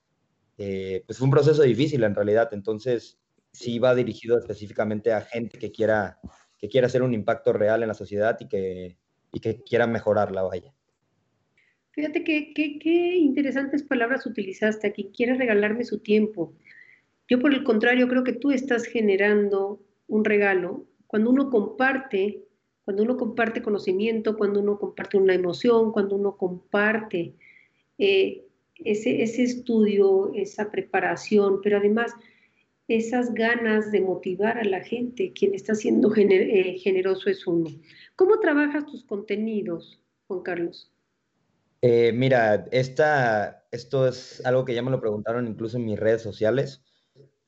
eh, 0.58 1.04
pues 1.06 1.18
fue 1.18 1.26
un 1.26 1.30
proceso 1.30 1.62
difícil 1.62 2.02
en 2.04 2.14
realidad. 2.14 2.50
Entonces, 2.52 3.18
sí 3.52 3.78
va 3.78 3.94
dirigido 3.94 4.38
específicamente 4.38 5.12
a 5.12 5.22
gente 5.22 5.58
que 5.58 5.72
quiera, 5.72 6.18
que 6.58 6.68
quiera 6.68 6.86
hacer 6.86 7.02
un 7.02 7.14
impacto 7.14 7.52
real 7.52 7.82
en 7.82 7.88
la 7.88 7.94
sociedad 7.94 8.36
y 8.40 8.48
que, 8.48 8.96
y 9.32 9.40
que 9.40 9.62
quiera 9.62 9.86
mejorarla, 9.86 10.42
vaya. 10.42 10.72
Fíjate 11.96 12.24
qué 12.24 12.52
que, 12.52 13.16
interesantes 13.16 13.82
palabras 13.82 14.26
utilizaste. 14.26 14.86
A 14.86 14.92
quien 14.92 15.10
quiere 15.12 15.34
regalarme 15.34 15.84
su 15.84 15.98
tiempo. 16.00 16.52
Yo, 17.26 17.40
por 17.40 17.54
el 17.54 17.64
contrario, 17.64 18.06
creo 18.06 18.22
que 18.22 18.34
tú 18.34 18.50
estás 18.50 18.84
generando 18.84 19.80
un 20.06 20.24
regalo. 20.24 20.84
Cuando 21.06 21.30
uno 21.30 21.48
comparte, 21.50 22.44
cuando 22.84 23.02
uno 23.02 23.16
comparte 23.16 23.62
conocimiento, 23.62 24.36
cuando 24.36 24.60
uno 24.60 24.78
comparte 24.78 25.16
una 25.16 25.34
emoción, 25.34 25.90
cuando 25.90 26.16
uno 26.16 26.36
comparte 26.36 27.34
eh, 27.98 28.44
ese, 28.76 29.22
ese 29.22 29.44
estudio, 29.44 30.32
esa 30.34 30.70
preparación, 30.70 31.60
pero 31.62 31.78
además 31.78 32.12
esas 32.88 33.34
ganas 33.34 33.90
de 33.90 34.00
motivar 34.00 34.58
a 34.58 34.64
la 34.64 34.80
gente, 34.80 35.32
quien 35.32 35.54
está 35.54 35.74
siendo 35.74 36.14
eh, 36.14 36.78
generoso 36.78 37.30
es 37.30 37.46
uno. 37.46 37.70
¿Cómo 38.14 38.38
trabajas 38.38 38.86
tus 38.86 39.04
contenidos, 39.04 40.00
Juan 40.28 40.42
Carlos? 40.42 40.92
Eh, 41.82 42.12
mira, 42.12 42.66
esta, 42.70 43.66
esto 43.70 44.06
es 44.08 44.44
algo 44.44 44.64
que 44.64 44.74
ya 44.74 44.82
me 44.82 44.90
lo 44.90 45.00
preguntaron 45.00 45.46
incluso 45.46 45.76
en 45.76 45.84
mis 45.84 45.98
redes 45.98 46.22
sociales. 46.22 46.82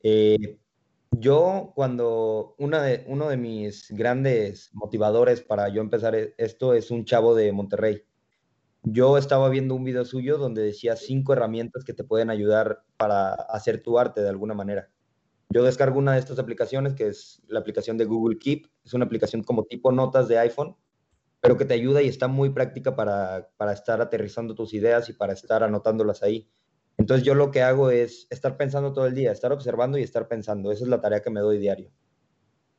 Eh, 0.03 0.59
yo 1.13 1.73
cuando 1.75 2.55
una 2.59 2.83
de, 2.83 3.05
uno 3.07 3.29
de 3.29 3.37
mis 3.37 3.91
grandes 3.91 4.71
motivadores 4.75 5.41
para 5.41 5.69
yo 5.69 5.81
empezar 5.81 6.15
e, 6.15 6.35
esto 6.37 6.75
es 6.75 6.91
un 6.91 7.05
chavo 7.05 7.35
de 7.35 7.53
Monterrey. 7.53 8.03
Yo 8.83 9.19
estaba 9.19 9.49
viendo 9.49 9.75
un 9.75 9.85
video 9.85 10.05
suyo 10.05 10.39
donde 10.39 10.63
decía 10.63 10.97
cinco 10.97 11.33
herramientas 11.33 11.85
que 11.85 11.95
te 11.95 12.05
pueden 12.05 12.31
ayudar 12.31 12.85
para 12.97 13.33
hacer 13.33 13.83
tu 13.83 13.99
arte 13.99 14.21
de 14.21 14.29
alguna 14.29 14.55
manera. 14.55 14.91
Yo 15.51 15.63
descargo 15.63 15.99
una 15.99 16.13
de 16.13 16.19
estas 16.19 16.39
aplicaciones 16.39 16.95
que 16.95 17.09
es 17.09 17.43
la 17.49 17.61
aplicación 17.61 17.97
de 17.97 18.05
Google 18.05 18.39
Keep. 18.39 18.67
Es 18.85 18.95
una 18.95 19.07
aplicación 19.07 19.43
como 19.43 19.65
tipo 19.65 19.93
notas 19.93 20.29
de 20.29 20.39
iPhone 20.39 20.77
pero 21.41 21.57
que 21.57 21.65
te 21.65 21.75
ayuda 21.75 22.03
y 22.03 22.09
está 22.09 22.29
muy 22.29 22.51
práctica 22.51 22.97
para, 22.97 23.51
para 23.57 23.73
estar 23.73 24.01
aterrizando 24.01 24.55
tus 24.55 24.75
ideas 24.75 25.09
y 25.09 25.13
para 25.13 25.33
estar 25.33 25.63
anotándolas 25.63 26.23
ahí. 26.23 26.51
Entonces 26.97 27.25
yo 27.25 27.35
lo 27.35 27.51
que 27.51 27.63
hago 27.63 27.91
es 27.91 28.27
estar 28.31 28.57
pensando 28.57 28.93
todo 28.93 29.07
el 29.07 29.15
día, 29.15 29.31
estar 29.31 29.53
observando 29.53 29.99
y 29.99 30.03
estar 30.03 30.27
pensando. 30.27 30.73
Esa 30.73 30.85
es 30.85 30.91
la 30.91 31.01
tarea 31.01 31.23
que 31.23 31.31
me 31.31 31.41
doy 31.41 31.59
diario. 31.59 31.93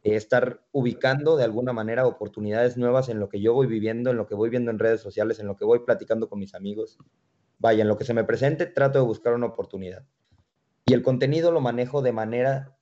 Estar 0.04 0.62
ubicando 0.72 1.38
de 1.38 1.46
alguna 1.46 1.72
manera 1.72 2.06
oportunidades 2.06 2.76
nuevas 2.76 3.08
en 3.08 3.20
lo 3.20 3.30
que 3.30 3.40
yo 3.40 3.54
voy 3.54 3.68
viviendo, 3.68 4.10
en 4.10 4.18
lo 4.18 4.28
que 4.28 4.36
voy 4.36 4.50
viendo 4.50 4.72
en 4.72 4.80
redes 4.80 5.02
sociales, 5.02 5.40
en 5.40 5.48
lo 5.48 5.56
que 5.56 5.66
voy 5.66 5.80
platicando 5.86 6.28
con 6.28 6.40
mis 6.40 6.54
amigos. 6.54 6.98
Vaya, 7.60 7.82
en 7.82 7.88
lo 7.88 7.98
que 7.98 8.06
se 8.06 8.14
me 8.14 8.26
presente, 8.26 8.66
trato 8.66 9.00
de 9.00 9.06
buscar 9.06 9.34
una 9.34 9.48
oportunidad. 9.48 10.06
Y 10.90 10.94
el 10.94 11.04
contenido 11.04 11.52
lo 11.52 11.62
manejo 11.62 12.02
de 12.02 12.12
manera 12.12 12.76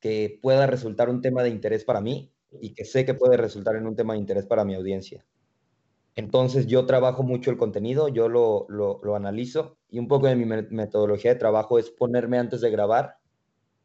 que 0.00 0.40
pueda 0.42 0.66
resultar 0.66 1.08
un 1.08 1.22
tema 1.22 1.44
de 1.44 1.50
interés 1.50 1.84
para 1.84 2.00
mí 2.00 2.32
y 2.60 2.74
que 2.74 2.84
sé 2.84 3.04
que 3.04 3.14
puede 3.14 3.36
resultar 3.36 3.76
en 3.76 3.86
un 3.86 3.94
tema 3.94 4.14
de 4.14 4.18
interés 4.18 4.44
para 4.44 4.64
mi 4.64 4.74
audiencia. 4.74 5.24
Entonces 6.16 6.66
yo 6.66 6.84
trabajo 6.84 7.22
mucho 7.22 7.52
el 7.52 7.58
contenido, 7.58 8.08
yo 8.08 8.28
lo, 8.28 8.66
lo, 8.68 9.14
analizo 9.14 9.78
y 9.88 10.00
un 10.00 10.08
poco 10.08 10.26
de 10.26 10.34
mi 10.34 10.46
metodología 10.46 11.32
de 11.32 11.38
trabajo 11.38 11.78
es 11.78 11.90
ponerme 11.90 12.40
antes 12.40 12.60
de 12.60 12.72
grabar 12.72 13.18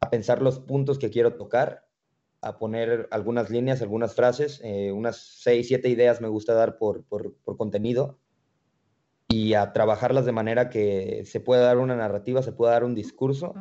a 0.00 0.10
pensar 0.10 0.42
los 0.42 0.58
puntos 0.58 0.98
que 0.98 1.10
quiero 1.10 1.36
tocar, 1.36 1.86
a 2.40 2.58
poner 2.58 3.06
algunas 3.12 3.50
líneas, 3.50 3.82
algunas 3.82 4.16
frases, 4.16 4.60
eh, 4.64 4.90
unas 4.90 5.38
seis, 5.40 5.68
siete 5.68 5.88
ideas 5.88 6.20
me 6.20 6.26
gusta 6.26 6.54
dar 6.54 6.76
por, 6.76 7.04
por, 7.04 7.36
por 7.44 7.56
contenido 7.56 8.18
y 9.32 9.54
a 9.54 9.72
trabajarlas 9.72 10.26
de 10.26 10.32
manera 10.32 10.68
que 10.68 11.22
se 11.24 11.40
pueda 11.40 11.62
dar 11.62 11.78
una 11.78 11.96
narrativa, 11.96 12.42
se 12.42 12.52
pueda 12.52 12.72
dar 12.72 12.84
un 12.84 12.94
discurso 12.94 13.54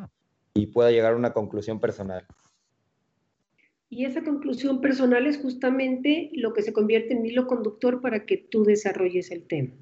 y 0.53 0.67
pueda 0.67 0.91
llegar 0.91 1.13
a 1.13 1.15
una 1.15 1.31
conclusión 1.31 1.79
personal. 1.79 2.27
Y 3.89 4.03
esa 4.05 4.21
conclusión 4.23 4.81
personal 4.81 5.27
es 5.27 5.37
justamente 5.37 6.29
lo 6.33 6.51
que 6.51 6.61
se 6.61 6.73
convierte 6.73 7.13
en 7.13 7.25
hilo 7.25 7.47
conductor 7.47 8.01
para 8.01 8.25
que 8.25 8.37
tú 8.37 8.63
desarrolles 8.63 9.31
el 9.31 9.47
tema. 9.47 9.73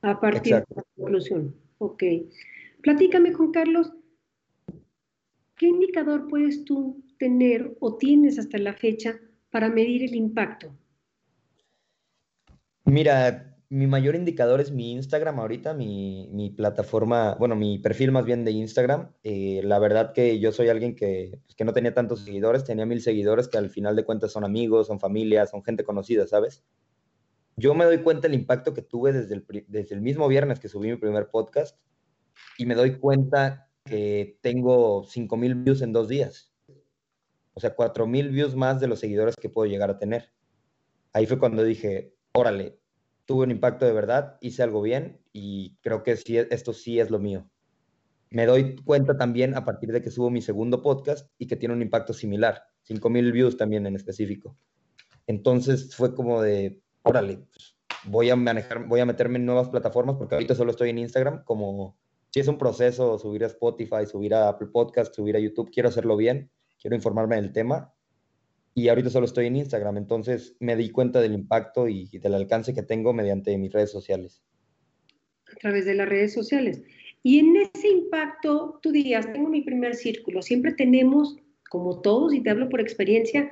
A 0.00 0.18
partir 0.18 0.56
de 0.56 0.64
la 0.74 0.84
conclusión. 0.96 1.54
Ok. 1.78 2.02
Platícame, 2.82 3.32
Juan 3.32 3.52
Carlos, 3.52 3.92
¿qué 5.56 5.66
indicador 5.66 6.26
puedes 6.28 6.64
tú 6.64 7.04
tener 7.18 7.76
o 7.80 7.96
tienes 7.96 8.38
hasta 8.38 8.56
la 8.58 8.74
fecha 8.74 9.18
para 9.50 9.68
medir 9.68 10.04
el 10.04 10.14
impacto? 10.14 10.74
Mira, 12.84 13.53
mi 13.74 13.88
mayor 13.88 14.14
indicador 14.14 14.60
es 14.60 14.70
mi 14.70 14.92
Instagram 14.92 15.40
ahorita, 15.40 15.74
mi, 15.74 16.54
plataforma, 16.56 17.34
bueno, 17.40 17.56
mi 17.56 17.80
perfil 17.80 18.12
más 18.12 18.24
bien 18.24 18.44
de 18.44 18.52
Instagram. 18.52 19.10
Eh, 19.24 19.62
la 19.64 19.80
verdad 19.80 20.12
que 20.12 20.38
yo 20.38 20.52
soy 20.52 20.68
alguien 20.68 20.94
que, 20.94 21.40
pues, 21.44 21.56
que 21.56 21.64
no 21.64 21.72
tenía 21.72 21.92
tantos 21.92 22.20
seguidores, 22.20 22.62
tenía 22.62 22.86
mil 22.86 23.00
seguidores 23.00 23.48
que 23.48 23.58
al 23.58 23.70
final 23.70 23.96
de 23.96 24.04
cuentas 24.04 24.30
son 24.30 24.44
amigos, 24.44 24.86
son 24.86 25.00
familia, 25.00 25.44
son 25.46 25.64
gente 25.64 25.82
conocida, 25.82 26.28
¿sabes? 26.28 26.62
Yo 27.56 27.74
me 27.74 27.84
doy 27.84 27.98
cuenta 27.98 28.28
del 28.28 28.38
impacto 28.38 28.74
que 28.74 28.82
tuve 28.82 29.12
desde 29.12 29.34
el, 29.34 29.64
desde 29.66 29.96
el 29.96 30.02
mismo 30.02 30.28
viernes 30.28 30.60
que 30.60 30.68
subí 30.68 30.90
mi 30.90 30.96
primer 30.96 31.28
podcast 31.28 31.76
y 32.56 32.66
me 32.66 32.76
doy 32.76 32.98
cuenta 32.98 33.68
que 33.84 34.38
tengo 34.40 35.04
5 35.04 35.36
mil 35.36 35.56
views 35.56 35.82
en 35.82 35.92
dos 35.92 36.06
días. 36.06 36.52
O 37.54 37.60
sea, 37.60 37.74
4 37.74 38.06
mil 38.06 38.30
views 38.30 38.54
más 38.54 38.80
de 38.80 38.86
los 38.86 39.00
seguidores 39.00 39.34
que 39.34 39.48
puedo 39.48 39.68
llegar 39.68 39.90
a 39.90 39.98
tener. 39.98 40.30
Ahí 41.12 41.26
fue 41.26 41.40
cuando 41.40 41.64
dije, 41.64 42.14
órale, 42.32 42.78
tuve 43.24 43.44
un 43.44 43.50
impacto 43.50 43.86
de 43.86 43.92
verdad, 43.92 44.36
hice 44.40 44.62
algo 44.62 44.82
bien 44.82 45.20
y 45.32 45.76
creo 45.80 46.02
que 46.02 46.16
sí, 46.16 46.38
esto 46.38 46.72
sí 46.72 47.00
es 47.00 47.10
lo 47.10 47.18
mío. 47.18 47.48
Me 48.30 48.46
doy 48.46 48.76
cuenta 48.76 49.16
también 49.16 49.56
a 49.56 49.64
partir 49.64 49.92
de 49.92 50.02
que 50.02 50.10
subo 50.10 50.30
mi 50.30 50.42
segundo 50.42 50.82
podcast 50.82 51.30
y 51.38 51.46
que 51.46 51.56
tiene 51.56 51.74
un 51.74 51.82
impacto 51.82 52.12
similar, 52.12 52.64
5000 52.82 53.32
views 53.32 53.56
también 53.56 53.86
en 53.86 53.96
específico. 53.96 54.56
Entonces 55.26 55.94
fue 55.94 56.14
como 56.14 56.42
de, 56.42 56.82
órale, 57.02 57.46
pues, 57.52 57.76
voy 58.04 58.30
a 58.30 58.36
manejar, 58.36 58.86
voy 58.86 59.00
a 59.00 59.06
meterme 59.06 59.38
en 59.38 59.46
nuevas 59.46 59.68
plataformas 59.68 60.16
porque 60.16 60.34
ahorita 60.34 60.54
solo 60.54 60.70
estoy 60.70 60.90
en 60.90 60.98
Instagram, 60.98 61.44
como 61.44 61.96
si 62.30 62.40
es 62.40 62.48
un 62.48 62.58
proceso 62.58 63.18
subir 63.18 63.44
a 63.44 63.46
Spotify, 63.46 64.06
subir 64.10 64.34
a 64.34 64.48
Apple 64.48 64.68
Podcast, 64.72 65.14
subir 65.14 65.36
a 65.36 65.38
YouTube, 65.38 65.70
quiero 65.70 65.88
hacerlo 65.88 66.16
bien, 66.16 66.50
quiero 66.80 66.96
informarme 66.96 67.36
del 67.36 67.52
tema 67.52 67.94
y 68.74 68.88
ahorita 68.88 69.08
solo 69.08 69.26
estoy 69.26 69.46
en 69.46 69.56
Instagram, 69.56 69.96
entonces 69.96 70.56
me 70.58 70.74
di 70.74 70.90
cuenta 70.90 71.20
del 71.20 71.32
impacto 71.32 71.88
y, 71.88 72.08
del 72.18 72.34
alcance 72.34 72.74
que 72.74 72.82
tengo 72.82 73.12
mediante 73.12 73.56
mis 73.56 73.72
redes 73.72 73.92
sociales. 73.92 74.42
A 75.52 75.56
través 75.56 75.84
de 75.84 75.94
las 75.94 76.08
redes 76.08 76.32
sociales. 76.32 76.82
Y 77.22 77.38
en 77.38 77.56
ese 77.56 77.88
impacto, 77.88 78.80
tú 78.82 78.90
dirías, 78.90 79.32
tengo 79.32 79.48
mi 79.48 79.62
primer 79.62 79.94
círculo, 79.94 80.42
siempre 80.42 80.72
tenemos, 80.72 81.36
como 81.70 82.00
todos, 82.00 82.34
y 82.34 82.42
te 82.42 82.50
hablo 82.50 82.68
por 82.68 82.80
experiencia, 82.80 83.50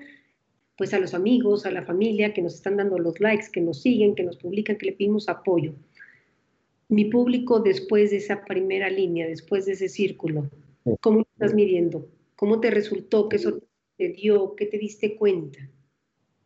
pues 0.77 0.93
a 0.93 0.99
los 0.99 1.15
amigos, 1.15 1.67
a 1.67 1.71
la 1.71 1.85
familia 1.85 2.35
que 2.35 2.43
nos 2.43 2.55
están 2.55 2.77
dando 2.77 2.99
los 2.99 3.21
likes, 3.21 3.47
que 3.53 3.61
nos 3.61 3.81
siguen, 3.81 4.17
que 4.17 4.25
nos 4.25 4.37
publican, 4.37 4.77
que 4.77 4.87
le 4.87 4.93
pedimos 4.93 5.29
apoyo. 5.29 5.73
Mi 6.89 7.05
público 7.05 7.61
después 7.61 8.11
de 8.11 8.17
esa 8.17 8.45
primera 8.45 8.91
línea, 8.91 9.29
después 9.29 9.67
de 9.67 9.73
ese 9.73 9.89
círculo, 9.89 10.51
¿cómo 11.01 11.19
lo 11.19 11.27
estás 11.33 11.55
midiendo? 11.55 12.09
¿Cómo 12.35 12.61
te 12.61 12.71
resultó? 12.71 13.29
¿Qué 13.29 13.39
sorpresa 13.39 13.72
dio? 14.09 14.55
¿Qué 14.57 14.67
te 14.67 14.79
diste 14.79 15.17
cuenta? 15.17 15.59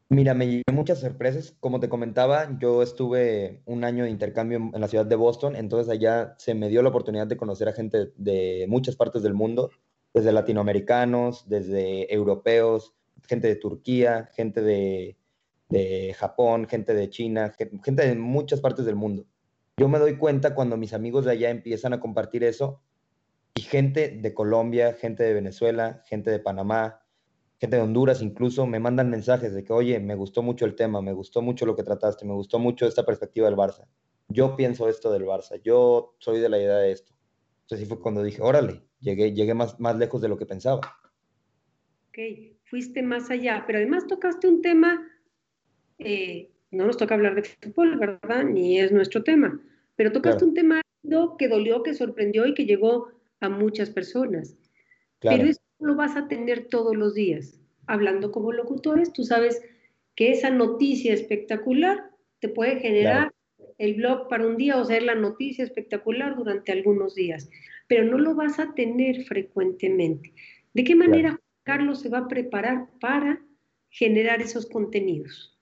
Mira, 0.09 0.35
me 0.35 0.47
llevé 0.47 0.63
muchas 0.73 1.01
sorpresas. 1.01 1.57
Como 1.59 1.81
te 1.81 1.89
comentaba, 1.89 2.57
yo 2.61 2.83
estuve 2.83 3.63
un 3.67 3.83
año 3.83 4.05
de 4.05 4.11
intercambio 4.11 4.71
en 4.73 4.81
la 4.81 4.87
ciudad 4.87 5.05
de 5.05 5.17
Boston, 5.17 5.57
entonces 5.57 5.93
allá 5.93 6.37
se 6.39 6.55
me 6.55 6.69
dio 6.69 6.83
la 6.83 6.91
oportunidad 6.91 7.27
de 7.27 7.37
conocer 7.37 7.69
a 7.69 7.73
gente 7.73 8.13
de 8.17 8.67
muchas 8.69 8.95
partes 8.95 9.25
del 9.25 9.35
mundo, 9.35 9.71
desde 10.15 10.31
latinoamericanos, 10.31 11.49
desde 11.49 12.13
europeos, 12.15 12.95
gente 13.27 13.49
de 13.49 13.57
Turquía, 13.57 14.31
gente 14.35 14.63
de, 14.63 15.17
de 15.69 16.15
Japón, 16.15 16.69
gente 16.69 16.95
de 16.95 17.11
China, 17.11 17.53
gente 17.83 18.07
de 18.07 18.15
muchas 18.15 18.61
partes 18.61 18.85
del 18.85 18.95
mundo. 18.95 19.27
Yo 19.77 19.89
me 19.89 19.99
doy 19.99 20.17
cuenta 20.17 20.55
cuando 20.55 20.77
mis 20.77 20.95
amigos 20.95 21.25
de 21.25 21.33
allá 21.33 21.51
empiezan 21.51 21.93
a 21.93 22.01
compartir 22.01 22.45
eso 22.45 22.81
y 23.55 23.63
gente 23.63 24.09
de 24.09 24.35
Colombia, 24.35 24.95
gente 24.95 25.25
de 25.25 25.35
Venezuela, 25.35 26.03
gente 26.07 26.31
de 26.31 26.39
Panamá, 26.39 27.03
gente 27.59 27.77
de 27.77 27.83
Honduras 27.83 28.23
incluso 28.23 28.67
me 28.67 28.81
mandan 28.81 29.11
mensajes 29.11 29.55
de 29.55 29.65
que, 29.65 29.73
oye, 29.73 29.99
me 30.01 30.15
gustó 30.15 30.43
mucho 30.43 30.65
el 30.65 30.75
tema, 30.75 31.01
me 31.01 31.13
gustó 31.13 31.43
mucho 31.43 31.67
lo 31.67 31.75
que 31.75 31.83
trataste, 31.83 32.27
me 32.27 32.35
gustó 32.35 32.59
mucho 32.59 32.87
esta 32.87 33.05
perspectiva 33.05 33.49
del 33.49 33.57
Barça. 33.57 33.87
Yo 34.29 34.57
pienso 34.57 34.89
esto 34.89 35.11
del 35.13 35.25
Barça, 35.25 35.61
yo 35.63 36.17
soy 36.19 36.41
de 36.41 36.49
la 36.49 36.59
idea 36.59 36.77
de 36.77 36.93
esto. 36.93 37.15
Entonces 37.63 37.81
sí 37.81 37.87
fue 37.87 38.01
cuando 38.01 38.23
dije, 38.23 38.43
órale, 38.43 38.83
llegué, 39.01 39.33
llegué 39.33 39.55
más, 39.55 39.81
más 39.81 39.97
lejos 39.97 40.21
de 40.21 40.29
lo 40.29 40.37
que 40.37 40.47
pensaba. 40.47 40.81
Ok, 42.09 42.19
fuiste 42.65 43.03
más 43.03 43.31
allá, 43.31 43.65
pero 43.67 43.79
además 43.79 44.07
tocaste 44.07 44.49
un 44.49 44.63
tema, 44.63 45.07
eh, 45.99 46.51
no 46.71 46.87
nos 46.87 46.97
toca 46.97 47.15
hablar 47.15 47.35
de 47.35 47.43
fútbol, 47.43 47.99
¿verdad? 47.99 48.45
Ni 48.45 48.79
es 48.79 48.93
nuestro 48.93 49.23
tema, 49.23 49.61
pero 49.97 50.13
tocaste 50.13 50.45
un 50.45 50.55
tema 50.55 50.81
que 51.39 51.49
dolió, 51.49 51.83
que 51.83 51.95
sorprendió 51.95 52.47
y 52.47 52.55
que 52.55 52.67
llegó 52.67 53.09
a 53.41 53.49
muchas 53.49 53.91
personas. 53.91 54.57
Claro. 55.21 55.39
Pero 55.39 55.49
lo 55.79 55.95
vas 55.95 56.17
a 56.17 56.29
tener 56.29 56.69
todos 56.69 56.97
los 56.97 57.15
días. 57.15 57.61
Hablando 57.87 58.33
como 58.33 58.53
locutores, 58.53 59.13
tú 59.13 59.25
sabes 59.25 59.63
que 60.15 60.31
esa 60.31 60.51
noticia 60.51 61.13
espectacular 61.13 62.11
te 62.41 62.49
puede 62.49 62.81
generar 62.81 63.33
el 63.79 63.95
blog 63.95 64.29
para 64.29 64.47
un 64.47 64.57
día 64.57 64.79
o 64.79 64.85
ser 64.85 65.03
la 65.03 65.15
noticia 65.15 65.65
espectacular 65.65 66.37
durante 66.37 66.73
algunos 66.73 67.15
días, 67.15 67.51
pero 67.89 68.05
no 68.05 68.19
lo 68.19 68.35
vas 68.35 68.59
a 68.59 68.75
tener 68.75 69.25
frecuentemente. 69.25 70.33
¿De 70.73 70.85
qué 70.85 70.95
manera 70.95 71.41
Carlos 71.63 72.01
se 72.01 72.09
va 72.09 72.19
a 72.19 72.29
preparar 72.29 72.89
para 73.01 73.43
generar 73.91 74.41
esos 74.41 74.67
contenidos? 74.67 75.59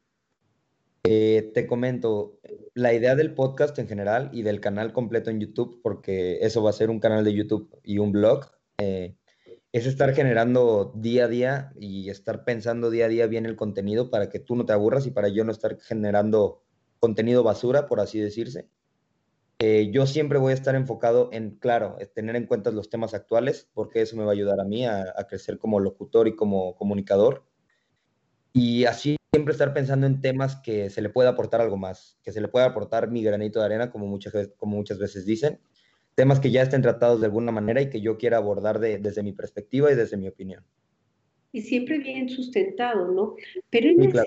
Eh, 1.07 1.51
te 1.53 1.67
comento, 1.67 2.41
la 2.73 2.95
idea 2.95 3.15
del 3.15 3.35
podcast 3.35 3.79
en 3.79 3.89
general 3.89 4.31
y 4.33 4.43
del 4.43 4.61
canal 4.61 4.93
completo 4.93 5.31
en 5.31 5.41
YouTube, 5.41 5.81
porque 5.83 6.39
eso 6.41 6.63
va 6.63 6.71
a 6.71 6.75
ser 6.75 6.89
un 6.89 6.99
canal 6.99 7.25
de 7.25 7.35
YouTube 7.35 7.79
y 7.83 7.99
un 7.99 8.11
blog, 8.11 8.47
eh, 8.79 9.15
es 9.75 9.87
estar 9.87 10.15
generando 10.15 10.93
día 10.95 11.25
a 11.25 11.29
día 11.29 11.73
y 11.81 12.09
estar 12.09 12.45
pensando 12.45 12.91
día 12.91 13.07
a 13.07 13.09
día 13.09 13.27
bien 13.27 13.45
el 13.45 13.57
contenido 13.57 14.09
para 14.09 14.29
que 14.31 14.39
tú 14.39 14.55
no 14.55 14.65
te 14.65 14.73
aburras 14.73 15.05
y 15.05 15.11
para 15.11 15.27
yo 15.27 15.43
no 15.43 15.51
estar 15.51 15.81
generando 15.81 16.63
contenido 17.01 17.43
basura, 17.43 17.89
por 17.89 17.99
así 17.99 18.21
decirse. 18.21 18.69
Eh, 19.59 19.91
yo 19.93 20.07
siempre 20.07 20.39
voy 20.39 20.53
a 20.53 20.55
estar 20.55 20.77
enfocado 20.77 21.29
en, 21.33 21.57
claro, 21.57 21.97
tener 22.15 22.37
en 22.37 22.47
cuenta 22.47 22.71
los 22.71 22.89
temas 22.89 23.15
actuales, 23.15 23.69
porque 23.75 24.01
eso 24.03 24.17
me 24.17 24.23
va 24.23 24.31
a 24.31 24.35
ayudar 24.35 24.61
a 24.61 24.65
mí 24.65 24.87
a, 24.87 25.13
crecer 25.29 25.59
como 25.59 25.81
locutor 25.81 26.29
y 26.29 26.37
como 26.37 26.77
comunicador. 26.77 27.45
Y 28.53 28.85
así 28.85 29.17
siempre 29.33 29.51
estar 29.51 29.75
pensando 29.75 30.07
en 30.07 30.21
temas 30.21 30.55
que 30.55 30.89
se 30.89 31.03
le 31.03 31.09
pueda 31.09 31.31
aportar 31.31 31.61
algo 31.61 31.77
más, 31.77 32.17
que 32.23 32.31
se 32.31 32.41
le 32.41 32.47
pueda 32.47 32.67
aportar 32.67 33.11
mi 33.11 33.25
granito 33.25 33.59
de 33.59 33.65
arena, 33.65 33.91
como 33.91 34.07
muchas, 34.07 34.51
como 34.57 34.77
muchas 34.77 34.99
veces 34.99 35.27
dicen, 35.27 35.61
temas 36.15 36.41
que 36.41 36.51
ya 36.51 36.63
estén 36.63 36.83
tratados 36.83 37.21
de 37.21 37.27
alguna 37.27 37.53
manera 37.53 37.83
y 37.83 37.91
que 37.91 38.01
yo 38.01 38.17
quiera 38.17 38.39
abordar 38.39 38.79
desde 38.79 39.23
mi 39.23 39.33
perspectiva 39.33 39.93
y 39.93 39.95
desde 39.95 40.17
mi 40.17 40.29
opinión. 40.29 40.65
Y 41.53 41.63
siempre 41.63 41.99
bien 41.99 42.29
sustentado, 42.29 43.13
¿no? 43.13 43.37
Pero 43.71 43.89
en 43.89 44.03
ese 44.03 44.25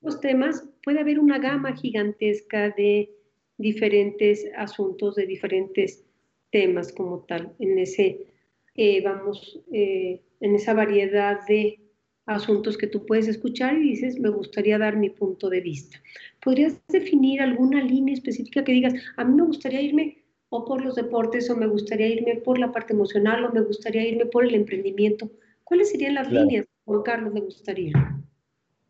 los 0.00 0.20
temas 0.20 0.64
puede 0.84 1.00
haber 1.00 1.18
una 1.18 1.38
gama 1.38 1.74
gigantesca 1.76 2.70
de 2.70 3.10
diferentes 3.56 4.46
asuntos, 4.56 5.16
de 5.16 5.26
diferentes 5.26 6.04
temas 6.50 6.92
como 6.92 7.24
tal, 7.24 7.54
en 7.58 7.78
ese, 7.78 8.26
eh, 8.74 9.02
vamos, 9.02 9.60
eh, 9.72 10.22
en 10.40 10.54
esa 10.54 10.72
variedad 10.72 11.40
de 11.46 11.80
asuntos 12.26 12.78
que 12.78 12.86
tú 12.86 13.04
puedes 13.06 13.26
escuchar 13.26 13.76
y 13.76 13.90
dices, 13.90 14.20
me 14.20 14.28
gustaría 14.28 14.78
dar 14.78 14.96
mi 14.96 15.10
punto 15.10 15.50
de 15.50 15.60
vista. 15.60 16.00
¿Podrías 16.40 16.80
definir 16.88 17.40
alguna 17.40 17.82
línea 17.82 18.14
específica 18.14 18.62
que 18.62 18.72
digas, 18.72 18.94
a 19.16 19.24
mí 19.24 19.34
me 19.34 19.44
gustaría 19.46 19.80
irme 19.80 20.18
o 20.50 20.64
por 20.64 20.84
los 20.84 20.94
deportes 20.94 21.50
o 21.50 21.56
me 21.56 21.66
gustaría 21.66 22.08
irme 22.08 22.36
por 22.36 22.58
la 22.58 22.72
parte 22.72 22.92
emocional 22.92 23.44
o 23.44 23.52
me 23.52 23.60
gustaría 23.60 24.06
irme 24.06 24.26
por 24.26 24.44
el 24.44 24.54
emprendimiento? 24.54 25.30
¿Cuáles 25.64 25.90
serían 25.90 26.14
las 26.14 26.30
líneas, 26.30 26.66
Juan 26.84 27.02
Carlos, 27.02 27.32
me 27.32 27.40
gustaría? 27.40 27.92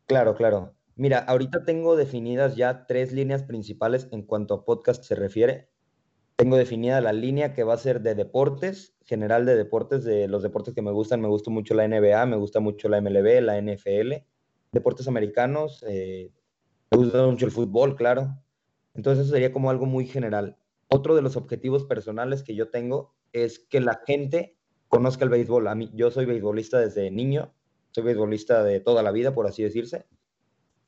Claro, 0.06 0.34
claro. 0.34 0.74
Mira, 0.94 1.18
ahorita 1.18 1.64
tengo 1.64 1.96
definidas 1.96 2.56
ya 2.56 2.86
tres 2.86 3.12
líneas 3.12 3.44
principales 3.44 4.08
en 4.10 4.22
cuanto 4.22 4.54
a 4.54 4.64
podcast 4.64 5.04
se 5.04 5.14
refiere. 5.14 5.68
Tengo 6.36 6.56
definida 6.56 7.00
la 7.00 7.12
línea 7.12 7.52
que 7.52 7.64
va 7.64 7.74
a 7.74 7.78
ser 7.78 8.00
de 8.00 8.14
deportes, 8.14 8.96
general 9.04 9.46
de 9.46 9.56
deportes, 9.56 10.04
de 10.04 10.28
los 10.28 10.42
deportes 10.42 10.74
que 10.74 10.82
me 10.82 10.92
gustan. 10.92 11.20
Me 11.20 11.28
gusta 11.28 11.50
mucho 11.50 11.74
la 11.74 11.86
NBA, 11.86 12.26
me 12.26 12.36
gusta 12.36 12.60
mucho 12.60 12.88
la 12.88 13.00
MLB, 13.00 13.40
la 13.42 13.58
NFL, 13.60 14.24
deportes 14.72 15.08
americanos, 15.08 15.84
eh, 15.88 16.32
me 16.90 16.98
gusta 16.98 17.26
mucho 17.26 17.46
el 17.46 17.52
fútbol, 17.52 17.96
claro. 17.96 18.36
Entonces 18.94 19.24
eso 19.24 19.34
sería 19.34 19.52
como 19.52 19.70
algo 19.70 19.86
muy 19.86 20.06
general. 20.06 20.57
Otro 20.88 21.14
de 21.14 21.22
los 21.22 21.36
objetivos 21.36 21.84
personales 21.84 22.42
que 22.42 22.54
yo 22.54 22.70
tengo 22.70 23.14
es 23.32 23.58
que 23.58 23.80
la 23.80 24.00
gente 24.06 24.56
conozca 24.88 25.24
el 25.24 25.30
béisbol. 25.30 25.68
A 25.68 25.74
mí, 25.74 25.90
yo 25.94 26.10
soy 26.10 26.24
beisbolista 26.24 26.78
desde 26.78 27.10
niño, 27.10 27.54
soy 27.90 28.04
beisbolista 28.04 28.62
de 28.64 28.80
toda 28.80 29.02
la 29.02 29.12
vida, 29.12 29.34
por 29.34 29.46
así 29.46 29.62
decirse. 29.62 30.06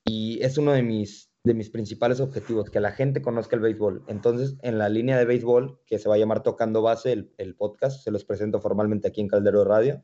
Y 0.05 0.43
es 0.43 0.57
uno 0.59 0.73
de 0.73 0.83
mis 0.83 1.31
de 1.43 1.55
mis 1.55 1.71
principales 1.71 2.21
objetivos, 2.21 2.71
que 2.71 2.81
la 2.81 2.93
gente 2.93 3.23
conozca 3.23 3.57
el 3.57 3.63
béisbol. 3.63 4.05
Entonces, 4.09 4.57
en 4.63 4.79
la 4.79 4.89
línea 4.89 5.17
de 5.17 5.25
béisbol, 5.25 5.81
que 5.87 5.99
se 5.99 6.09
va 6.09 6.17
a 6.17 6.19
llamar 6.19 6.43
Tocando 6.43 6.83
Base, 6.83 7.31
el, 7.37 7.57
podcast, 7.57 8.03
se 8.03 8.11
los 8.11 8.25
presento 8.25 8.61
formalmente 8.61 9.09
aquí 9.09 9.21
en 9.21 9.29
Caldero 9.29 9.65
Radio, 9.65 10.03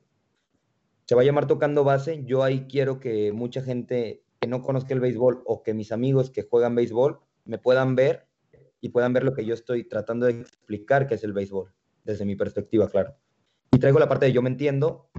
se 1.05 1.14
va 1.14 1.22
a 1.22 1.24
llamar 1.24 1.47
Tocando 1.47 1.84
Base. 1.84 2.24
Yo 2.24 2.42
ahí 2.42 2.66
quiero 2.68 3.01
que 3.01 3.32
mucha 3.32 3.62
gente 3.62 4.24
que 4.40 4.49
no 4.49 4.62
conozca 4.62 4.94
el 4.94 5.01
béisbol 5.01 5.42
o 5.44 5.62
que 5.62 5.74
mis 5.74 5.92
amigos 5.92 6.30
que 6.30 6.42
juegan 6.42 6.74
béisbol 6.74 7.20
me 7.44 7.59
puedan 7.59 7.97
ver 7.97 8.26
y 8.81 8.91
puedan 8.91 9.12
ver 9.12 9.24
lo 9.24 9.35
que 9.35 9.45
yo 9.45 9.55
estoy 9.55 9.85
tratando 9.85 10.27
de 10.27 10.41
explicar 10.41 11.07
que 11.07 11.14
es 11.14 11.24
el 11.24 11.33
béisbol, 11.33 11.72
desde 12.05 12.24
mi 12.24 12.37
perspectiva, 12.37 12.89
claro. 12.89 13.16
Y 13.72 13.79
traigo 13.79 13.99
la 13.99 14.09
parte 14.09 14.27
de 14.27 14.33
yo 14.33 14.43
me 14.43 14.51
entiendo, 14.51 15.11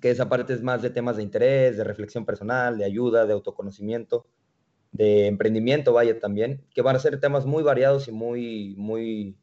que 0.00 0.10
esa 0.10 0.28
parte 0.28 0.52
es 0.54 0.62
más 0.62 0.82
de 0.82 0.90
temas 0.90 1.16
de 1.16 1.22
interés, 1.22 1.76
de 1.76 1.84
reflexión 1.84 2.24
personal, 2.24 2.78
de 2.78 2.84
ayuda, 2.84 3.26
de 3.26 3.32
autoconocimiento 3.32 4.26
de 4.94 5.26
emprendimiento, 5.26 5.92
vaya, 5.92 6.20
también, 6.20 6.64
que 6.72 6.80
van 6.80 6.94
a 6.94 7.00
ser 7.00 7.18
temas 7.18 7.46
muy 7.46 7.64
variados 7.64 8.06
y 8.06 8.12
muy, 8.12 8.76
muy, 8.78 9.36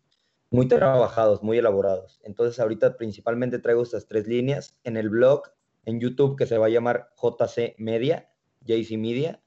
muy 0.50 0.68
trabajados, 0.68 1.44
muy 1.44 1.58
elaborados. 1.58 2.22
Entonces, 2.24 2.58
ahorita 2.60 2.96
principalmente 2.96 3.60
traigo 3.60 3.84
estas 3.84 4.08
tres 4.08 4.28
líneas 4.28 4.78
en 4.86 4.96
el 4.96 5.10
blog, 5.10 5.44
en 5.84 6.00
YouTube, 6.00 6.38
que 6.38 6.46
se 6.46 6.58
va 6.58 6.68
a 6.68 6.70
llamar 6.70 7.10
JC 7.22 7.76
Media, 7.78 8.30
JC 8.62 8.98
Media. 8.98 9.42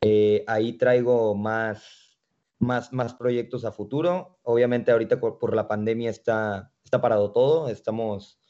Eh, 0.00 0.44
ahí 0.46 0.74
traigo 0.74 1.34
más, 1.34 2.01
más, 2.62 2.92
más 2.92 3.14
proyectos 3.14 3.64
a 3.64 3.72
futuro. 3.72 4.38
Obviamente, 4.42 4.92
ahorita 4.92 5.20
por, 5.20 5.54
la 5.54 5.68
pandemia 5.68 6.10
está, 6.10 6.72
está 6.84 7.00
parado 7.00 7.32
todo. 7.32 7.68
Estamos, 7.68 8.40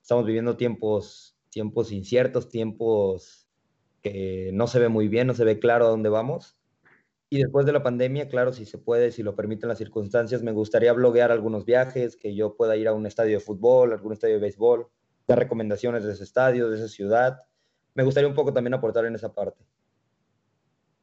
estamos 0.00 0.26
viviendo 0.26 0.56
tiempos, 0.56 1.38
tiempos 1.48 1.92
inciertos, 1.92 2.48
tiempos 2.48 3.48
que 4.02 4.50
no 4.52 4.66
se 4.66 4.80
ve 4.80 4.88
muy 4.88 5.06
bien, 5.06 5.28
no 5.28 5.34
se 5.34 5.44
ve 5.44 5.60
claro 5.60 5.86
a 5.86 5.90
dónde 5.90 6.08
vamos. 6.08 6.58
Y 7.30 7.38
después 7.38 7.64
de 7.64 7.72
la 7.72 7.82
pandemia, 7.82 8.28
claro, 8.28 8.52
si 8.52 8.66
se 8.66 8.78
puede, 8.78 9.12
si 9.12 9.22
lo 9.22 9.36
permiten 9.36 9.68
las 9.68 9.78
circunstancias, 9.78 10.42
me 10.42 10.52
gustaría 10.52 10.92
bloguear 10.92 11.30
algunos 11.30 11.64
viajes, 11.64 12.16
que 12.16 12.34
yo 12.34 12.56
pueda 12.56 12.76
ir 12.76 12.88
a 12.88 12.92
un 12.92 13.06
estadio 13.06 13.38
de 13.38 13.40
fútbol, 13.40 13.92
algún 13.92 14.12
estadio 14.12 14.34
de 14.34 14.40
béisbol, 14.40 14.88
dar 15.26 15.38
recomendaciones 15.38 16.04
de 16.04 16.12
ese 16.12 16.24
estadio, 16.24 16.68
de 16.68 16.76
esa 16.76 16.88
ciudad. 16.88 17.38
Me 17.94 18.02
gustaría 18.02 18.28
un 18.28 18.34
poco 18.34 18.52
también 18.52 18.74
aportar 18.74 19.06
en 19.06 19.14
esa 19.14 19.32
parte. 19.32 19.64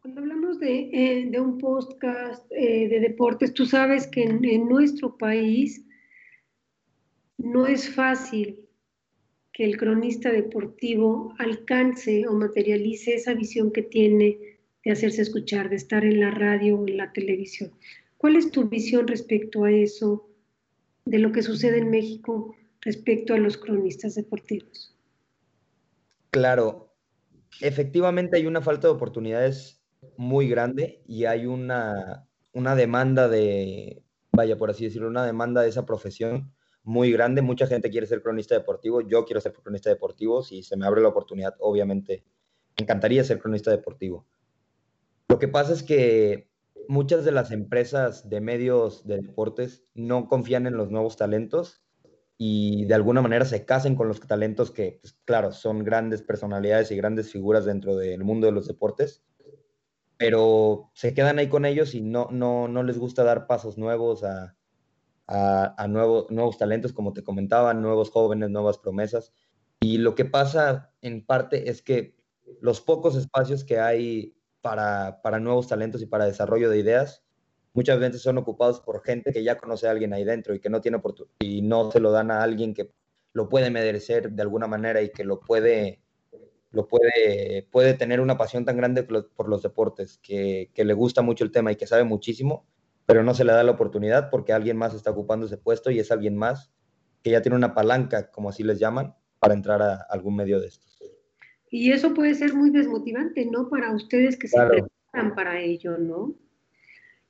Cuando 0.02 0.22
hablamos 0.22 0.39
de, 0.60 0.90
eh, 0.94 1.40
un 1.40 1.58
podcast 1.58 2.46
eh, 2.52 2.88
de 2.88 3.00
deportes, 3.00 3.54
tú 3.54 3.66
sabes 3.66 4.08
que 4.08 4.24
en 4.24 4.68
nuestro 4.68 5.18
país 5.18 5.86
no 7.38 7.68
es 7.68 7.90
fácil 7.90 8.60
que 9.54 9.66
el 9.66 9.78
cronista 9.78 10.32
deportivo 10.32 11.34
alcance 11.38 12.28
o 12.28 12.34
materialice 12.34 13.16
esa 13.16 13.34
visión 13.34 13.72
que 13.72 13.82
tiene 13.82 14.38
de 14.84 14.92
hacerse 14.92 15.22
escuchar, 15.22 15.70
de 15.70 15.76
estar 15.76 16.06
en 16.06 16.20
la 16.20 16.32
radio 16.32 16.78
o 16.78 16.88
en 16.88 16.98
la 16.98 17.12
televisión. 17.12 17.72
¿Cuál 18.18 18.36
es 18.36 18.52
tu 18.52 18.68
visión 18.70 19.08
respecto 19.08 19.64
a 19.64 19.72
eso, 19.72 20.30
de 21.06 21.20
lo 21.20 21.32
que 21.32 21.42
sucede 21.42 21.80
en 21.80 21.90
México 21.90 22.56
respecto 22.82 23.34
a 23.34 23.38
los 23.38 23.58
cronistas 23.58 24.16
deportivos? 24.16 24.96
Claro, 26.32 26.94
efectivamente 27.62 28.38
hay 28.38 28.46
una 28.46 28.62
falta 28.62 28.88
de 28.88 28.94
oportunidades 28.94 29.79
muy 30.18 30.48
grande 30.50 31.02
y 31.08 31.26
hay 31.26 31.46
una, 31.46 32.28
una 32.54 32.76
demanda 32.76 33.28
de, 33.28 34.04
vaya 34.32 34.58
por 34.58 34.70
así 34.70 34.86
decirlo, 34.86 35.08
una 35.08 35.26
demanda 35.26 35.62
de 35.62 35.70
esa 35.70 35.86
profesión 35.86 36.54
muy 36.84 37.12
grande. 37.12 37.42
Mucha 37.42 37.68
gente 37.68 37.90
quiere 37.90 38.08
ser 38.08 38.22
cronista 38.22 38.56
deportivo. 38.56 39.02
Yo 39.02 39.26
quiero 39.26 39.42
ser 39.42 39.54
cronista 39.54 39.90
deportivo. 39.90 40.44
Si 40.44 40.64
se 40.64 40.78
me 40.78 40.86
abre 40.86 41.02
la 41.02 41.10
oportunidad, 41.10 41.56
obviamente, 41.60 42.24
me 42.78 42.84
encantaría 42.84 43.24
ser 43.24 43.40
cronista 43.40 43.72
deportivo. 43.72 44.26
Lo 45.28 45.40
que 45.40 45.48
pasa 45.48 45.74
es 45.74 45.84
que 45.84 46.50
muchas 46.88 47.24
de 47.24 47.32
las 47.32 47.52
empresas 47.52 48.30
de 48.30 48.42
medios 48.42 49.06
de 49.06 49.18
deportes 49.18 49.86
no 49.94 50.28
confían 50.28 50.66
en 50.66 50.76
los 50.76 50.90
nuevos 50.90 51.18
talentos 51.18 51.84
y 52.38 52.86
de 52.86 52.96
alguna 52.96 53.22
manera 53.22 53.46
se 53.46 53.66
casen 53.66 53.96
con 53.96 54.08
los 54.08 54.22
talentos 54.22 54.72
que, 54.72 55.00
pues, 55.02 55.14
claro, 55.26 55.52
son 55.52 55.84
grandes 55.84 56.24
personalidades 56.24 56.90
y 56.90 56.96
grandes 56.96 57.32
figuras 57.32 57.66
dentro 57.66 57.96
del 57.96 58.24
mundo 58.24 58.48
de 58.48 58.54
los 58.54 58.66
deportes, 58.66 59.24
pero 60.20 60.92
se 60.94 61.14
quedan 61.14 61.40
ahí 61.40 61.48
con 61.48 61.64
ellos 61.64 61.96
y 61.96 62.02
no, 62.02 62.28
no, 62.30 62.68
no 62.68 62.84
les 62.84 62.98
gusta 62.98 63.24
dar 63.24 63.48
pasos 63.48 63.78
nuevos 63.78 64.26
a, 64.26 64.54
a, 65.28 65.88
nuevos 65.88 66.58
talentos, 66.58 66.92
como 66.92 67.14
te 67.14 67.24
comentaba, 67.24 67.74
nuevos 67.74 68.12
jóvenes, 68.12 68.50
nuevas 68.50 68.78
promesas. 68.80 69.32
Y 69.80 69.98
lo 69.98 70.16
que 70.16 70.26
pasa 70.26 70.92
en 71.02 71.26
parte 71.26 71.70
es 71.70 71.82
que 71.82 72.18
los 72.60 72.82
pocos 72.82 73.16
espacios 73.16 73.64
que 73.64 73.80
hay 73.80 74.36
para, 74.60 75.22
para 75.22 75.40
nuevos 75.40 75.70
talentos 75.70 76.02
y 76.02 76.06
para 76.06 76.26
desarrollo 76.26 76.70
de 76.70 76.80
ideas, 76.80 77.24
muchas 77.74 77.98
veces 77.98 78.22
son 78.22 78.38
ocupados 78.40 78.82
por 78.82 79.02
gente 79.02 79.32
que 79.32 79.42
ya 79.42 79.58
conoce 79.58 79.88
a 79.88 79.92
alguien 79.92 80.12
ahí 80.12 80.26
dentro 80.26 80.54
y 80.54 80.60
que 80.60 80.70
no 80.70 80.82
tiene 80.82 80.98
oportunidad 80.98 81.34
y 81.40 81.62
no 81.62 81.92
se 81.92 82.02
lo 82.02 82.12
dan 82.12 82.30
a 82.30 82.44
alguien 82.44 82.74
que 82.74 82.92
lo 83.32 83.48
puede 83.48 83.70
merecer 83.70 84.34
de 84.34 84.42
alguna 84.42 84.68
manera 84.68 85.02
y 85.02 85.12
que 85.12 85.24
lo 85.24 85.40
puede 85.40 86.02
lo 86.72 86.88
puede, 86.88 87.68
puede 87.72 87.94
tener 87.94 88.22
una 88.22 88.38
pasión 88.38 88.66
tan 88.66 88.78
grande 88.78 89.04
por 89.04 89.50
los 89.50 89.62
deportes, 89.62 90.20
que, 90.22 90.70
que, 90.74 90.86
le 90.86 90.94
gusta 90.94 91.22
mucho 91.22 91.44
el 91.44 91.52
tema 91.52 91.72
y 91.72 91.76
que 91.76 91.88
sabe 91.88 92.04
muchísimo, 92.04 92.68
pero 93.06 93.24
no 93.24 93.34
se 93.34 93.44
le 93.44 93.54
da 93.54 93.64
la 93.64 93.72
oportunidad 93.72 94.30
porque 94.30 94.54
alguien 94.54 94.78
más 94.78 94.94
está 94.94 95.12
ocupando 95.12 95.48
ese 95.48 95.58
puesto 95.58 95.90
y 95.90 96.00
es 96.00 96.12
alguien 96.12 96.38
más 96.38 96.72
que 97.24 97.32
ya 97.32 97.42
tiene 97.42 97.56
una 97.56 97.74
palanca, 97.74 98.30
como 98.32 98.50
así 98.50 98.64
les 98.64 98.80
llaman, 98.80 99.16
para 99.40 99.54
entrar 99.54 99.82
a 99.82 99.96
algún 100.10 100.36
medio 100.36 100.60
de 100.60 100.68
estos. 100.68 101.00
Y 101.72 101.92
eso 101.92 102.14
puede 102.14 102.34
ser 102.36 102.54
muy 102.54 102.72
desmotivante, 102.72 103.46
¿no? 103.46 103.70
Para 103.70 103.92
ustedes 103.94 104.38
que 104.38 104.48
se 104.48 104.58
preparan 104.58 105.36
para 105.36 105.60
ello, 105.62 105.98
¿no? 105.98 106.36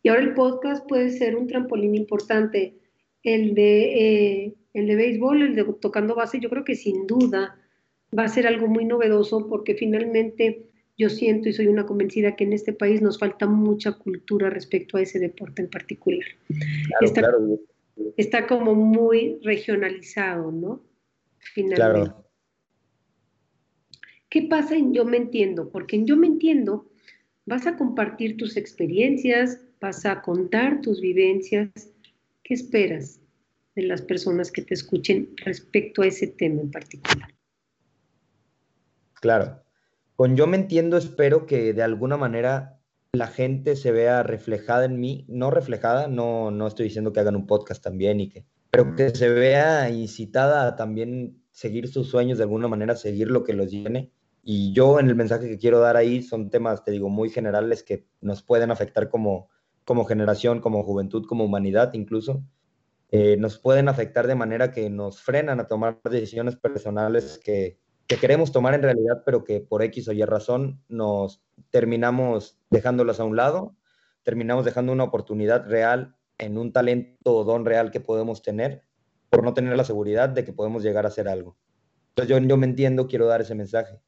Y 0.02 0.10
ahora 0.10 0.22
el 0.22 0.34
podcast 0.34 0.88
puede 0.88 1.10
ser 1.10 1.36
un 1.36 1.48
trampolín 1.48 1.96
importante. 1.96 2.80
El 3.22 3.54
de, 3.54 4.44
eh, 4.46 4.56
el 4.74 4.88
de 4.88 4.96
béisbol, 4.96 5.42
el 5.42 5.56
de 5.56 5.66
tocando 5.82 6.16
base, 6.16 6.40
yo 6.40 6.50
creo 6.50 6.64
que 6.64 6.76
sin 6.76 7.06
duda 7.06 7.58
va 8.18 8.24
a 8.24 8.30
ser 8.30 8.48
algo 8.48 8.68
muy 8.68 8.86
novedoso 8.86 9.48
porque 9.48 9.76
finalmente 9.76 10.70
yo 10.98 11.10
siento 11.10 11.48
y 11.48 11.54
soy 11.54 11.68
una 11.68 11.86
convencida 11.86 12.36
que 12.36 12.44
en 12.44 12.54
este 12.54 12.74
país 12.74 13.02
nos 13.02 13.18
falta 13.18 13.48
mucha 13.48 13.94
cultura 13.94 14.50
respecto 14.50 14.98
a 14.98 15.02
ese 15.02 15.18
deporte 15.18 15.62
en 15.62 15.70
particular. 15.70 16.26
está, 18.18 18.48
como 18.48 18.76
muy 18.76 19.40
regionalizado, 19.44 20.52
¿no? 20.52 20.84
Finalmente. 21.38 22.12
Claro. 22.12 22.26
¿Qué 24.30 24.44
pasa 24.44 24.76
en 24.76 24.94
Yo 24.94 25.06
Me 25.06 25.18
Entiendo? 25.18 25.70
Porque 25.70 25.96
en 25.96 26.06
Yo 26.06 26.18
Me 26.18 26.28
Entiendo 26.28 26.90
vas 27.46 27.66
a 27.66 27.78
compartir 27.78 28.38
tus 28.38 28.58
experiencias, 28.58 29.60
vas 29.80 30.06
a 30.06 30.22
contar 30.22 30.82
tus 30.82 31.02
vivencias. 31.02 31.72
¿Qué 32.44 32.54
esperas 32.54 33.22
de 33.76 33.84
las 33.84 34.02
personas 34.02 34.52
que 34.52 34.62
te 34.62 34.74
escuchen 34.74 35.30
respecto 35.38 36.02
a 36.02 36.08
ese 36.08 36.28
tema 36.28 36.62
en 36.62 36.72
particular? 36.72 37.39
Claro. 39.20 39.64
Con 40.16 40.36
Yo 40.36 40.48
Me 40.48 40.58
Entiendo 40.58 40.98
espero 40.98 41.46
que 41.46 41.74
de 41.74 41.84
alguna 41.84 42.18
manera 42.18 42.80
la 43.14 43.28
gente 43.28 43.76
se 43.76 43.92
vea 43.92 44.24
reflejada 44.24 44.86
en 44.86 45.00
mí, 45.00 45.26
no 45.28 45.50
reflejada, 45.50 46.08
no, 46.08 46.52
no 46.52 46.68
estoy 46.68 46.86
diciendo 46.86 47.12
que 47.12 47.20
hagan 47.20 47.36
un 47.36 47.48
podcast 47.48 47.84
también 47.84 48.20
y 48.20 48.30
que, 48.30 48.46
pero 48.70 48.96
que 48.96 49.10
se 49.10 49.30
vea 49.30 49.90
incitada 49.90 50.68
a 50.68 50.76
también 50.76 51.42
seguir 51.52 51.88
sus 51.88 52.10
sueños 52.10 52.38
de 52.38 52.44
alguna 52.44 52.68
manera, 52.68 52.96
seguir 52.96 53.32
lo 53.32 53.44
que 53.44 53.54
los 53.54 53.72
llene. 53.72 54.12
Y 54.44 54.74
yo 54.74 55.00
en 55.00 55.08
el 55.10 55.16
mensaje 55.16 55.48
que 55.48 55.58
quiero 55.58 55.80
dar 55.80 55.98
ahí 55.98 56.22
son 56.22 56.50
temas, 56.50 56.84
te 56.84 56.92
digo, 56.92 57.10
muy 57.10 57.30
generales 57.30 57.84
que 57.84 58.06
nos 58.22 58.44
pueden 58.44 58.72
afectar 58.72 59.10
como, 59.10 59.50
como 59.86 60.06
generación, 60.06 60.62
como 60.62 60.84
juventud, 60.84 61.26
como 61.28 61.46
humanidad 61.46 61.94
incluso. 61.94 62.44
Eh, 63.12 63.38
nos 63.38 63.58
pueden 63.58 63.90
afectar 63.90 64.28
de 64.28 64.36
manera 64.36 64.72
que 64.72 64.90
nos 64.90 65.22
frenan 65.22 65.60
a 65.60 65.68
tomar 65.68 66.00
decisiones 66.04 66.56
personales 66.56 67.40
que, 67.44 67.80
que 68.10 68.18
queremos 68.18 68.52
tomar 68.52 68.74
en 68.74 68.82
realidad, 68.82 69.22
pero 69.24 69.44
que 69.44 69.62
por 69.62 69.84
X 69.84 70.08
o 70.08 70.14
Y 70.14 70.26
razón 70.26 70.82
nos 70.90 71.44
terminamos 71.70 72.60
dejándolas 72.72 73.20
a 73.20 73.24
un 73.24 73.36
lado, 73.36 73.76
terminamos 74.24 74.66
dejando 74.66 74.92
una 74.92 75.04
oportunidad 75.04 75.70
real 75.70 76.16
en 76.40 76.58
un 76.58 76.74
talento 76.74 77.36
o 77.36 77.44
don 77.44 77.66
real 77.66 77.92
que 77.92 78.00
podemos 78.00 78.42
tener 78.42 78.82
por 79.30 79.44
no 79.44 79.54
tener 79.54 79.78
la 79.78 79.84
seguridad 79.84 80.28
de 80.28 80.44
que 80.44 80.52
podemos 80.52 80.82
llegar 80.82 81.06
a 81.06 81.10
hacer 81.10 81.28
algo. 81.28 81.56
Entonces 82.10 82.36
yo, 82.36 82.48
yo 82.48 82.58
me 82.58 82.66
entiendo, 82.66 83.08
quiero 83.08 83.28
dar 83.28 83.42
ese 83.42 83.54
mensaje. 83.54 84.00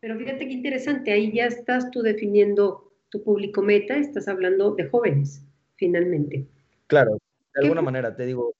Pero 0.00 0.18
fíjate 0.18 0.48
qué 0.48 0.52
interesante, 0.52 1.12
ahí 1.12 1.32
ya 1.32 1.46
estás 1.46 1.92
tú 1.92 2.02
definiendo 2.02 2.92
tu 3.08 3.22
público 3.22 3.62
meta, 3.62 3.96
estás 3.98 4.26
hablando 4.26 4.74
de 4.74 4.88
jóvenes, 4.88 5.46
finalmente. 5.76 6.48
Claro, 6.88 7.18
de 7.54 7.62
alguna 7.62 7.82
manera, 7.82 8.16
te 8.16 8.26
digo. 8.26 8.52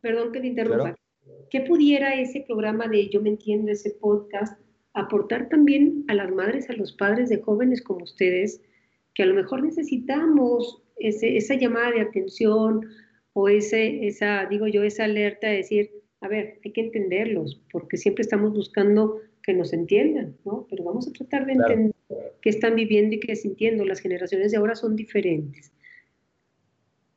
Perdón 0.00 0.32
que 0.32 0.40
te 0.40 0.48
interrumpa. 0.48 0.96
¿Qué 1.50 1.62
pudiera 1.62 2.20
ese 2.20 2.40
programa 2.40 2.88
de 2.88 3.08
Yo 3.08 3.20
me 3.20 3.30
entiendo, 3.30 3.72
ese 3.72 3.90
podcast, 3.90 4.60
aportar 4.92 5.48
también 5.48 6.04
a 6.08 6.14
las 6.14 6.30
madres, 6.30 6.68
a 6.68 6.74
los 6.74 6.92
padres 6.92 7.28
de 7.28 7.40
jóvenes 7.40 7.82
como 7.82 8.04
ustedes, 8.04 8.60
que 9.14 9.22
a 9.22 9.26
lo 9.26 9.34
mejor 9.34 9.62
necesitamos 9.62 10.82
esa 10.98 11.54
llamada 11.54 11.92
de 11.92 12.00
atención 12.00 12.86
o 13.32 13.48
ese, 13.48 14.06
esa, 14.06 14.46
digo 14.46 14.66
yo, 14.66 14.82
esa 14.82 15.04
alerta 15.04 15.48
de 15.48 15.58
decir, 15.58 15.90
a 16.20 16.28
ver, 16.28 16.58
hay 16.64 16.72
que 16.72 16.80
entenderlos, 16.80 17.60
porque 17.70 17.96
siempre 17.96 18.22
estamos 18.22 18.52
buscando 18.52 19.20
que 19.42 19.54
nos 19.54 19.72
entiendan, 19.72 20.36
¿no? 20.44 20.66
Pero 20.68 20.84
vamos 20.84 21.08
a 21.08 21.12
tratar 21.12 21.46
de 21.46 21.52
entender 21.52 21.94
qué 22.42 22.50
están 22.50 22.74
viviendo 22.74 23.14
y 23.14 23.20
qué 23.20 23.36
sintiendo. 23.36 23.84
Las 23.84 24.00
generaciones 24.00 24.50
de 24.50 24.58
ahora 24.58 24.74
son 24.74 24.96
diferentes. 24.96 25.72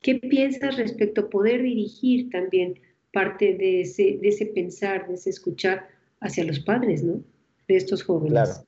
¿Qué 0.01 0.15
piensas 0.15 0.77
respecto 0.77 1.21
a 1.21 1.29
poder 1.29 1.61
dirigir 1.61 2.29
también 2.29 2.79
parte 3.11 3.55
de 3.55 3.81
ese, 3.81 4.17
de 4.21 4.29
ese 4.29 4.45
pensar, 4.47 5.07
de 5.07 5.15
ese 5.15 5.29
escuchar 5.29 5.87
hacia 6.19 6.43
los 6.43 6.59
padres, 6.59 7.03
¿no? 7.03 7.23
De 7.67 7.77
estos 7.77 8.03
jóvenes. 8.03 8.31
Claro. 8.31 8.67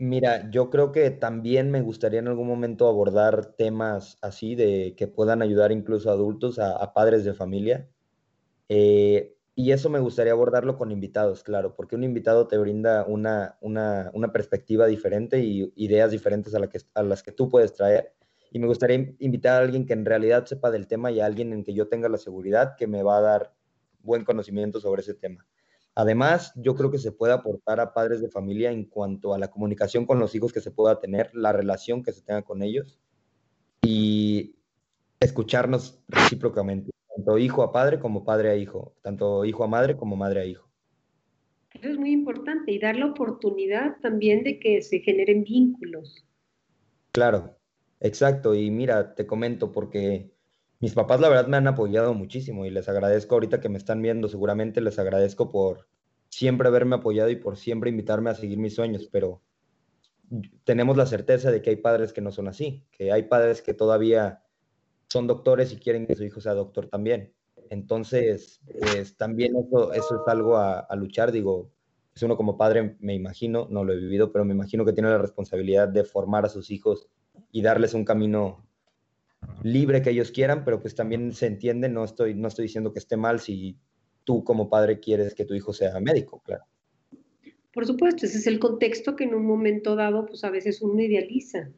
Mira, 0.00 0.48
yo 0.52 0.70
creo 0.70 0.92
que 0.92 1.10
también 1.10 1.72
me 1.72 1.82
gustaría 1.82 2.20
en 2.20 2.28
algún 2.28 2.46
momento 2.46 2.86
abordar 2.86 3.56
temas 3.56 4.16
así 4.22 4.54
de 4.54 4.94
que 4.96 5.08
puedan 5.08 5.42
ayudar 5.42 5.72
incluso 5.72 6.08
a 6.08 6.12
adultos, 6.12 6.60
a, 6.60 6.92
padres 6.94 7.24
de 7.24 7.34
familia. 7.34 7.88
Eh, 8.68 9.34
y 9.56 9.72
eso 9.72 9.90
me 9.90 9.98
gustaría 9.98 10.32
abordarlo 10.32 10.78
con 10.78 10.92
invitados, 10.92 11.42
claro, 11.42 11.74
porque 11.74 11.96
un 11.96 12.04
invitado 12.04 12.46
te 12.46 12.58
brinda 12.58 13.04
una, 13.08 13.58
una, 13.60 14.12
una 14.14 14.30
perspectiva 14.30 14.86
diferente 14.86 15.40
y 15.40 15.72
ideas 15.74 16.12
diferentes 16.12 16.54
a, 16.54 16.60
la 16.60 16.68
que, 16.68 16.78
a 16.94 17.02
las 17.02 17.24
que 17.24 17.32
tú 17.32 17.48
puedes 17.48 17.72
traer. 17.72 18.12
Y 18.50 18.58
me 18.58 18.66
gustaría 18.66 19.14
invitar 19.18 19.60
a 19.60 19.64
alguien 19.64 19.86
que 19.86 19.92
en 19.92 20.04
realidad 20.04 20.46
sepa 20.46 20.70
del 20.70 20.86
tema 20.86 21.10
y 21.10 21.20
a 21.20 21.26
alguien 21.26 21.52
en 21.52 21.64
que 21.64 21.74
yo 21.74 21.88
tenga 21.88 22.08
la 22.08 22.18
seguridad 22.18 22.76
que 22.76 22.86
me 22.86 23.02
va 23.02 23.18
a 23.18 23.20
dar 23.20 23.54
buen 24.00 24.24
conocimiento 24.24 24.80
sobre 24.80 25.02
ese 25.02 25.14
tema. 25.14 25.46
Además, 25.94 26.52
yo 26.54 26.76
creo 26.76 26.90
que 26.90 26.98
se 26.98 27.10
puede 27.10 27.32
aportar 27.32 27.80
a 27.80 27.92
padres 27.92 28.20
de 28.20 28.30
familia 28.30 28.70
en 28.70 28.84
cuanto 28.84 29.34
a 29.34 29.38
la 29.38 29.50
comunicación 29.50 30.06
con 30.06 30.20
los 30.20 30.34
hijos 30.34 30.52
que 30.52 30.60
se 30.60 30.70
pueda 30.70 31.00
tener, 31.00 31.30
la 31.34 31.52
relación 31.52 32.02
que 32.02 32.12
se 32.12 32.22
tenga 32.22 32.42
con 32.42 32.62
ellos 32.62 33.00
y 33.82 34.54
escucharnos 35.18 36.00
recíprocamente, 36.06 36.92
tanto 37.16 37.36
hijo 37.38 37.64
a 37.64 37.72
padre 37.72 37.98
como 37.98 38.24
padre 38.24 38.50
a 38.50 38.56
hijo, 38.56 38.94
tanto 39.02 39.44
hijo 39.44 39.64
a 39.64 39.66
madre 39.66 39.96
como 39.96 40.14
madre 40.14 40.40
a 40.40 40.44
hijo. 40.44 40.68
Eso 41.74 41.88
es 41.88 41.98
muy 41.98 42.12
importante 42.12 42.72
y 42.72 42.78
dar 42.78 42.96
la 42.96 43.06
oportunidad 43.06 43.96
también 44.00 44.44
de 44.44 44.58
que 44.58 44.82
se 44.82 45.00
generen 45.00 45.42
vínculos. 45.42 46.24
Claro, 47.12 47.57
exacto. 48.00 48.54
Y 48.54 48.70
mira, 48.70 49.14
te 49.14 49.26
comento 49.26 49.72
porque 49.72 50.32
mis 50.80 50.94
papás 50.94 51.20
la 51.20 51.28
verdad 51.28 51.48
me 51.48 51.56
han 51.56 51.66
apoyado 51.66 52.14
muchísimo 52.14 52.64
y 52.64 52.70
les 52.70 52.88
agradezco 52.88 53.34
ahorita 53.34 53.60
que 53.60 53.68
me 53.68 53.78
están 53.78 54.00
viendo, 54.02 54.28
seguramente 54.28 54.80
les 54.80 54.98
agradezco 54.98 55.50
por 55.50 55.88
siempre 56.28 56.68
haberme 56.68 56.96
apoyado 56.96 57.30
y 57.30 57.36
por 57.36 57.56
siempre 57.56 57.90
invitarme 57.90 58.30
a 58.30 58.34
seguir 58.34 58.58
mis 58.58 58.74
sueños, 58.74 59.08
pero 59.10 59.42
tenemos 60.64 60.96
la 60.96 61.06
certeza 61.06 61.50
de 61.50 61.62
que 61.62 61.70
hay 61.70 61.76
padres 61.76 62.12
que 62.12 62.20
no 62.20 62.30
son 62.30 62.48
así, 62.48 62.86
que 62.92 63.12
hay 63.12 63.24
padres 63.24 63.62
que 63.62 63.74
todavía 63.74 64.44
son 65.08 65.26
doctores 65.26 65.72
y 65.72 65.78
quieren 65.78 66.06
que 66.06 66.14
su 66.14 66.24
hijo 66.24 66.40
sea 66.40 66.54
doctor 66.54 66.88
también. 66.88 67.34
Entonces, 67.70 68.60
pues, 68.78 69.16
también 69.16 69.54
eso, 69.56 69.92
eso 69.92 70.22
es 70.22 70.28
algo 70.28 70.56
a, 70.56 70.80
a 70.80 70.96
luchar, 70.96 71.32
digo, 71.32 71.72
es 72.14 72.22
uno 72.22 72.36
como 72.36 72.56
padre, 72.56 72.96
me 73.00 73.14
imagino, 73.14 73.66
no 73.70 73.84
lo 73.84 73.92
he 73.92 73.96
vivido, 73.96 74.32
pero 74.32 74.44
me 74.44 74.54
imagino 74.54 74.84
que 74.84 74.92
tiene 74.92 75.08
la 75.08 75.18
responsabilidad 75.18 75.88
de 75.88 76.04
formar 76.04 76.44
a 76.44 76.48
sus 76.48 76.70
hijos 76.70 77.08
y 77.50 77.62
darles 77.62 77.94
un 77.94 78.04
camino 78.04 78.66
libre 79.62 80.02
que 80.02 80.10
ellos 80.10 80.30
quieran, 80.30 80.64
pero 80.64 80.80
pues 80.80 80.94
también 80.94 81.32
se 81.32 81.46
entiende, 81.46 81.88
no 81.88 82.04
estoy, 82.04 82.34
no 82.34 82.48
estoy 82.48 82.64
diciendo 82.64 82.92
que 82.92 82.98
esté 82.98 83.16
mal 83.16 83.40
si 83.40 83.76
tú 84.24 84.44
como 84.44 84.68
padre 84.68 85.00
quieres 85.00 85.34
que 85.34 85.44
tu 85.44 85.54
hijo 85.54 85.72
sea 85.72 85.98
médico, 86.00 86.42
claro. 86.44 86.64
Por 87.72 87.86
supuesto, 87.86 88.26
ese 88.26 88.38
es 88.38 88.46
el 88.46 88.58
contexto 88.58 89.14
que 89.14 89.24
en 89.24 89.34
un 89.34 89.46
momento 89.46 89.94
dado, 89.94 90.26
pues 90.26 90.44
a 90.44 90.50
veces 90.50 90.82
uno 90.82 91.00
idealiza, 91.00 91.70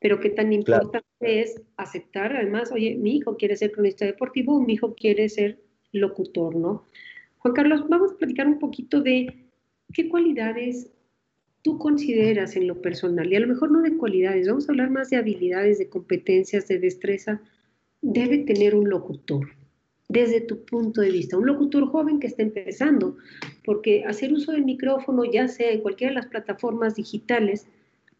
pero 0.00 0.20
qué 0.20 0.30
tan 0.30 0.52
importante 0.52 1.04
es 1.20 1.60
aceptar, 1.76 2.36
además, 2.36 2.70
oye, 2.72 2.94
mi 2.94 3.16
hijo 3.16 3.36
quiere 3.36 3.56
ser 3.56 3.72
cronista 3.72 4.04
deportivo, 4.04 4.60
mi 4.60 4.74
hijo 4.74 4.94
quiere 4.94 5.28
ser 5.28 5.60
locutor, 5.92 6.54
¿no? 6.54 6.86
Juan 7.38 7.54
Carlos, 7.54 7.88
vamos 7.88 8.12
a 8.12 8.16
platicar 8.16 8.46
un 8.46 8.58
poquito 8.58 9.00
de 9.00 9.46
qué 9.92 10.08
cualidades 10.08 10.92
tú 11.62 11.78
consideras 11.78 12.56
en 12.56 12.66
lo 12.66 12.80
personal, 12.80 13.32
y 13.32 13.36
a 13.36 13.40
lo 13.40 13.48
mejor 13.48 13.70
no 13.70 13.82
de 13.82 13.96
cualidades, 13.96 14.48
vamos 14.48 14.68
a 14.68 14.72
hablar 14.72 14.90
más 14.90 15.10
de 15.10 15.16
habilidades, 15.16 15.78
de 15.78 15.88
competencias, 15.88 16.68
de 16.68 16.78
destreza, 16.78 17.40
debe 18.00 18.38
tener 18.38 18.74
un 18.74 18.88
locutor, 18.88 19.48
desde 20.08 20.40
tu 20.40 20.64
punto 20.64 21.00
de 21.00 21.10
vista, 21.10 21.36
un 21.36 21.46
locutor 21.46 21.86
joven 21.88 22.20
que 22.20 22.28
está 22.28 22.42
empezando, 22.42 23.16
porque 23.64 24.04
hacer 24.04 24.32
uso 24.32 24.52
del 24.52 24.64
micrófono, 24.64 25.24
ya 25.24 25.48
sea 25.48 25.70
en 25.70 25.80
cualquiera 25.80 26.12
de 26.12 26.20
las 26.20 26.26
plataformas 26.26 26.94
digitales 26.94 27.66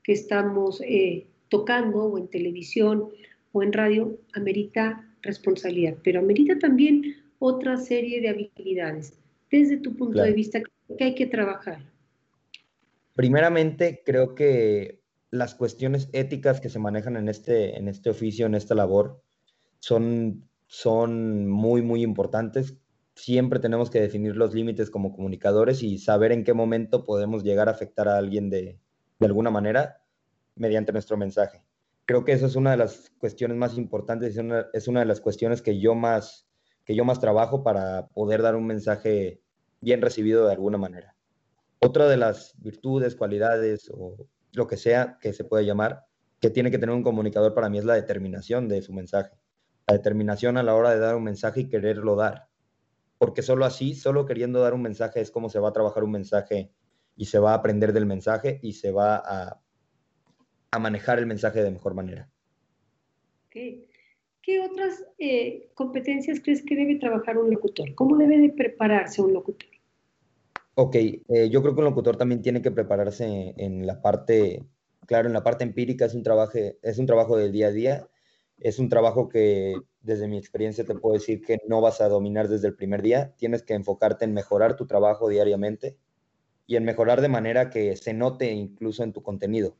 que 0.02 0.12
estamos 0.12 0.82
eh, 0.82 1.26
tocando, 1.48 2.04
o 2.04 2.18
en 2.18 2.28
televisión, 2.28 3.08
o 3.52 3.62
en 3.62 3.72
radio, 3.72 4.18
amerita 4.34 5.04
responsabilidad, 5.22 5.96
pero 6.04 6.20
amerita 6.20 6.58
también 6.58 7.16
otra 7.38 7.76
serie 7.76 8.20
de 8.20 8.28
habilidades. 8.28 9.14
Desde 9.50 9.78
tu 9.78 9.94
punto 9.94 10.22
de 10.22 10.32
vista, 10.32 10.60
que 10.96 11.04
hay 11.04 11.14
que 11.14 11.26
trabajar? 11.26 11.80
Primeramente, 13.18 14.04
creo 14.06 14.36
que 14.36 15.02
las 15.32 15.56
cuestiones 15.56 16.08
éticas 16.12 16.60
que 16.60 16.68
se 16.68 16.78
manejan 16.78 17.16
en 17.16 17.28
este, 17.28 17.76
en 17.76 17.88
este 17.88 18.10
oficio, 18.10 18.46
en 18.46 18.54
esta 18.54 18.76
labor, 18.76 19.24
son, 19.80 20.48
son 20.68 21.48
muy, 21.48 21.82
muy 21.82 22.04
importantes. 22.04 22.78
Siempre 23.16 23.58
tenemos 23.58 23.90
que 23.90 24.00
definir 24.00 24.36
los 24.36 24.54
límites 24.54 24.88
como 24.88 25.12
comunicadores 25.12 25.82
y 25.82 25.98
saber 25.98 26.30
en 26.30 26.44
qué 26.44 26.54
momento 26.54 27.04
podemos 27.04 27.42
llegar 27.42 27.68
a 27.68 27.72
afectar 27.72 28.06
a 28.06 28.18
alguien 28.18 28.50
de, 28.50 28.78
de 29.18 29.26
alguna 29.26 29.50
manera 29.50 30.00
mediante 30.54 30.92
nuestro 30.92 31.16
mensaje. 31.16 31.64
Creo 32.04 32.24
que 32.24 32.30
eso 32.30 32.46
es 32.46 32.54
una 32.54 32.70
de 32.70 32.76
las 32.76 33.10
cuestiones 33.18 33.56
más 33.56 33.76
importantes, 33.76 34.30
es 34.30 34.38
una, 34.38 34.68
es 34.72 34.86
una 34.86 35.00
de 35.00 35.06
las 35.06 35.20
cuestiones 35.20 35.60
que 35.60 35.80
yo, 35.80 35.96
más, 35.96 36.48
que 36.84 36.94
yo 36.94 37.04
más 37.04 37.18
trabajo 37.18 37.64
para 37.64 38.06
poder 38.10 38.42
dar 38.42 38.54
un 38.54 38.68
mensaje 38.68 39.42
bien 39.80 40.02
recibido 40.02 40.46
de 40.46 40.52
alguna 40.52 40.78
manera. 40.78 41.17
Otra 41.80 42.08
de 42.08 42.16
las 42.16 42.54
virtudes, 42.60 43.14
cualidades 43.14 43.90
o 43.92 44.16
lo 44.52 44.66
que 44.66 44.76
sea 44.76 45.18
que 45.20 45.32
se 45.32 45.44
pueda 45.44 45.62
llamar, 45.62 46.06
que 46.40 46.50
tiene 46.50 46.70
que 46.70 46.78
tener 46.78 46.94
un 46.94 47.02
comunicador 47.02 47.54
para 47.54 47.68
mí 47.68 47.78
es 47.78 47.84
la 47.84 47.94
determinación 47.94 48.68
de 48.68 48.82
su 48.82 48.92
mensaje. 48.92 49.36
La 49.86 49.94
determinación 49.94 50.56
a 50.56 50.62
la 50.62 50.74
hora 50.74 50.90
de 50.90 50.98
dar 50.98 51.16
un 51.16 51.24
mensaje 51.24 51.60
y 51.60 51.68
quererlo 51.68 52.16
dar. 52.16 52.48
Porque 53.16 53.42
solo 53.42 53.64
así, 53.64 53.94
solo 53.94 54.26
queriendo 54.26 54.60
dar 54.60 54.74
un 54.74 54.82
mensaje 54.82 55.20
es 55.20 55.30
como 55.30 55.48
se 55.48 55.58
va 55.58 55.70
a 55.70 55.72
trabajar 55.72 56.04
un 56.04 56.12
mensaje 56.12 56.72
y 57.16 57.26
se 57.26 57.38
va 57.38 57.52
a 57.52 57.54
aprender 57.54 57.92
del 57.92 58.06
mensaje 58.06 58.60
y 58.62 58.74
se 58.74 58.92
va 58.92 59.16
a, 59.16 59.60
manejar 60.78 61.18
el 61.18 61.26
mensaje 61.26 61.62
de 61.62 61.70
mejor 61.70 61.94
manera. 61.94 62.30
¿Qué 63.50 64.60
otras 64.60 65.04
eh, 65.18 65.70
competencias 65.74 66.40
crees 66.40 66.62
que 66.64 66.76
debe 66.76 66.96
trabajar 66.96 67.36
un 67.36 67.50
locutor? 67.50 67.94
¿Cómo 67.94 68.16
debe 68.16 68.38
de 68.38 68.50
prepararse 68.50 69.20
un 69.20 69.32
locutor? 69.32 69.68
Ok, 70.80 70.94
eh, 70.94 71.50
yo 71.50 71.60
creo 71.60 71.74
que 71.74 71.80
un 71.80 71.86
locutor 71.86 72.16
también 72.16 72.40
tiene 72.40 72.62
que 72.62 72.70
prepararse 72.70 73.52
en, 73.56 73.84
la 73.84 74.00
parte, 74.00 74.64
claro, 75.06 75.26
en 75.26 75.32
la 75.32 75.42
parte 75.42 75.64
empírica 75.64 76.04
es 76.04 76.14
un, 76.14 76.22
trabajo, 76.22 76.52
es 76.54 76.98
un 76.98 77.06
trabajo 77.06 77.36
del 77.36 77.50
día 77.50 77.66
a 77.66 77.72
día, 77.72 78.08
es 78.60 78.78
un 78.78 78.88
trabajo 78.88 79.28
que 79.28 79.74
desde 80.02 80.28
mi 80.28 80.38
experiencia 80.38 80.84
te 80.84 80.94
puedo 80.94 81.14
decir 81.14 81.42
que 81.42 81.58
no 81.66 81.80
vas 81.80 82.00
a 82.00 82.08
dominar 82.08 82.46
desde 82.46 82.68
el 82.68 82.76
primer 82.76 83.02
día, 83.02 83.34
tienes 83.36 83.64
que 83.64 83.74
enfocarte 83.74 84.24
en 84.24 84.34
mejorar 84.34 84.76
tu 84.76 84.86
trabajo 84.86 85.28
diariamente 85.28 85.98
y 86.68 86.76
en 86.76 86.84
mejorar 86.84 87.22
de 87.22 87.28
manera 87.28 87.70
que 87.70 87.96
se 87.96 88.14
note 88.14 88.52
incluso 88.52 89.02
en 89.02 89.12
tu 89.12 89.20
contenido, 89.20 89.76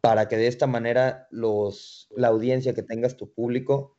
para 0.00 0.28
que 0.28 0.36
de 0.36 0.46
esta 0.46 0.68
manera 0.68 1.26
los, 1.32 2.08
la 2.14 2.28
audiencia 2.28 2.72
que 2.72 2.84
tengas, 2.84 3.16
tu 3.16 3.32
público, 3.32 3.96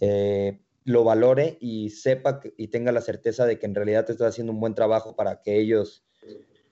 eh, 0.00 0.58
lo 0.84 1.04
valore 1.04 1.58
y 1.60 1.90
sepa 1.90 2.40
y 2.56 2.68
tenga 2.68 2.92
la 2.92 3.00
certeza 3.00 3.46
de 3.46 3.58
que 3.58 3.66
en 3.66 3.74
realidad 3.74 4.06
te 4.06 4.12
estás 4.12 4.28
haciendo 4.28 4.52
un 4.52 4.60
buen 4.60 4.74
trabajo 4.74 5.14
para 5.14 5.40
que 5.42 5.58
ellos, 5.58 6.04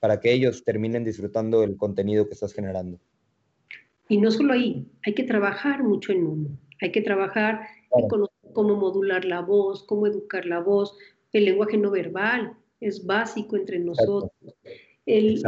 para 0.00 0.20
que 0.20 0.32
ellos 0.32 0.64
terminen 0.64 1.04
disfrutando 1.04 1.62
el 1.62 1.76
contenido 1.76 2.26
que 2.26 2.34
estás 2.34 2.54
generando. 2.54 2.98
Y 4.08 4.18
no 4.18 4.30
solo 4.30 4.54
ahí, 4.54 4.86
hay 5.04 5.14
que 5.14 5.24
trabajar 5.24 5.82
mucho 5.82 6.12
en 6.12 6.26
uno, 6.26 6.48
hay 6.80 6.90
que 6.90 7.02
trabajar 7.02 7.60
en 7.94 8.08
cómo 8.54 8.76
modular 8.76 9.24
la 9.24 9.42
voz, 9.42 9.84
cómo 9.84 10.06
educar 10.06 10.46
la 10.46 10.60
voz, 10.60 10.96
el 11.32 11.44
lenguaje 11.44 11.76
no 11.76 11.90
verbal, 11.90 12.56
es 12.80 13.04
básico 13.04 13.56
entre 13.56 13.78
nosotros. 13.78 14.32
El, 15.04 15.42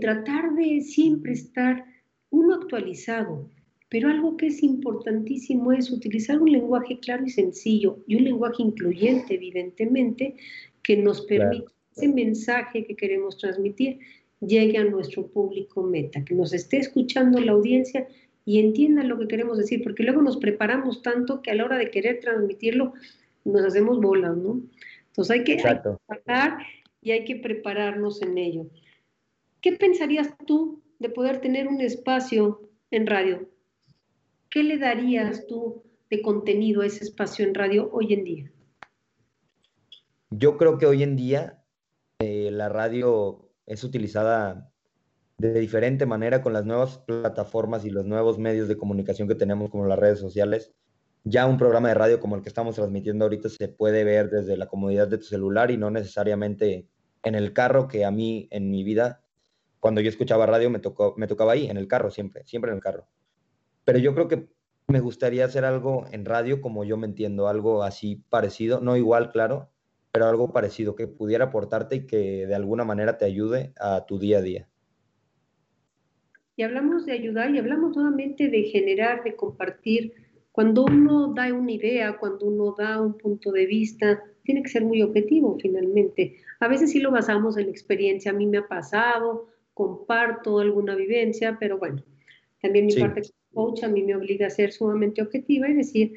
tratar 0.00 0.54
de 0.54 0.80
siempre 0.82 1.32
estar 1.32 1.84
uno 2.30 2.54
actualizado, 2.54 3.50
pero 3.90 4.08
algo 4.08 4.36
que 4.36 4.46
es 4.46 4.62
importantísimo 4.62 5.72
es 5.72 5.90
utilizar 5.90 6.40
un 6.40 6.52
lenguaje 6.52 7.00
claro 7.00 7.26
y 7.26 7.30
sencillo 7.30 7.98
y 8.06 8.14
un 8.14 8.24
lenguaje 8.24 8.62
incluyente, 8.62 9.34
evidentemente, 9.34 10.36
que 10.82 10.96
nos 10.96 11.22
permita 11.22 11.70
ese 11.94 12.08
mensaje 12.08 12.84
que 12.84 12.94
queremos 12.94 13.36
transmitir 13.36 13.98
llegue 14.40 14.78
a 14.78 14.84
nuestro 14.84 15.26
público 15.26 15.82
meta, 15.82 16.24
que 16.24 16.34
nos 16.34 16.52
esté 16.54 16.78
escuchando 16.78 17.40
la 17.40 17.52
audiencia 17.52 18.06
y 18.44 18.60
entienda 18.60 19.02
lo 19.02 19.18
que 19.18 19.28
queremos 19.28 19.58
decir, 19.58 19.82
porque 19.82 20.04
luego 20.04 20.22
nos 20.22 20.38
preparamos 20.38 21.02
tanto 21.02 21.42
que 21.42 21.50
a 21.50 21.54
la 21.54 21.64
hora 21.64 21.76
de 21.76 21.90
querer 21.90 22.20
transmitirlo 22.20 22.94
nos 23.44 23.62
hacemos 23.64 24.00
bolas, 24.00 24.36
¿no? 24.36 24.62
Entonces 25.08 25.30
hay 25.30 25.44
que, 25.44 25.56
tratar 25.56 26.58
y 27.02 27.10
hay 27.10 27.24
que 27.24 27.36
prepararnos 27.36 28.22
en 28.22 28.38
ello. 28.38 28.66
¿Qué 29.60 29.72
pensarías 29.72 30.32
tú 30.46 30.80
de 30.98 31.10
poder 31.10 31.40
tener 31.40 31.66
un 31.68 31.80
espacio 31.80 32.62
en 32.90 33.06
radio? 33.06 33.48
¿Qué 34.50 34.64
le 34.64 34.78
darías 34.78 35.46
tú 35.46 35.84
de 36.10 36.22
contenido 36.22 36.82
a 36.82 36.86
ese 36.86 37.04
espacio 37.04 37.46
en 37.46 37.54
radio 37.54 37.88
hoy 37.92 38.12
en 38.12 38.24
día? 38.24 38.52
Yo 40.30 40.56
creo 40.56 40.76
que 40.76 40.86
hoy 40.86 41.04
en 41.04 41.14
día 41.14 41.62
eh, 42.18 42.50
la 42.50 42.68
radio 42.68 43.48
es 43.66 43.84
utilizada 43.84 44.72
de 45.38 45.60
diferente 45.60 46.04
manera 46.04 46.42
con 46.42 46.52
las 46.52 46.66
nuevas 46.66 46.98
plataformas 46.98 47.84
y 47.84 47.90
los 47.90 48.06
nuevos 48.06 48.40
medios 48.40 48.66
de 48.66 48.76
comunicación 48.76 49.28
que 49.28 49.36
tenemos 49.36 49.70
como 49.70 49.86
las 49.86 50.00
redes 50.00 50.18
sociales. 50.18 50.72
Ya 51.22 51.46
un 51.46 51.56
programa 51.56 51.88
de 51.88 51.94
radio 51.94 52.18
como 52.18 52.34
el 52.34 52.42
que 52.42 52.48
estamos 52.48 52.74
transmitiendo 52.74 53.26
ahorita 53.26 53.48
se 53.48 53.68
puede 53.68 54.02
ver 54.02 54.30
desde 54.30 54.56
la 54.56 54.66
comodidad 54.66 55.06
de 55.06 55.18
tu 55.18 55.24
celular 55.24 55.70
y 55.70 55.76
no 55.76 55.92
necesariamente 55.92 56.88
en 57.22 57.36
el 57.36 57.52
carro, 57.52 57.86
que 57.86 58.04
a 58.04 58.10
mí 58.10 58.48
en 58.50 58.68
mi 58.68 58.82
vida, 58.82 59.22
cuando 59.78 60.00
yo 60.00 60.08
escuchaba 60.08 60.46
radio, 60.46 60.70
me, 60.70 60.80
me 61.16 61.26
tocaba 61.28 61.52
ahí, 61.52 61.68
en 61.68 61.76
el 61.76 61.86
carro, 61.86 62.10
siempre, 62.10 62.44
siempre 62.46 62.72
en 62.72 62.78
el 62.78 62.82
carro. 62.82 63.06
Pero 63.84 63.98
yo 63.98 64.14
creo 64.14 64.28
que 64.28 64.48
me 64.88 65.00
gustaría 65.00 65.44
hacer 65.44 65.64
algo 65.64 66.04
en 66.10 66.24
radio 66.24 66.60
como 66.60 66.84
yo 66.84 66.96
me 66.96 67.06
entiendo, 67.06 67.48
algo 67.48 67.82
así 67.82 68.22
parecido, 68.28 68.80
no 68.80 68.96
igual, 68.96 69.30
claro, 69.30 69.70
pero 70.12 70.26
algo 70.26 70.52
parecido 70.52 70.96
que 70.96 71.06
pudiera 71.06 71.46
aportarte 71.46 71.96
y 71.96 72.06
que 72.06 72.46
de 72.46 72.54
alguna 72.54 72.84
manera 72.84 73.16
te 73.16 73.24
ayude 73.24 73.72
a 73.78 74.04
tu 74.06 74.18
día 74.18 74.38
a 74.38 74.42
día. 74.42 74.68
Y 76.56 76.62
hablamos 76.62 77.06
de 77.06 77.12
ayudar 77.12 77.54
y 77.54 77.58
hablamos 77.58 77.96
nuevamente 77.96 78.48
de 78.48 78.64
generar, 78.64 79.22
de 79.22 79.34
compartir. 79.34 80.12
Cuando 80.52 80.84
uno 80.84 81.32
da 81.32 81.52
una 81.54 81.72
idea, 81.72 82.18
cuando 82.18 82.46
uno 82.46 82.74
da 82.76 83.00
un 83.00 83.16
punto 83.16 83.52
de 83.52 83.66
vista, 83.66 84.22
tiene 84.42 84.62
que 84.62 84.68
ser 84.68 84.84
muy 84.84 85.00
objetivo 85.00 85.56
finalmente. 85.60 86.36
A 86.58 86.68
veces 86.68 86.90
sí 86.90 86.98
lo 86.98 87.12
basamos 87.12 87.56
en 87.56 87.68
experiencia, 87.68 88.32
a 88.32 88.34
mí 88.34 88.46
me 88.46 88.58
ha 88.58 88.68
pasado, 88.68 89.48
comparto 89.72 90.58
alguna 90.58 90.96
vivencia, 90.96 91.56
pero 91.58 91.78
bueno, 91.78 92.02
también 92.60 92.86
mi 92.86 92.94
parte 92.96 93.22
como 93.22 93.39
coach 93.52 93.82
a 93.82 93.88
mí 93.88 94.02
me 94.02 94.16
obliga 94.16 94.46
a 94.46 94.50
ser 94.50 94.72
sumamente 94.72 95.22
objetiva 95.22 95.68
y 95.68 95.74
decir, 95.74 96.12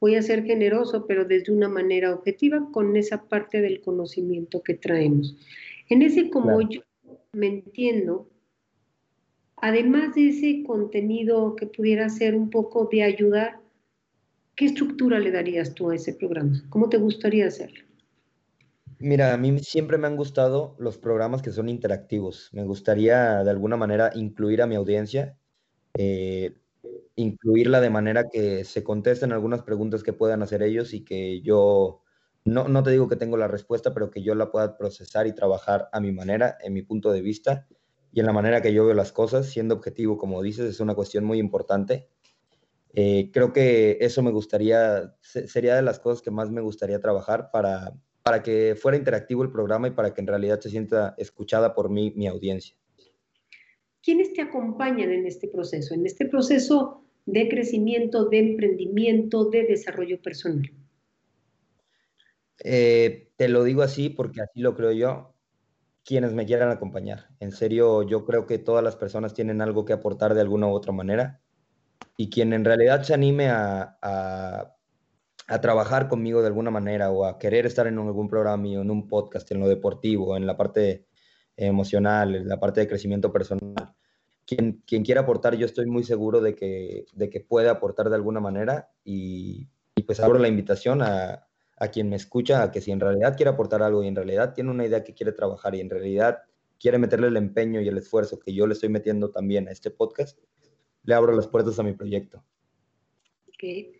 voy 0.00 0.16
a 0.16 0.22
ser 0.22 0.44
generoso, 0.44 1.06
pero 1.06 1.24
desde 1.24 1.52
una 1.52 1.68
manera 1.68 2.14
objetiva 2.14 2.68
con 2.72 2.96
esa 2.96 3.28
parte 3.28 3.60
del 3.60 3.80
conocimiento 3.80 4.62
que 4.62 4.74
traemos. 4.74 5.36
En 5.88 6.02
ese 6.02 6.28
como 6.28 6.60
yo 6.68 6.80
me 7.32 7.46
entiendo, 7.46 8.28
además 9.56 10.14
de 10.14 10.30
ese 10.30 10.64
contenido 10.66 11.54
que 11.56 11.66
pudiera 11.66 12.08
ser 12.08 12.34
un 12.34 12.50
poco 12.50 12.88
de 12.90 13.04
ayudar, 13.04 13.60
¿qué 14.56 14.66
estructura 14.66 15.18
le 15.18 15.30
darías 15.30 15.74
tú 15.74 15.90
a 15.90 15.94
ese 15.94 16.14
programa? 16.14 16.62
¿Cómo 16.68 16.88
te 16.88 16.98
gustaría 16.98 17.46
hacerlo? 17.46 17.84
Mira, 18.98 19.34
a 19.34 19.36
mí 19.36 19.58
siempre 19.58 19.98
me 19.98 20.06
han 20.06 20.16
gustado 20.16 20.76
los 20.78 20.96
programas 20.96 21.42
que 21.42 21.50
son 21.50 21.68
interactivos. 21.68 22.50
Me 22.52 22.64
gustaría 22.64 23.42
de 23.42 23.50
alguna 23.50 23.76
manera 23.76 24.12
incluir 24.14 24.62
a 24.62 24.66
mi 24.66 24.76
audiencia. 24.76 25.36
Eh, 25.98 26.54
incluirla 27.16 27.80
de 27.80 27.90
manera 27.90 28.28
que 28.30 28.64
se 28.64 28.82
contesten 28.82 29.32
algunas 29.32 29.62
preguntas 29.62 30.02
que 30.02 30.12
puedan 30.12 30.42
hacer 30.42 30.62
ellos 30.62 30.94
y 30.94 31.04
que 31.04 31.40
yo, 31.42 32.02
no, 32.44 32.68
no 32.68 32.82
te 32.82 32.90
digo 32.90 33.08
que 33.08 33.16
tengo 33.16 33.36
la 33.36 33.48
respuesta, 33.48 33.92
pero 33.94 34.10
que 34.10 34.22
yo 34.22 34.34
la 34.34 34.50
pueda 34.50 34.76
procesar 34.76 35.26
y 35.26 35.34
trabajar 35.34 35.88
a 35.92 36.00
mi 36.00 36.12
manera, 36.12 36.56
en 36.62 36.72
mi 36.72 36.82
punto 36.82 37.12
de 37.12 37.22
vista 37.22 37.66
y 38.12 38.20
en 38.20 38.26
la 38.26 38.32
manera 38.32 38.60
que 38.60 38.72
yo 38.74 38.84
veo 38.84 38.94
las 38.94 39.12
cosas, 39.12 39.46
siendo 39.46 39.74
objetivo, 39.74 40.18
como 40.18 40.42
dices, 40.42 40.66
es 40.66 40.80
una 40.80 40.94
cuestión 40.94 41.24
muy 41.24 41.38
importante. 41.38 42.08
Eh, 42.94 43.30
creo 43.32 43.52
que 43.52 43.98
eso 44.00 44.22
me 44.22 44.30
gustaría, 44.30 45.16
sería 45.22 45.76
de 45.76 45.82
las 45.82 45.98
cosas 45.98 46.22
que 46.22 46.30
más 46.30 46.50
me 46.50 46.60
gustaría 46.60 47.00
trabajar 47.00 47.50
para, 47.50 47.94
para 48.22 48.42
que 48.42 48.76
fuera 48.80 48.98
interactivo 48.98 49.42
el 49.42 49.50
programa 49.50 49.88
y 49.88 49.92
para 49.92 50.12
que 50.12 50.20
en 50.20 50.26
realidad 50.26 50.60
se 50.60 50.70
sienta 50.70 51.14
escuchada 51.16 51.74
por 51.74 51.88
mí, 51.90 52.12
mi 52.16 52.26
audiencia. 52.26 52.76
¿Quiénes 54.02 54.32
te 54.32 54.42
acompañan 54.42 55.10
en 55.12 55.26
este 55.26 55.48
proceso? 55.48 55.94
En 55.94 56.04
este 56.06 56.26
proceso 56.26 57.04
de 57.26 57.48
crecimiento, 57.48 58.28
de 58.28 58.38
emprendimiento, 58.38 59.44
de 59.44 59.64
desarrollo 59.64 60.20
personal? 60.20 60.70
Eh, 62.64 63.30
te 63.36 63.48
lo 63.48 63.64
digo 63.64 63.82
así 63.82 64.08
porque 64.08 64.40
así 64.42 64.60
lo 64.60 64.74
creo 64.74 64.92
yo, 64.92 65.34
quienes 66.04 66.32
me 66.32 66.46
quieran 66.46 66.70
acompañar. 66.70 67.28
En 67.40 67.52
serio, 67.52 68.02
yo 68.02 68.24
creo 68.24 68.46
que 68.46 68.58
todas 68.58 68.82
las 68.82 68.96
personas 68.96 69.34
tienen 69.34 69.60
algo 69.60 69.84
que 69.84 69.92
aportar 69.92 70.34
de 70.34 70.40
alguna 70.40 70.66
u 70.66 70.70
otra 70.70 70.92
manera 70.92 71.40
y 72.16 72.30
quien 72.30 72.52
en 72.52 72.64
realidad 72.64 73.02
se 73.02 73.14
anime 73.14 73.48
a, 73.48 73.98
a, 74.02 74.76
trabajar 75.60 76.08
conmigo 76.08 76.40
de 76.40 76.46
alguna 76.46 76.70
manera 76.70 77.10
o 77.10 77.24
a 77.24 77.38
querer 77.38 77.66
estar 77.66 77.86
en 77.86 77.98
algún 77.98 78.28
programa 78.28 78.68
o 78.68 78.80
en 78.80 78.90
un 78.90 79.06
podcast, 79.06 79.50
en 79.52 79.60
lo 79.60 79.68
deportivo, 79.68 80.36
en 80.36 80.46
la 80.46 80.56
parte 80.56 81.06
emocional, 81.56 82.46
la 82.46 82.58
parte 82.58 82.80
de 82.80 82.88
crecimiento 82.88 83.32
personal, 83.32 83.94
quien, 84.46 84.82
quiera 85.04 85.22
aportar, 85.22 85.56
yo 85.56 85.66
estoy 85.66 85.86
muy 85.86 86.04
seguro 86.04 86.40
de 86.40 86.54
que, 86.54 87.06
de 87.14 87.30
que 87.30 87.40
puede 87.40 87.68
aportar 87.68 88.08
de 88.08 88.16
alguna 88.16 88.40
manera 88.40 88.90
y, 89.04 89.68
pues 90.06 90.20
abro 90.20 90.38
la 90.38 90.48
invitación 90.48 91.00
a, 91.02 91.46
a, 91.76 91.88
quien 91.88 92.08
me 92.08 92.16
escucha 92.16 92.62
a 92.62 92.70
que 92.70 92.80
si 92.80 92.90
en 92.90 93.00
realidad 93.00 93.36
quiere 93.36 93.50
aportar 93.50 93.82
algo 93.82 94.02
y 94.02 94.08
en 94.08 94.16
realidad 94.16 94.52
tiene 94.52 94.70
una 94.70 94.84
idea 94.84 95.04
que 95.04 95.14
quiere 95.14 95.32
trabajar 95.32 95.74
y 95.74 95.80
en 95.80 95.90
realidad 95.90 96.42
quiere 96.78 96.98
meterle 96.98 97.28
el 97.28 97.36
empeño 97.36 97.80
y 97.80 97.88
el 97.88 97.98
esfuerzo 97.98 98.40
que 98.40 98.52
yo 98.52 98.66
le 98.66 98.74
estoy 98.74 98.88
metiendo 98.88 99.30
también 99.30 99.68
a 99.68 99.70
este 99.70 99.90
podcast, 99.90 100.38
le 101.04 101.14
abro 101.14 101.34
las 101.34 101.46
puertas 101.46 101.78
a 101.78 101.82
mi 101.82 101.92
proyecto. 101.92 102.44
Okay. 103.54 103.92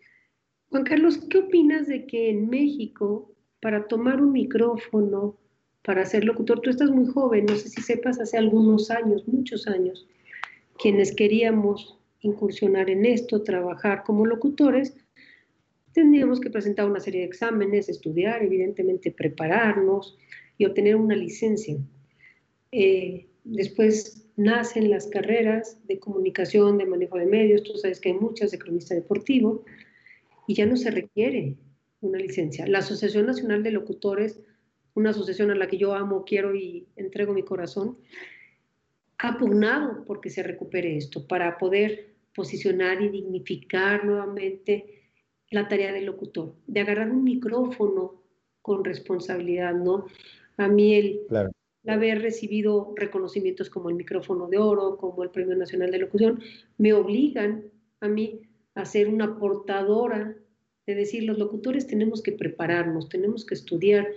Juan 0.69 0.83
Carlos, 0.83 1.19
¿qué 1.29 1.37
opinas 1.37 1.87
de 1.87 2.05
que 2.05 2.29
en 2.29 2.49
México, 2.49 3.33
para 3.61 3.87
tomar 3.87 4.21
un 4.21 4.33
micrófono, 4.33 5.39
para 5.83 6.05
ser 6.05 6.23
locutor, 6.23 6.61
tú 6.61 6.69
estás 6.69 6.89
muy 6.89 7.05
joven, 7.07 7.45
no 7.45 7.55
sé 7.55 7.69
si 7.69 7.81
sepas, 7.81 8.19
hace 8.19 8.37
algunos 8.37 8.89
años, 8.89 9.27
muchos 9.27 9.67
años, 9.67 10.07
quienes 10.77 11.13
queríamos 11.13 11.99
incursionar 12.21 12.89
en 12.89 13.05
esto, 13.05 13.43
trabajar 13.43 14.03
como 14.03 14.25
locutores, 14.25 14.95
tendríamos 15.91 16.39
que 16.39 16.49
presentar 16.49 16.89
una 16.89 17.01
serie 17.01 17.21
de 17.21 17.27
exámenes, 17.27 17.89
estudiar, 17.89 18.41
evidentemente 18.43 19.11
prepararnos 19.11 20.17
y 20.57 20.65
obtener 20.65 20.95
una 20.95 21.15
licencia. 21.15 21.77
Eh, 22.71 23.27
después 23.43 24.25
nacen 24.37 24.89
las 24.89 25.07
carreras 25.07 25.77
de 25.85 25.99
comunicación, 25.99 26.77
de 26.77 26.85
manejo 26.85 27.17
de 27.17 27.25
medios, 27.25 27.63
tú 27.63 27.77
sabes 27.77 27.99
que 27.99 28.09
hay 28.09 28.15
muchas 28.15 28.51
de 28.51 28.57
cronista 28.57 28.95
deportivo, 28.95 29.63
y 30.47 30.55
ya 30.55 30.65
no 30.65 30.77
se 30.77 30.91
requiere 30.91 31.57
una 32.01 32.17
licencia. 32.17 32.65
La 32.67 32.79
Asociación 32.79 33.25
Nacional 33.25 33.63
de 33.63 33.71
Locutores, 33.71 34.39
una 34.95 35.11
asociación 35.11 35.51
a 35.51 35.55
la 35.55 35.67
que 35.67 35.77
yo 35.77 35.93
amo, 35.93 36.23
quiero 36.25 36.55
y 36.55 36.87
entrego 36.95 37.33
mi 37.33 37.43
corazón, 37.43 37.97
ha 39.17 39.37
pugnado 39.37 40.03
porque 40.05 40.29
se 40.29 40.43
recupere 40.43 40.97
esto, 40.97 41.27
para 41.27 41.57
poder 41.57 42.13
posicionar 42.35 43.01
y 43.01 43.09
dignificar 43.09 44.05
nuevamente 44.05 45.03
la 45.49 45.67
tarea 45.67 45.93
del 45.93 46.05
locutor, 46.05 46.55
de 46.67 46.81
agarrar 46.81 47.11
un 47.11 47.23
micrófono 47.23 48.21
con 48.61 48.83
responsabilidad, 48.83 49.73
¿no? 49.73 50.07
A 50.57 50.67
mí 50.67 50.95
el, 50.95 51.21
haber 51.87 52.21
recibido 52.21 52.93
reconocimientos 52.95 53.69
como 53.69 53.89
el 53.89 53.95
micrófono 53.95 54.47
de 54.47 54.57
oro, 54.57 54.97
como 54.97 55.23
el 55.23 55.29
Premio 55.29 55.55
Nacional 55.55 55.91
de 55.91 55.99
Locución, 55.99 56.41
me 56.77 56.93
obligan 56.93 57.65
a 57.99 58.07
mí 58.07 58.41
a 58.75 58.85
ser 58.85 59.07
una 59.07 59.37
portadora 59.37 60.35
de 60.85 60.95
decir, 60.95 61.23
los 61.23 61.37
locutores 61.37 61.87
tenemos 61.87 62.21
que 62.21 62.33
prepararnos, 62.33 63.09
tenemos 63.09 63.45
que 63.45 63.53
estudiar, 63.53 64.07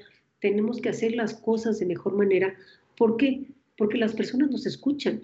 tenemos 0.41 0.81
que 0.81 0.89
hacer 0.89 1.15
las 1.15 1.35
cosas 1.35 1.79
de 1.79 1.87
mejor 1.87 2.15
manera. 2.17 2.55
¿Por 2.97 3.17
qué? 3.17 3.47
porque 3.77 3.99
las 3.99 4.15
personas 4.15 4.51
nos 4.51 4.67
escuchan. 4.67 5.23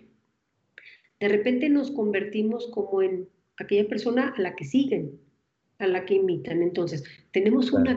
De 1.20 1.28
repente 1.28 1.68
nos 1.68 1.90
convertimos 1.90 2.68
como 2.68 3.02
en 3.02 3.28
aquella 3.56 3.88
persona 3.88 4.34
a 4.36 4.40
la 4.40 4.54
que 4.54 4.64
siguen, 4.64 5.20
a 5.78 5.86
la 5.86 6.04
que 6.04 6.14
imitan. 6.14 6.62
Entonces, 6.62 7.04
tenemos 7.32 7.72
una, 7.72 7.96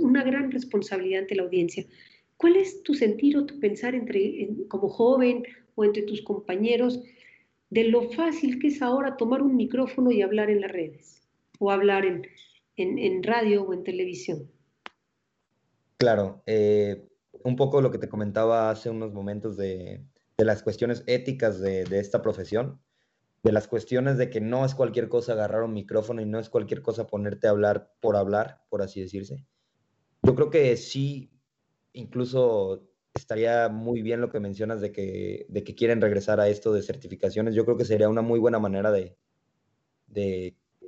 una 0.00 0.22
gran 0.22 0.50
responsabilidad 0.50 1.22
ante 1.22 1.34
la 1.34 1.42
audiencia. 1.42 1.84
¿Cuál 2.36 2.56
es 2.56 2.82
tu 2.82 2.94
sentir 2.94 3.36
o 3.36 3.44
tu 3.44 3.58
pensar 3.60 3.94
entre, 3.94 4.48
como 4.68 4.88
joven 4.88 5.42
o 5.74 5.84
entre 5.84 6.02
tus 6.02 6.22
compañeros 6.22 7.02
de 7.68 7.84
lo 7.84 8.10
fácil 8.10 8.58
que 8.58 8.68
es 8.68 8.82
ahora 8.82 9.16
tomar 9.16 9.42
un 9.42 9.56
micrófono 9.56 10.10
y 10.10 10.22
hablar 10.22 10.50
en 10.50 10.62
las 10.62 10.72
redes 10.72 11.22
o 11.58 11.70
hablar 11.70 12.04
en, 12.76 13.22
radio 13.22 13.64
o 13.64 13.74
en 13.74 13.84
televisión? 13.84 14.50
Claro, 16.00 16.42
eh, 16.46 17.10
un 17.44 17.56
poco 17.56 17.82
lo 17.82 17.90
que 17.90 17.98
te 17.98 18.08
comentaba 18.08 18.70
hace 18.70 18.88
unos 18.88 19.12
momentos 19.12 19.58
de, 19.58 20.02
las 20.38 20.62
cuestiones 20.62 21.04
éticas 21.06 21.60
de, 21.60 21.82
esta 21.90 22.22
profesión, 22.22 22.80
de 23.42 23.52
las 23.52 23.68
cuestiones 23.68 24.16
de 24.16 24.30
que 24.30 24.40
no 24.40 24.64
es 24.64 24.74
cualquier 24.74 25.10
cosa 25.10 25.34
agarrar 25.34 25.62
un 25.62 25.74
micrófono 25.74 26.22
y 26.22 26.24
no 26.24 26.38
es 26.38 26.48
cualquier 26.48 26.80
cosa 26.80 27.06
ponerte 27.06 27.48
a 27.48 27.50
hablar 27.50 27.92
por 28.00 28.16
hablar, 28.16 28.62
por 28.70 28.80
así 28.80 29.02
decirse. 29.02 29.44
Yo 30.22 30.34
creo 30.34 30.48
que 30.48 30.74
sí, 30.78 31.38
incluso 31.92 32.88
estaría 33.12 33.68
muy 33.68 34.00
bien 34.00 34.22
lo 34.22 34.30
que 34.30 34.40
mencionas 34.40 34.80
de 34.80 34.92
que, 34.92 35.44
de 35.50 35.64
que 35.64 35.74
quieren 35.74 36.00
regresar 36.00 36.40
a 36.40 36.48
esto 36.48 36.72
de 36.72 36.80
certificaciones. 36.80 37.54
Yo 37.54 37.66
creo 37.66 37.76
que 37.76 37.84
sería 37.84 38.08
una 38.08 38.22
muy 38.22 38.38
buena 38.38 38.58
manera 38.58 38.90
de 38.90 39.18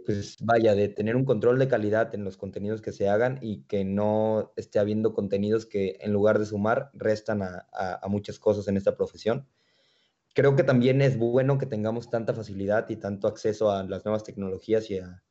pues 0.04 0.36
vaya, 0.40 0.74
de 0.74 0.88
tener 0.88 1.16
un 1.16 1.24
control 1.24 1.58
de 1.58 1.68
calidad 1.68 2.14
en 2.14 2.24
los 2.24 2.36
contenidos 2.36 2.80
que 2.80 2.92
se 2.92 3.08
hagan 3.08 3.38
y 3.40 3.62
que 3.64 3.84
no 3.84 4.52
esté 4.56 4.78
habiendo 4.78 5.14
contenidos 5.14 5.66
que 5.66 5.98
en 6.00 6.12
lugar 6.12 6.38
de 6.38 6.46
sumar 6.46 6.90
restan 6.94 7.42
a, 7.42 7.68
a, 7.72 8.08
muchas 8.08 8.38
cosas 8.38 8.68
en 8.68 8.76
esta 8.76 8.96
profesión. 8.96 9.46
Creo 10.34 10.56
que 10.56 10.64
también 10.64 11.02
es 11.02 11.18
bueno 11.18 11.58
que 11.58 11.66
tengamos 11.66 12.10
tanta 12.10 12.34
facilidad 12.34 12.88
y 12.88 12.96
tanto 12.96 13.28
acceso 13.28 13.70
a 13.70 13.82
las 13.84 14.04
nuevas 14.04 14.24
tecnologías 14.24 14.90
y 14.90 14.98
a, 14.98 15.22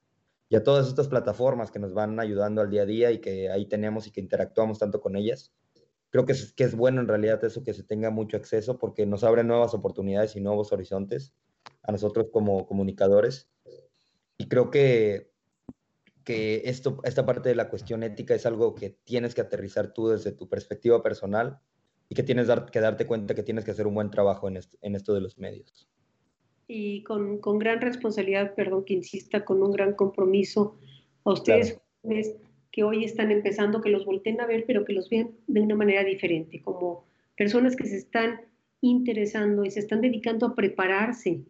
y 0.47 0.55
a 0.55 0.63
todas 0.63 0.87
estas 0.87 1.07
plataformas 1.07 1.71
que 1.71 1.79
nos 1.79 1.93
van 1.93 2.19
ayudando 2.19 2.61
al 2.61 2.69
día 2.69 2.83
a 2.83 2.85
día 2.85 3.11
y 3.11 3.19
que 3.19 3.49
ahí 3.49 3.65
tenemos 3.67 4.07
y 4.07 4.11
que 4.11 4.21
interactuamos 4.21 4.79
tanto 4.79 5.01
con 5.01 5.15
ellas. 5.15 5.53
Creo 6.09 6.25
que 6.25 6.33
es, 6.33 6.53
que 6.53 6.65
es 6.65 6.75
bueno 6.75 7.01
en 7.01 7.07
realidad 7.07 7.43
eso, 7.43 7.63
que 7.63 7.73
se 7.73 7.83
tenga 7.83 8.09
mucho 8.09 8.37
acceso 8.37 8.77
porque 8.77 9.05
nos 9.05 9.23
abre 9.23 9.43
nuevas 9.43 9.73
oportunidades 9.73 10.35
y 10.35 10.41
nuevos 10.41 10.71
horizontes 10.71 11.33
a 11.83 11.91
nosotros 11.91 12.27
como 12.31 12.65
comunicadores 12.67 13.50
y 14.41 14.47
creo 14.47 14.71
que, 14.71 15.29
que 16.23 16.63
esto, 16.65 16.99
esta 17.03 17.27
parte 17.27 17.49
de 17.49 17.53
la 17.53 17.69
cuestión 17.69 18.01
ética 18.01 18.33
es 18.33 18.47
algo 18.47 18.73
que 18.73 18.89
tienes 18.89 19.35
que 19.35 19.41
aterrizar 19.41 19.93
tú 19.93 20.07
desde 20.07 20.31
tu 20.31 20.49
perspectiva 20.49 21.03
personal 21.03 21.59
y 22.09 22.15
que 22.15 22.23
tienes 22.23 22.47
que 22.71 22.79
darte 22.79 23.05
cuenta 23.05 23.35
que 23.35 23.43
tienes 23.43 23.65
que 23.65 23.69
hacer 23.69 23.85
un 23.85 23.93
buen 23.93 24.09
trabajo 24.09 24.47
en 24.47 24.57
esto, 24.57 24.79
en 24.81 24.95
esto 24.95 25.13
de 25.13 25.21
los 25.21 25.37
medios. 25.37 25.87
Y 26.67 27.03
con, 27.03 27.37
con, 27.37 27.59
gran 27.59 27.81
responsabilidad, 27.81 28.55
perdón 28.55 28.83
que 28.83 28.95
insista, 28.95 29.45
con 29.45 29.61
un 29.61 29.73
gran 29.73 29.93
compromiso 29.93 30.75
a 31.23 31.33
ustedes 31.33 31.79
que 32.71 32.83
hoy 32.83 33.03
están 33.03 33.29
empezando, 33.29 33.79
que 33.79 33.91
los 33.91 34.05
volteen 34.05 34.41
a 34.41 34.47
ver, 34.47 34.63
pero 34.65 34.85
que 34.85 34.93
los 34.93 35.07
vean 35.07 35.35
de 35.45 35.61
una 35.61 35.75
manera 35.75 36.03
diferente, 36.03 36.63
como 36.63 37.05
personas 37.37 37.75
que 37.75 37.85
se 37.85 37.97
están 37.97 38.41
interesando 38.79 39.65
y 39.65 39.69
se 39.69 39.81
están 39.81 40.01
dedicando 40.01 40.47
a 40.47 40.55
prepararse, 40.55 41.43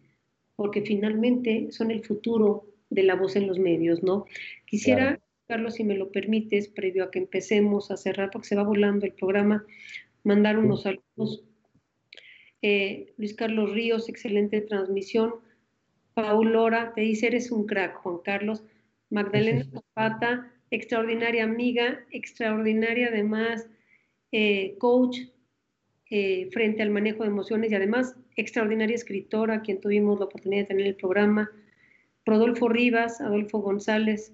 porque 0.58 0.82
finalmente 0.82 1.72
son 1.72 1.92
el 1.92 2.04
futuro 2.04 2.71
de 2.92 3.04
la 3.04 3.16
voz 3.16 3.36
en 3.36 3.48
los 3.48 3.58
medios, 3.58 4.04
¿no? 4.04 4.26
Quisiera, 4.66 5.20
Carlos, 5.48 5.76
si 5.76 5.84
me 5.84 5.96
lo 5.96 6.12
permites, 6.12 6.68
previo 6.68 7.06
a 7.06 7.10
que 7.10 7.18
empecemos 7.18 7.90
a 7.90 7.98
cerrar, 7.98 8.30
porque 8.30 8.50
se 8.50 8.56
va 8.56 8.64
volando 8.64 9.08
el 9.08 9.14
programa, 9.14 9.66
mandar 10.24 10.60
unos 10.60 10.84
saludos. 10.84 11.44
Eh, 12.62 13.14
Luis 13.18 13.34
Carlos 13.34 13.72
Ríos, 13.72 14.08
excelente 14.08 14.62
transmisión. 14.62 15.36
Paul 16.14 16.52
Lora, 16.52 16.94
te 16.94 17.02
dice, 17.02 17.28
eres 17.28 17.52
un 17.52 17.66
crack, 17.66 17.96
Juan 17.96 18.20
Carlos. 18.24 18.64
Magdalena 19.10 19.66
Zapata, 19.66 20.54
extraordinaria 20.70 21.44
amiga, 21.44 22.06
extraordinaria 22.12 23.08
además 23.08 23.68
eh, 24.32 24.76
coach 24.78 25.18
eh, 26.10 26.50
frente 26.52 26.82
al 26.82 26.90
manejo 26.90 27.24
de 27.24 27.30
emociones 27.30 27.72
y 27.72 27.76
además 27.76 28.16
extraordinaria 28.36 28.96
escritora, 28.96 29.62
quien 29.62 29.82
tuvimos 29.82 30.20
la 30.20 30.26
oportunidad 30.26 30.64
de 30.64 30.68
tener 30.68 30.88
el 30.88 30.96
programa. 30.96 31.52
Rodolfo 32.26 32.70
Rivas, 32.70 33.22
Adolfo 33.22 33.60
González, 33.60 34.34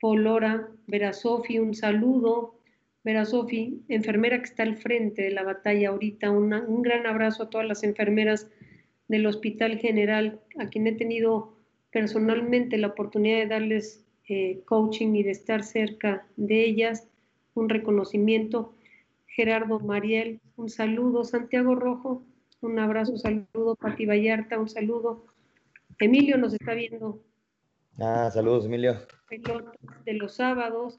Polora, 0.00 0.68
Vera 0.86 1.12
Sofi, 1.12 1.58
un 1.58 1.74
saludo. 1.74 2.60
Vera 3.04 3.24
Sofi, 3.24 3.82
enfermera 3.88 4.38
que 4.38 4.44
está 4.44 4.62
al 4.64 4.76
frente 4.76 5.22
de 5.22 5.30
la 5.30 5.44
batalla 5.44 5.90
ahorita, 5.90 6.30
un 6.30 6.82
gran 6.82 7.06
abrazo 7.06 7.44
a 7.44 7.50
todas 7.50 7.66
las 7.66 7.84
enfermeras 7.84 8.50
del 9.08 9.26
Hospital 9.26 9.78
General, 9.78 10.40
a 10.58 10.68
quien 10.68 10.86
he 10.86 10.92
tenido 10.92 11.56
personalmente 11.92 12.78
la 12.78 12.88
oportunidad 12.88 13.38
de 13.38 13.46
darles 13.46 14.04
eh, 14.28 14.60
coaching 14.64 15.14
y 15.14 15.22
de 15.22 15.30
estar 15.30 15.62
cerca 15.62 16.26
de 16.36 16.64
ellas, 16.64 17.08
un 17.54 17.68
reconocimiento. 17.68 18.74
Gerardo 19.28 19.78
Mariel, 19.80 20.40
un 20.56 20.68
saludo. 20.68 21.24
Santiago 21.24 21.74
Rojo, 21.74 22.22
un 22.60 22.78
abrazo, 22.78 23.12
un 23.12 23.18
saludo. 23.18 23.76
Pati 23.76 24.04
Vallarta, 24.04 24.58
un 24.58 24.68
saludo. 24.68 25.26
Emilio 25.98 26.36
nos 26.36 26.52
está 26.52 26.74
viendo. 26.74 27.22
Ah, 27.98 28.30
saludos, 28.32 28.66
Emilio. 28.66 28.96
De 30.04 30.12
los 30.12 30.34
sábados, 30.34 30.98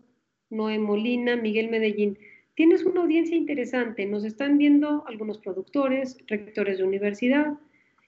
Noé 0.49 0.79
Molina, 0.79 1.35
Miguel 1.35 1.69
Medellín. 1.69 2.17
Tienes 2.55 2.83
una 2.83 3.01
audiencia 3.01 3.35
interesante. 3.35 4.05
Nos 4.05 4.23
están 4.23 4.57
viendo 4.57 5.05
algunos 5.07 5.37
productores, 5.37 6.17
rectores 6.27 6.79
de 6.79 6.83
universidad, 6.83 7.53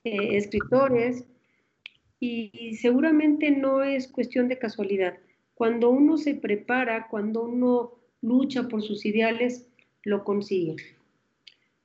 eh, 0.03 0.35
escritores, 0.37 1.25
y, 2.19 2.75
seguramente 2.75 3.51
no 3.51 3.83
es 3.83 4.07
cuestión 4.07 4.47
de 4.47 4.57
casualidad. 4.57 5.17
Cuando 5.53 5.89
uno 5.89 6.17
se 6.17 6.35
prepara, 6.35 7.07
cuando 7.07 7.43
uno 7.43 7.93
lucha 8.21 8.67
por 8.67 8.81
sus 8.81 9.05
ideales, 9.05 9.67
lo 10.03 10.23
consigue. 10.23 10.75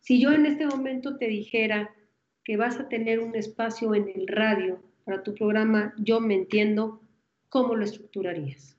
Si 0.01 0.21
yo 0.21 0.33
en 0.33 0.47
este 0.47 0.67
momento 0.67 1.19
te 1.19 1.29
dijera 1.29 1.95
que 2.43 2.57
vas 2.57 2.79
a 2.79 2.89
tener 2.89 3.21
un 3.21 3.35
espacio 3.37 3.95
en 3.95 4.09
el 4.09 4.27
radio 4.27 4.81
para 5.05 5.23
tu 5.23 5.35
programa 5.35 5.95
Yo 5.99 6.21
me 6.21 6.35
entiendo, 6.35 7.01
¿cómo 7.49 7.75
lo 7.75 7.85
estructurarías? 7.85 8.77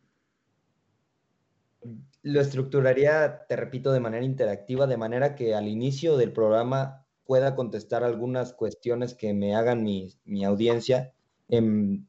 Lo 2.23 2.41
estructuraría, 2.41 3.45
te 3.47 3.55
repito, 3.55 3.91
de 3.91 3.99
manera 3.99 4.26
interactiva, 4.26 4.88
de 4.88 4.97
manera 4.97 5.36
que 5.36 5.53
al 5.53 5.67
inicio 5.67 6.17
del 6.17 6.34
programa 6.34 7.05
pueda 7.23 7.55
contestar 7.55 8.03
algunas 8.03 8.53
cuestiones 8.53 9.13
que 9.13 9.34
me 9.34 9.55
hagan 9.55 9.84
mi, 9.84 10.17
audiencia 10.43 11.13
en, 11.47 12.07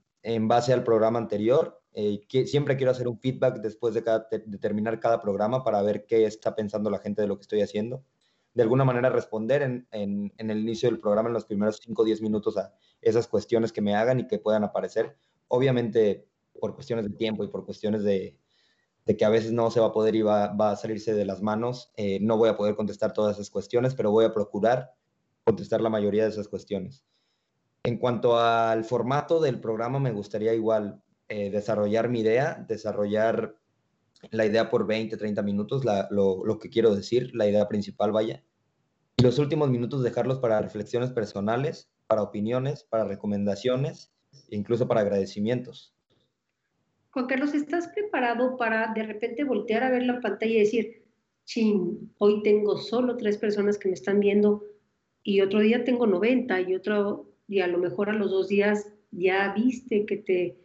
base 0.49 0.73
al 0.73 0.85
programa 0.85 1.19
anterior. 1.19 1.83
Eh, 1.93 2.27
que, 2.29 2.47
siempre 2.47 2.77
quiero 2.77 2.93
hacer 2.93 3.09
un 3.09 3.19
feedback 3.19 3.61
después 3.61 3.95
de, 3.95 4.03
de 4.03 4.59
terminar 4.59 5.01
cada 5.01 5.21
programa 5.21 5.65
para 5.65 5.83
ver 5.83 6.07
qué 6.07 6.25
está 6.25 6.55
pensando 6.55 6.91
la 6.91 6.99
gente 6.99 7.23
de 7.23 7.29
lo 7.29 7.37
que 7.37 7.43
estoy 7.43 7.61
haciendo 7.61 8.03
de 8.57 8.63
alguna 8.63 8.87
manera 8.87 9.11
responder 9.11 9.61
en, 9.61 9.87
en, 9.91 10.51
el 10.51 10.59
inicio 10.61 10.89
del 10.89 10.99
programa, 10.99 11.29
en 11.29 11.35
los 11.35 11.45
primeros 11.45 11.79
5 11.85 12.01
o 12.01 12.05
10 12.07 12.23
minutos, 12.23 12.57
a 12.57 12.73
esas 13.03 13.29
cuestiones 13.29 13.71
que 13.71 13.83
me 13.83 13.95
hagan 13.95 14.19
y 14.21 14.27
que 14.27 14.39
puedan 14.39 14.65
aparecer. 14.65 15.15
Obviamente, 15.49 16.27
por 16.59 16.75
cuestiones 16.75 17.05
de 17.05 17.11
tiempo 17.11 17.45
y 17.45 17.49
por 17.49 17.67
cuestiones 17.67 18.03
de, 18.03 18.39
de 19.05 19.15
que 19.15 19.27
a 19.27 19.29
veces 19.29 19.53
no 19.53 19.71
se 19.71 19.79
va 19.79 19.89
a 19.89 19.93
poder 19.93 20.15
y 20.15 20.23
va, 20.23 20.55
va 20.55 20.71
a 20.71 20.77
salirse 20.77 21.13
de 21.13 21.27
las 21.27 21.43
manos, 21.43 21.93
eh, 21.99 22.19
no 22.23 22.39
voy 22.39 22.49
a 22.49 22.57
poder 22.57 22.77
contestar 22.77 23.13
todas 23.13 23.37
esas 23.37 23.51
cuestiones, 23.51 23.95
pero 23.95 24.11
voy 24.11 24.25
a 24.25 24.33
procurar 24.33 24.95
contestar 25.45 25.83
la 25.83 25.91
mayoría 25.91 26.23
de 26.23 26.31
esas 26.31 26.49
cuestiones. 26.49 27.05
En 27.85 27.99
cuanto 27.99 28.39
al 28.39 28.85
formato 28.85 29.39
del 29.39 29.61
programa, 29.61 30.01
me 30.01 30.13
gustaría 30.13 30.55
igual 30.55 31.03
eh, 31.29 31.51
desarrollar 31.51 32.09
mi 32.09 32.21
idea, 32.21 32.65
desarrollar 32.67 33.55
la 34.31 34.47
idea 34.47 34.71
por 34.71 34.87
20, 34.87 35.17
30 35.17 35.43
minutos, 35.43 35.85
la, 35.85 36.09
lo, 36.11 36.45
lo, 36.45 36.59
que 36.59 36.71
quiero 36.71 36.95
decir, 36.95 37.35
la 37.35 37.49
idea 37.49 37.69
principal, 37.69 38.13
vaya. 38.13 38.43
Y 39.17 39.23
los 39.23 39.39
últimos 39.39 39.71
minutos 39.71 40.03
dejarlos 40.03 40.39
para 40.39 40.61
reflexiones 40.61 41.11
personales, 41.11 41.91
para 42.07 42.23
opiniones, 42.23 42.85
para 42.85 43.05
recomendaciones 43.05 44.13
incluso 44.51 44.87
para 44.87 45.01
agradecimientos. 45.01 45.95
Juan 47.11 47.27
Carlos, 47.27 47.55
¿estás 47.55 47.89
preparado 47.89 48.57
para 48.57 48.93
de 48.95 49.03
repente 49.03 49.45
voltear 49.45 49.83
a 49.83 49.91
ver 49.91 50.03
la 50.03 50.21
pantalla 50.21 50.53
y 50.53 50.59
decir, 50.59 51.05
chin, 51.45 52.13
hoy 52.19 52.43
tengo 52.43 52.77
solo 52.77 53.17
tres 53.17 53.39
personas 53.39 53.79
que 53.79 53.89
me 53.89 53.95
están 53.95 54.21
viendo 54.21 54.65
y 55.23 55.41
otro 55.41 55.61
día 55.61 55.85
tengo 55.85 56.07
90 56.07 56.61
y 56.63 56.75
otro 56.75 57.31
día 57.47 57.65
a 57.65 57.69
lo 57.69 57.79
mejor 57.79 58.11
a 58.11 58.13
los 58.13 58.31
dos 58.31 58.49
días 58.49 58.93
ya 59.13 59.53
viste 59.55 60.05
que 60.05 60.17
te 60.19 60.57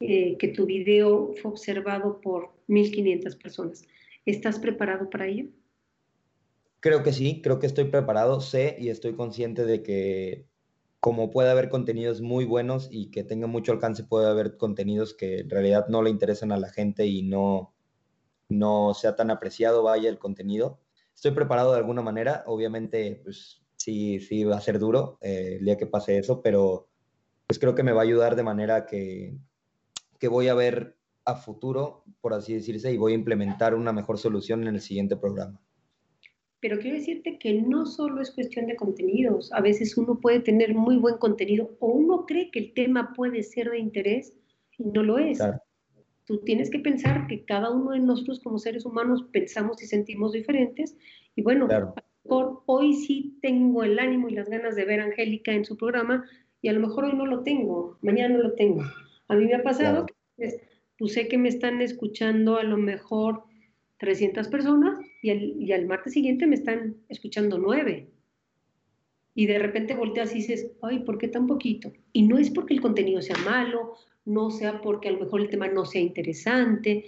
eh, 0.00 0.38
que 0.38 0.48
tu 0.48 0.64
video 0.64 1.34
fue 1.40 1.50
observado 1.50 2.20
por 2.22 2.54
1.500 2.68 3.36
personas. 3.36 3.84
¿Estás 4.24 4.58
preparado 4.58 5.10
para 5.10 5.26
ello? 5.26 5.48
Creo 6.80 7.02
que 7.02 7.12
sí, 7.12 7.42
creo 7.42 7.58
que 7.58 7.66
estoy 7.66 7.84
preparado, 7.84 8.40
sé 8.40 8.76
y 8.78 8.88
estoy 8.88 9.14
consciente 9.14 9.66
de 9.66 9.82
que 9.82 10.46
como 11.00 11.30
puede 11.30 11.50
haber 11.50 11.68
contenidos 11.68 12.22
muy 12.22 12.46
buenos 12.46 12.88
y 12.90 13.10
que 13.10 13.24
tenga 13.24 13.46
mucho 13.46 13.72
alcance, 13.72 14.04
puede 14.04 14.28
haber 14.28 14.56
contenidos 14.56 15.14
que 15.14 15.40
en 15.40 15.50
realidad 15.50 15.86
no 15.88 16.02
le 16.02 16.10
interesan 16.10 16.52
a 16.52 16.58
la 16.58 16.70
gente 16.70 17.06
y 17.06 17.22
no, 17.22 17.74
no 18.48 18.94
sea 18.94 19.16
tan 19.16 19.30
apreciado 19.30 19.82
vaya 19.82 20.08
el 20.08 20.18
contenido. 20.18 20.80
Estoy 21.14 21.32
preparado 21.32 21.72
de 21.72 21.78
alguna 21.78 22.00
manera, 22.00 22.44
obviamente, 22.46 23.20
pues 23.22 23.62
sí, 23.76 24.20
sí 24.20 24.44
va 24.44 24.56
a 24.56 24.60
ser 24.62 24.78
duro 24.78 25.18
eh, 25.20 25.56
el 25.58 25.64
día 25.66 25.76
que 25.76 25.86
pase 25.86 26.16
eso, 26.18 26.40
pero 26.40 26.88
pues 27.46 27.58
creo 27.58 27.74
que 27.74 27.82
me 27.82 27.92
va 27.92 28.00
a 28.00 28.04
ayudar 28.04 28.36
de 28.36 28.42
manera 28.42 28.86
que, 28.86 29.36
que 30.20 30.28
voy 30.28 30.46
a 30.48 30.54
ver 30.54 30.96
a 31.24 31.34
futuro, 31.34 32.04
por 32.20 32.34
así 32.34 32.54
decirse, 32.54 32.92
y 32.92 32.98
voy 32.98 33.12
a 33.12 33.16
implementar 33.16 33.74
una 33.74 33.92
mejor 33.92 34.18
solución 34.18 34.62
en 34.68 34.74
el 34.74 34.80
siguiente 34.80 35.16
programa. 35.16 35.60
Pero 36.60 36.78
quiero 36.78 36.98
decirte 36.98 37.38
que 37.38 37.54
no 37.62 37.86
solo 37.86 38.20
es 38.20 38.30
cuestión 38.30 38.66
de 38.66 38.76
contenidos, 38.76 39.50
a 39.52 39.62
veces 39.62 39.96
uno 39.96 40.20
puede 40.20 40.40
tener 40.40 40.74
muy 40.74 40.98
buen 40.98 41.16
contenido 41.16 41.74
o 41.80 41.88
uno 41.88 42.26
cree 42.26 42.50
que 42.50 42.58
el 42.58 42.74
tema 42.74 43.14
puede 43.14 43.42
ser 43.42 43.70
de 43.70 43.78
interés 43.78 44.34
y 44.76 44.84
no 44.84 45.02
lo 45.02 45.18
es. 45.18 45.40
Tú 46.26 46.38
tienes 46.44 46.70
que 46.70 46.78
pensar 46.78 47.26
que 47.26 47.44
cada 47.44 47.70
uno 47.70 47.92
de 47.92 48.00
nosotros 48.00 48.40
como 48.40 48.58
seres 48.58 48.84
humanos 48.84 49.24
pensamos 49.32 49.82
y 49.82 49.86
sentimos 49.86 50.32
diferentes. 50.32 50.96
Y 51.34 51.42
bueno, 51.42 51.66
por, 52.24 52.62
hoy 52.66 52.92
sí 52.92 53.38
tengo 53.40 53.82
el 53.82 53.98
ánimo 53.98 54.28
y 54.28 54.34
las 54.34 54.50
ganas 54.50 54.76
de 54.76 54.84
ver 54.84 55.00
a 55.00 55.04
Angélica 55.04 55.52
en 55.52 55.64
su 55.64 55.78
programa 55.78 56.26
y 56.60 56.68
a 56.68 56.74
lo 56.74 56.80
mejor 56.80 57.06
hoy 57.06 57.14
no 57.14 57.24
lo 57.24 57.42
tengo, 57.42 57.96
mañana 58.02 58.36
no 58.36 58.42
lo 58.42 58.52
tengo. 58.52 58.82
A 59.30 59.36
mí 59.36 59.46
me 59.46 59.54
ha 59.54 59.62
pasado 59.62 60.06
que 60.06 60.14
pues, 60.98 61.12
sé 61.12 61.28
que 61.28 61.38
me 61.38 61.48
están 61.48 61.80
escuchando 61.80 62.58
a 62.58 62.64
lo 62.64 62.76
mejor 62.76 63.44
300 63.98 64.48
personas 64.48 64.98
y, 65.22 65.30
y 65.32 65.72
al 65.72 65.86
martes 65.86 66.12
siguiente 66.12 66.46
me 66.46 66.56
están 66.56 66.96
escuchando 67.08 67.58
nueve 67.58 68.08
y 69.34 69.46
de 69.46 69.58
repente 69.58 69.94
volteas 69.94 70.32
y 70.32 70.36
dices, 70.36 70.70
ay, 70.82 71.00
¿por 71.00 71.18
qué 71.18 71.28
tan 71.28 71.46
poquito? 71.46 71.92
Y 72.12 72.22
no 72.22 72.38
es 72.38 72.50
porque 72.50 72.74
el 72.74 72.80
contenido 72.80 73.22
sea 73.22 73.36
malo, 73.38 73.94
no 74.24 74.50
sea 74.50 74.80
porque 74.80 75.08
a 75.08 75.12
lo 75.12 75.20
mejor 75.20 75.40
el 75.40 75.48
tema 75.48 75.68
no 75.68 75.84
sea 75.84 76.00
interesante, 76.00 77.04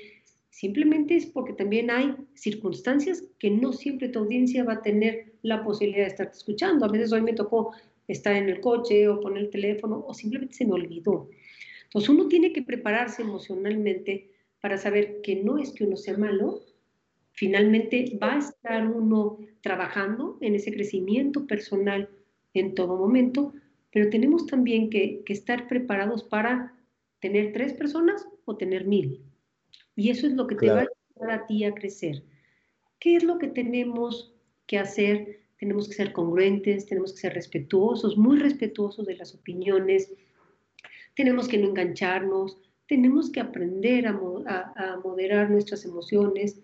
simplemente 0.48 1.16
es 1.16 1.26
porque 1.26 1.52
también 1.52 1.90
hay 1.90 2.14
circunstancias 2.34 3.24
que 3.38 3.50
no 3.50 3.72
siempre 3.72 4.08
tu 4.08 4.20
audiencia 4.20 4.64
va 4.64 4.74
a 4.74 4.82
tener 4.82 5.34
la 5.42 5.64
posibilidad 5.64 6.04
de 6.04 6.10
estarte 6.10 6.38
escuchando. 6.38 6.86
A 6.86 6.88
veces 6.88 7.12
hoy 7.12 7.22
me 7.22 7.32
tocó 7.32 7.72
estar 8.06 8.34
en 8.34 8.48
el 8.48 8.60
coche 8.60 9.08
o 9.08 9.20
poner 9.20 9.44
el 9.44 9.50
teléfono 9.50 10.04
o 10.06 10.14
simplemente 10.14 10.54
se 10.54 10.64
me 10.64 10.72
olvidó. 10.72 11.28
Entonces 11.92 12.08
uno 12.08 12.28
tiene 12.28 12.54
que 12.54 12.62
prepararse 12.62 13.20
emocionalmente 13.20 14.30
para 14.62 14.78
saber 14.78 15.20
que 15.22 15.36
no 15.36 15.58
es 15.58 15.72
que 15.72 15.84
uno 15.84 15.96
sea 15.96 16.16
malo, 16.16 16.62
finalmente 17.32 18.18
va 18.22 18.36
a 18.36 18.38
estar 18.38 18.86
uno 18.86 19.38
trabajando 19.60 20.38
en 20.40 20.54
ese 20.54 20.72
crecimiento 20.72 21.46
personal 21.46 22.08
en 22.54 22.74
todo 22.74 22.96
momento, 22.96 23.52
pero 23.90 24.08
tenemos 24.08 24.46
también 24.46 24.88
que, 24.88 25.22
estar 25.26 25.68
preparados 25.68 26.24
para 26.24 26.74
tener 27.20 27.52
tres 27.52 27.74
personas 27.74 28.26
o 28.46 28.56
tener 28.56 28.86
mil. 28.86 29.22
Y 29.94 30.08
eso 30.08 30.26
es 30.26 30.32
lo 30.32 30.46
que 30.46 30.54
te 30.54 30.70
va 30.70 30.80
a 30.80 30.86
ayudar 31.16 31.40
a 31.40 31.46
ti 31.46 31.64
a 31.64 31.74
crecer. 31.74 32.22
¿Qué 32.98 33.16
es 33.16 33.22
lo 33.22 33.38
que 33.38 33.48
tenemos 33.48 34.34
que 34.66 34.78
hacer? 34.78 35.40
Tenemos 35.58 35.88
que 35.88 35.94
ser 35.94 36.12
congruentes, 36.12 36.86
tenemos 36.86 37.12
que 37.12 37.20
ser 37.20 37.34
respetuosos, 37.34 38.16
muy 38.16 38.38
respetuosos 38.38 39.06
de 39.06 39.16
las 39.16 39.34
opiniones, 39.34 40.10
tenemos 41.14 41.48
que 41.48 41.58
no 41.58 41.68
engancharnos, 41.68 42.58
tenemos 42.86 43.30
que 43.30 43.40
aprender 43.40 44.06
a, 44.06 44.12
a 44.76 45.00
moderar 45.04 45.50
nuestras 45.50 45.84
emociones, 45.84 46.60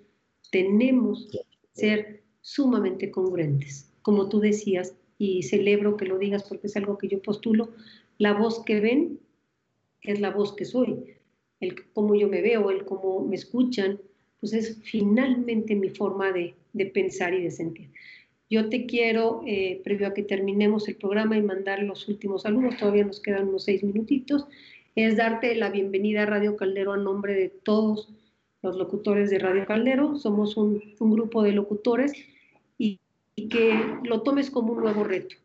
tenemos 0.51 1.28
que 1.30 1.40
ser 1.72 2.22
sumamente 2.40 3.11
congruentes. 3.11 3.92
Como 4.03 4.28
tú 4.28 4.40
decías, 4.40 4.94
y 5.18 5.42
celebro 5.42 5.96
que 5.96 6.07
lo 6.07 6.18
digas 6.18 6.44
porque 6.49 6.68
es 6.68 6.76
algo 6.76 6.96
que 6.96 7.09
yo 7.09 7.20
postulo, 7.20 7.70
la 8.18 8.32
voz 8.32 8.64
que 8.64 8.80
ven 8.80 9.20
es 10.03 10.20
la 10.20 10.30
voz 10.30 10.55
que 10.55 10.64
soy, 10.64 11.16
el 11.61 11.90
cómo 11.92 12.14
yo 12.14 12.28
me 12.28 12.40
veo, 12.40 12.70
el 12.70 12.84
cómo 12.84 13.24
me 13.24 13.36
escuchan, 13.36 14.01
pues 14.40 14.53
es 14.53 14.78
finalmente 14.82 15.74
mi 15.74 15.90
forma 15.90 16.32
de, 16.32 16.55
pensar 16.94 17.34
y 17.34 17.42
de 17.42 17.51
sentir. 17.51 17.90
Yo 18.51 18.68
te 18.68 18.86
quiero, 18.86 19.42
eh, 19.46 19.80
previo 19.84 20.09
a 20.09 20.14
que 20.14 20.22
terminemos 20.22 20.88
el 20.88 20.96
programa 20.96 21.36
y 21.36 21.42
mandar 21.42 21.82
los 21.82 22.09
últimos 22.09 22.42
saludos, 22.42 22.76
todavía 22.78 23.05
nos 23.05 23.20
quedan 23.20 23.49
unos 23.49 23.64
seis 23.64 23.82
minutitos, 23.84 24.46
es 24.94 25.16
darte 25.16 25.55
la 25.55 25.70
bienvenida 25.70 26.22
a 26.22 26.26
Radio 26.26 26.57
Caldero 26.57 26.92
a 26.92 26.96
nombre 26.96 27.34
de 27.34 27.49
todos 27.49 28.09
los 28.62 28.76
locutores 28.76 29.30
de 29.30 29.38
Radio 29.38 29.64
Caldero. 29.66 30.16
Somos 30.16 30.57
un, 30.57 30.82
un 30.99 31.11
grupo 31.12 31.42
de 31.42 31.53
locutores 31.53 32.12
y 32.78 32.99
y 33.38 33.49
que 33.49 33.72
lo 34.03 34.22
tomes 34.22 34.51
como 34.51 34.72
un 34.72 34.80
nuevo 34.80 35.05
reto, 35.05 35.36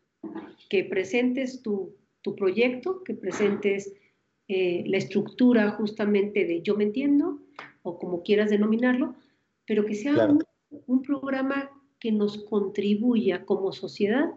que 0.68 0.82
presentes 0.82 1.62
tu, 1.62 1.94
tu 2.22 2.34
proyecto, 2.34 3.04
que 3.04 3.14
presentes 3.14 3.94
eh, 4.48 4.82
la 4.88 4.96
estructura 4.96 5.70
justamente 5.70 6.44
de 6.44 6.60
yo 6.60 6.76
me 6.76 6.82
entiendo, 6.82 7.38
o 7.84 8.00
como 8.00 8.24
quieras 8.24 8.50
denominarlo, 8.50 9.14
pero 9.64 9.86
que 9.86 9.94
sea 9.94 10.26
un, 10.26 10.42
un 10.88 11.02
programa 11.02 11.70
que 12.04 12.12
nos 12.12 12.36
contribuya 12.36 13.46
como 13.46 13.72
sociedad 13.72 14.34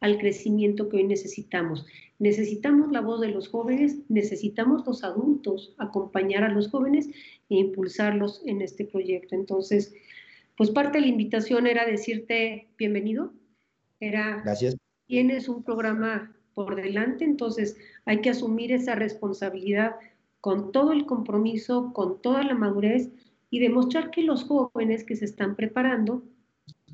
al 0.00 0.16
crecimiento 0.16 0.88
que 0.88 0.96
hoy 0.96 1.04
necesitamos. 1.04 1.84
Necesitamos 2.18 2.90
la 2.92 3.02
voz 3.02 3.20
de 3.20 3.28
los 3.28 3.46
jóvenes, 3.46 3.98
necesitamos 4.08 4.86
los 4.86 5.04
adultos 5.04 5.74
acompañar 5.76 6.44
a 6.44 6.48
los 6.48 6.70
jóvenes 6.70 7.08
e 7.50 7.56
impulsarlos 7.56 8.40
en 8.46 8.62
este 8.62 8.86
proyecto. 8.86 9.34
Entonces, 9.34 9.92
pues 10.56 10.70
parte 10.70 10.96
de 10.96 11.02
la 11.02 11.10
invitación 11.10 11.66
era 11.66 11.84
decirte 11.84 12.68
bienvenido, 12.78 13.34
era, 14.00 14.40
Gracias. 14.42 14.78
tienes 15.06 15.46
un 15.46 15.62
programa 15.62 16.34
por 16.54 16.74
delante, 16.74 17.26
entonces 17.26 17.76
hay 18.06 18.22
que 18.22 18.30
asumir 18.30 18.72
esa 18.72 18.94
responsabilidad 18.94 19.96
con 20.40 20.72
todo 20.72 20.92
el 20.92 21.04
compromiso, 21.04 21.92
con 21.92 22.22
toda 22.22 22.44
la 22.44 22.54
madurez 22.54 23.10
y 23.50 23.58
demostrar 23.58 24.10
que 24.10 24.22
los 24.22 24.44
jóvenes 24.44 25.04
que 25.04 25.16
se 25.16 25.26
están 25.26 25.54
preparando 25.54 26.22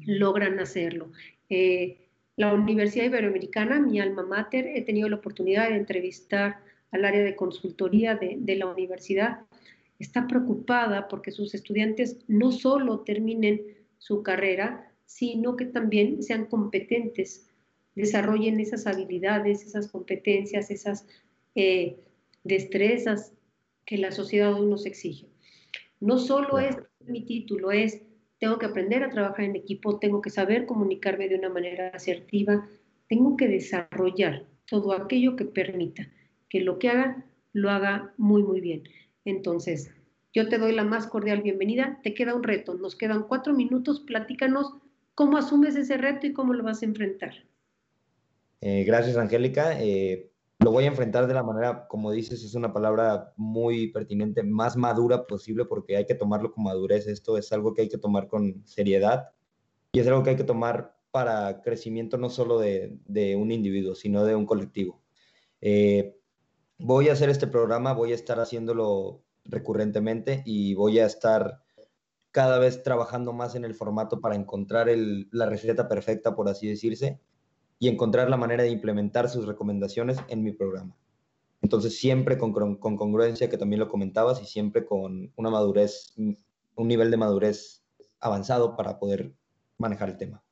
logran 0.07 0.59
hacerlo. 0.59 1.13
Eh, 1.51 1.99
la 2.37 2.55
Universidad 2.55 3.05
Iberoamericana, 3.05 3.81
mi 3.81 4.01
alma 4.01 4.23
mater, 4.23 4.67
he 4.67 4.83
tenido 4.83 5.09
la 5.09 5.17
oportunidad 5.17 5.69
de 5.69 5.77
entrevistar 5.77 6.61
al 6.91 7.05
área 7.05 7.23
de 7.23 7.37
consultoría 7.37 8.15
de, 8.15 8.37
de 8.39 8.57
la 8.57 8.67
universidad 8.67 9.41
está 9.99 10.27
preocupada 10.27 11.09
porque 11.09 11.31
sus 11.31 11.55
estudiantes 11.55 12.19
no 12.29 12.53
solo 12.53 13.01
terminen 13.01 13.63
su 13.99 14.23
carrera, 14.23 14.93
sino 15.05 15.57
que 15.57 15.67
también 15.67 16.23
sean 16.23 16.47
competentes, 16.47 17.49
desarrollen 17.95 18.61
esas 18.61 18.87
habilidades, 18.87 19.65
esas 19.65 19.89
competencias, 19.89 20.71
esas 20.71 21.07
eh, 21.55 21.97
destrezas 22.45 23.33
que 23.87 23.99
la 23.99 24.11
sociedad 24.11 24.53
hoy 24.53 24.67
nos 24.67 24.85
exige. 24.85 25.29
No 26.01 26.19
solo 26.19 26.59
es 26.59 26.77
mi 27.07 27.25
título, 27.25 27.73
es 27.73 28.03
tengo 28.39 28.59
que 28.59 28.67
aprender 28.67 29.03
a 29.03 29.11
trabajar 29.11 29.45
en 29.45 29.57
equipo, 29.57 29.99
tengo 29.99 30.21
que 30.21 30.31
saber 30.31 30.67
comunicarme 30.67 31.29
de 31.29 31.37
una 31.37 31.49
manera 31.49 31.89
asertiva, 31.89 32.69
tengo 33.09 33.37
que 33.37 33.49
desarrollar 33.49 34.45
todo 34.67 34.93
aquello 34.93 35.37
que 35.37 35.45
permita 35.45 36.09
que 36.49 36.61
lo 36.61 36.79
que 36.79 36.89
haga 36.89 37.25
lo 37.53 37.71
haga 37.71 38.13
muy, 38.19 38.43
muy 38.43 38.61
bien. 38.61 38.85
Entonces, 39.25 39.91
yo 40.35 40.49
te 40.49 40.59
doy 40.59 40.75
la 40.75 40.85
más 40.85 41.07
cordial 41.07 41.41
bienvenida. 41.41 41.99
Te 42.03 42.13
queda 42.13 42.35
un 42.35 42.43
reto. 42.43 42.75
Nos 42.75 42.95
quedan 42.95 43.23
cuatro 43.27 43.55
minutos. 43.55 44.01
Platícanos 44.01 44.75
cómo 45.15 45.39
asumes 45.39 45.77
ese 45.77 45.97
reto 45.97 46.27
y 46.27 46.35
cómo 46.35 46.53
lo 46.53 46.63
vas 46.63 46.83
a 46.83 46.85
enfrentar. 46.85 47.33
Eh, 48.61 48.85
gracias, 48.85 49.17
Angélica. 49.17 49.81
Eh, 49.81 50.31
lo 50.67 50.73
voy 50.73 50.83
a 50.83 50.89
enfrentar 50.89 51.29
de 51.29 51.35
la 51.35 51.45
manera, 51.45 51.87
como 51.87 52.11
dices, 52.11 52.43
es 52.43 52.57
una 52.57 52.73
palabra 52.73 53.33
muy 53.37 53.93
pertinente, 53.93 54.43
más 54.43 54.77
madura 54.77 55.25
posible, 55.25 55.65
porque 55.65 55.97
hay 55.97 56.07
que 56.07 56.17
tomarlo 56.17 56.51
con 56.51 56.65
madurez. 56.65 57.07
Esto 57.07 57.39
es 57.39 57.53
algo 57.53 57.73
que 57.73 57.83
hay 57.83 57.89
que 57.89 57.99
tomar 57.99 58.27
con 58.27 58.67
seriedad 58.67 59.29
y 59.93 60.01
es 60.01 60.09
algo 60.09 60.25
que 60.25 60.31
hay 60.31 60.37
que 60.37 60.43
tomar 60.43 60.97
para 61.13 61.63
crecimiento 61.63 62.19
no 62.19 62.31
solo 62.31 62.59
de, 62.59 62.99
un 63.39 63.53
individuo, 63.53 63.95
sino 63.95 64.25
de 64.25 64.35
un 64.35 64.45
colectivo. 64.45 65.05
Eh, 65.61 66.17
voy 66.79 67.11
a 67.11 67.13
hacer 67.13 67.31
este 67.31 67.47
programa, 67.47 67.93
voy 67.93 68.11
a 68.11 68.17
estar 68.17 68.41
haciéndolo 68.41 69.23
recurrentemente 69.45 70.43
y 70.47 70.75
voy 70.75 70.99
a 70.99 71.07
estar 71.07 71.63
cada 72.33 72.59
vez 72.59 72.83
trabajando 72.83 73.33
más 73.33 73.55
en 73.55 73.65
el 73.65 73.77
formato 73.77 74.21
para 74.21 74.35
encontrar 74.35 74.89
la 75.31 75.47
receta 75.47 75.87
perfecta, 75.87 76.35
por 76.35 76.49
así 76.49 76.67
decirse, 76.67 77.21
y 77.79 77.89
encontrar 77.89 78.31
la 78.31 78.37
manera 78.37 78.63
de 78.63 78.71
implementar 78.71 79.29
sus 79.29 79.47
recomendaciones 79.47 80.19
en 80.29 80.43
mi 80.43 80.53
programa. 80.53 80.97
Entonces, 81.63 81.99
siempre 81.99 82.39
con, 82.39 82.53
con 82.53 82.97
congruencia, 82.97 83.51
que 83.51 83.59
también 83.59 83.81
lo 83.81 83.89
comentabas, 83.89 84.43
y 84.43 84.47
siempre 84.47 84.87
con 84.87 85.33
una 85.37 85.51
madurez, 85.51 86.15
un 86.17 86.89
nivel 86.89 87.11
de 87.11 87.17
madurez 87.17 87.83
avanzado 88.21 88.77
para 88.77 88.99
poder 88.99 89.33
manejar 89.79 90.11
el 90.11 90.17
tema 90.17 90.43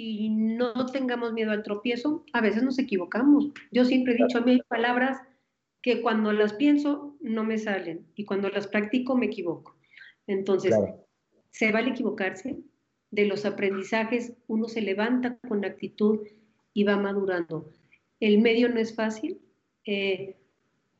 y 0.00 0.30
no 0.30 0.86
tengamos 0.86 1.32
miedo 1.32 1.50
al 1.50 1.64
tropiezo, 1.64 2.24
a 2.32 2.40
veces 2.40 2.62
nos 2.62 2.78
equivocamos. 2.78 3.48
Yo 3.72 3.84
siempre 3.84 4.14
he 4.14 4.16
dicho, 4.16 4.38
a 4.38 4.42
mí 4.42 4.52
hay 4.52 4.62
palabras 4.68 5.18
que 5.82 6.02
cuando 6.02 6.32
las 6.32 6.52
pienso 6.52 7.16
no 7.20 7.42
me 7.42 7.58
salen 7.58 8.06
y 8.14 8.24
cuando 8.24 8.48
las 8.48 8.68
practico 8.68 9.16
me 9.16 9.26
equivoco. 9.26 9.76
Entonces, 10.28 10.72
se 11.50 11.72
vale 11.72 11.90
equivocarse. 11.90 12.58
De 13.10 13.24
los 13.26 13.44
aprendizajes 13.44 14.34
uno 14.46 14.68
se 14.68 14.82
levanta 14.82 15.36
con 15.48 15.64
actitud 15.64 16.20
y 16.78 16.84
va 16.84 16.96
madurando. 16.96 17.68
El 18.20 18.38
medio 18.38 18.68
no 18.68 18.78
es 18.78 18.94
fácil. 18.94 19.40
Eh, 19.84 20.36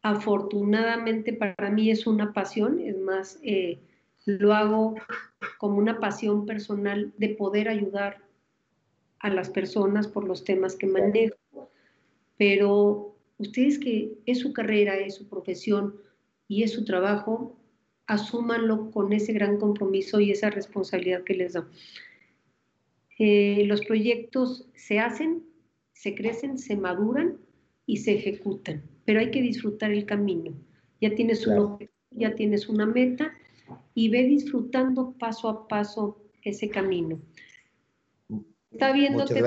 afortunadamente 0.02 1.32
para 1.32 1.70
mí 1.70 1.92
es 1.92 2.04
una 2.08 2.32
pasión, 2.32 2.80
es 2.80 2.98
más, 2.98 3.38
eh, 3.44 3.78
lo 4.24 4.54
hago 4.54 4.96
como 5.58 5.76
una 5.76 6.00
pasión 6.00 6.46
personal 6.46 7.12
de 7.16 7.28
poder 7.28 7.68
ayudar 7.68 8.18
a 9.20 9.30
las 9.30 9.50
personas 9.50 10.08
por 10.08 10.26
los 10.26 10.42
temas 10.42 10.74
que 10.74 10.88
manejo, 10.88 11.70
pero 12.36 13.14
ustedes 13.38 13.78
que 13.78 14.18
es 14.26 14.40
su 14.40 14.52
carrera, 14.52 14.96
es 14.96 15.14
su 15.14 15.28
profesión 15.28 15.94
y 16.48 16.64
es 16.64 16.72
su 16.72 16.84
trabajo, 16.84 17.56
asúmanlo 18.08 18.90
con 18.90 19.12
ese 19.12 19.32
gran 19.32 19.58
compromiso 19.58 20.18
y 20.18 20.32
esa 20.32 20.50
responsabilidad 20.50 21.22
que 21.22 21.34
les 21.34 21.52
da. 21.52 21.68
Eh, 23.20 23.64
los 23.66 23.84
proyectos 23.84 24.68
se 24.74 24.98
hacen, 24.98 25.47
se 25.98 26.14
crecen, 26.14 26.58
se 26.58 26.76
maduran 26.76 27.38
y 27.84 27.96
se 27.96 28.14
ejecutan, 28.14 28.84
pero 29.04 29.18
hay 29.18 29.32
que 29.32 29.42
disfrutar 29.42 29.90
el 29.90 30.06
camino. 30.06 30.54
Ya 31.00 31.12
tienes 31.14 31.44
un 31.44 31.58
objetivo 31.58 31.98
ya 32.10 32.34
tienes 32.34 32.68
una 32.68 32.86
meta 32.86 33.32
y 33.94 34.08
ve 34.08 34.22
disfrutando 34.24 35.14
paso 35.18 35.48
a 35.48 35.68
paso 35.68 36.22
ese 36.42 36.68
camino. 36.70 37.20
Está 38.70 38.92
viéndote, 38.92 39.42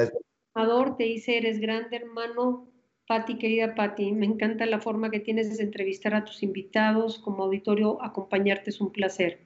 te 0.97 1.03
dice, 1.03 1.37
eres 1.37 1.59
grande 1.59 1.97
hermano. 1.97 2.67
Pati, 3.07 3.37
querida 3.37 3.75
Pati, 3.75 4.11
me 4.11 4.25
encanta 4.25 4.65
la 4.65 4.79
forma 4.79 5.09
que 5.09 5.19
tienes 5.19 5.57
de 5.57 5.63
entrevistar 5.63 6.13
a 6.13 6.23
tus 6.23 6.43
invitados, 6.43 7.19
como 7.19 7.43
auditorio, 7.43 8.01
acompañarte 8.01 8.69
es 8.69 8.79
un 8.79 8.91
placer. 8.91 9.39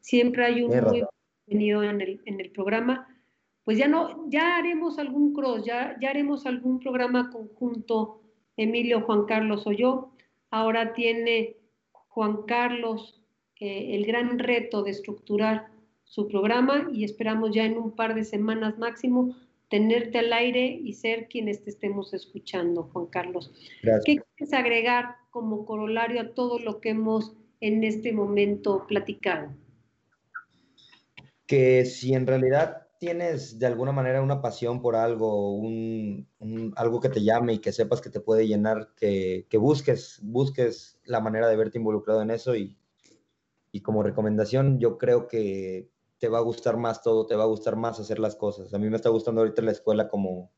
Siempre 0.00 0.44
hay 0.44 0.62
un 0.62 0.70
muy 0.70 1.04
bienvenido 1.46 1.82
en 1.82 2.00
el, 2.00 2.20
en 2.24 2.40
el 2.40 2.50
programa. 2.50 3.13
Pues 3.64 3.78
ya 3.78 3.88
no, 3.88 4.28
ya 4.28 4.56
haremos 4.56 4.98
algún 4.98 5.32
cross, 5.32 5.64
ya, 5.64 5.96
ya 6.00 6.10
haremos 6.10 6.46
algún 6.46 6.80
programa 6.80 7.30
conjunto, 7.30 8.20
Emilio, 8.56 9.00
Juan 9.02 9.24
Carlos 9.24 9.66
o 9.66 9.72
yo. 9.72 10.12
Ahora 10.50 10.92
tiene 10.92 11.56
Juan 12.08 12.42
Carlos 12.46 13.22
eh, 13.60 13.94
el 13.94 14.04
gran 14.04 14.38
reto 14.38 14.82
de 14.82 14.90
estructurar 14.90 15.68
su 16.04 16.28
programa 16.28 16.88
y 16.92 17.04
esperamos 17.04 17.52
ya 17.54 17.64
en 17.64 17.78
un 17.78 17.92
par 17.92 18.14
de 18.14 18.24
semanas 18.24 18.78
máximo 18.78 19.34
tenerte 19.70 20.18
al 20.18 20.32
aire 20.32 20.66
y 20.66 20.92
ser 20.92 21.28
quienes 21.28 21.64
te 21.64 21.70
estemos 21.70 22.12
escuchando, 22.14 22.84
Juan 22.92 23.06
Carlos. 23.06 23.50
¿Qué 24.04 24.18
quieres 24.36 24.52
agregar 24.52 25.16
como 25.30 25.64
corolario 25.64 26.20
a 26.20 26.34
todo 26.34 26.58
lo 26.58 26.80
que 26.80 26.90
hemos 26.90 27.32
en 27.60 27.82
este 27.82 28.12
momento 28.12 28.86
platicado? 28.86 29.52
Que 31.46 31.84
si 31.86 32.14
en 32.14 32.26
realidad 32.26 32.83
tienes 32.98 33.58
de 33.58 33.66
alguna 33.66 33.92
manera 33.92 34.22
una 34.22 34.40
pasión 34.40 34.80
por 34.80 34.96
algo, 34.96 35.54
un, 35.54 36.28
algo 36.76 37.00
que 37.00 37.08
te 37.08 37.22
llame 37.22 37.54
y 37.54 37.58
que 37.58 37.72
sepas 37.72 38.00
que 38.00 38.10
te 38.10 38.20
puede 38.20 38.46
llenar, 38.46 38.94
que, 38.96 39.46
que, 39.50 39.58
busques, 39.58 40.20
busques 40.22 40.98
la 41.04 41.20
manera 41.20 41.48
de 41.48 41.56
verte 41.56 41.78
involucrado 41.78 42.22
en 42.22 42.30
eso 42.30 42.54
y, 42.56 42.78
y 43.74 43.80
como 43.80 44.04
recomendación 44.04 44.78
yo 44.78 44.98
creo 44.98 45.26
que 45.26 45.90
te 46.18 46.28
va 46.28 46.38
a 46.38 46.42
gustar 46.42 46.76
más 46.76 47.02
todo, 47.02 47.26
te 47.26 47.34
va 47.34 47.42
a 47.42 47.48
gustar 47.48 47.76
más 47.76 47.98
hacer 47.98 48.20
las 48.20 48.36
cosas. 48.36 48.72
A 48.72 48.78
mí 48.78 48.88
me 48.88 48.96
está 48.96 49.08
gustando 49.10 49.40
ahorita 49.40 49.62
la 49.62 49.72
escuela 49.72 50.08
como, 50.08 50.52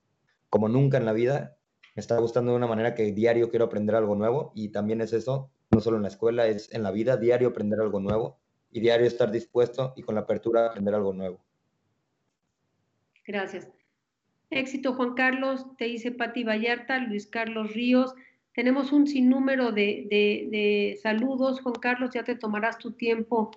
como 0.51 0.69
nunca 0.69 0.99
en 0.99 1.07
la 1.07 1.15
vida. 1.15 1.57
Me 1.95 2.01
está 2.01 2.19
gustando 2.19 2.53
de 2.53 2.59
una 2.59 2.67
manera 2.67 2.95
que 2.95 3.13
diario 3.13 3.49
quiero 3.49 3.65
aprender 3.65 3.97
algo 3.97 4.17
nuevo 4.17 4.53
y 4.55 4.69
también 4.69 5.01
es 5.01 5.15
eso, 5.15 5.51
no 5.71 5.81
solo 5.81 5.97
en 5.97 6.03
la 6.03 6.09
escuela, 6.09 6.47
es 6.47 6.71
en 6.75 6.83
la 6.83 6.91
vida, 6.91 7.17
diario 7.17 7.49
aprender 7.49 7.81
algo 7.81 8.01
nuevo 8.01 8.39
y 8.71 8.81
diario 8.81 9.07
estar 9.07 9.31
dispuesto 9.31 9.95
y 9.97 10.03
con 10.03 10.15
la 10.15 10.21
apertura 10.21 10.67
a 10.67 10.67
aprender 10.69 10.95
algo 10.95 11.15
nuevo. 11.15 11.46
Gracias. 13.27 13.69
Éxito, 14.51 14.95
Juan 14.95 15.15
Carlos, 15.15 15.67
te 15.77 15.87
dice 15.87 16.13
Pati 16.13 16.45
Vallarta, 16.45 16.99
Luis 16.99 17.27
Carlos 17.27 17.75
Ríos. 17.75 18.15
Tenemos 18.55 18.93
un 18.93 19.07
sinnúmero 19.07 19.73
de, 19.73 20.07
de, 20.09 20.99
saludos, 21.03 21.61
Juan 21.61 21.75
Carlos, 21.75 22.11
ya 22.15 22.23
te 22.23 22.37
tomarás 22.37 22.79
tu 22.79 22.93
tiempo 22.93 23.51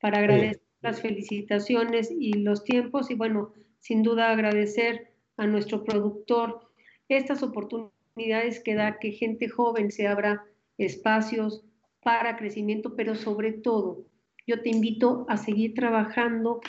para 0.00 0.18
agradecer 0.18 0.62
las 0.82 1.00
felicitaciones 1.00 2.10
y 2.10 2.34
los 2.34 2.62
tiempos 2.62 3.10
y 3.10 3.14
bueno, 3.14 3.52
sin 3.80 4.02
duda 4.02 4.30
agradecer 4.30 5.10
a 5.36 5.46
nuestro 5.46 5.82
productor 5.82 6.70
estas 7.08 7.42
oportunidades 7.42 8.60
que 8.60 8.74
da 8.74 8.98
que 8.98 9.12
gente 9.12 9.48
joven 9.48 9.90
se 9.90 10.06
abra 10.06 10.44
espacios 10.78 11.64
para 12.02 12.36
crecimiento, 12.36 12.94
pero 12.94 13.14
sobre 13.16 13.52
todo 13.52 14.04
yo 14.46 14.62
te 14.62 14.68
invito 14.68 15.26
a 15.28 15.36
seguir 15.38 15.74
trabajando 15.74 16.60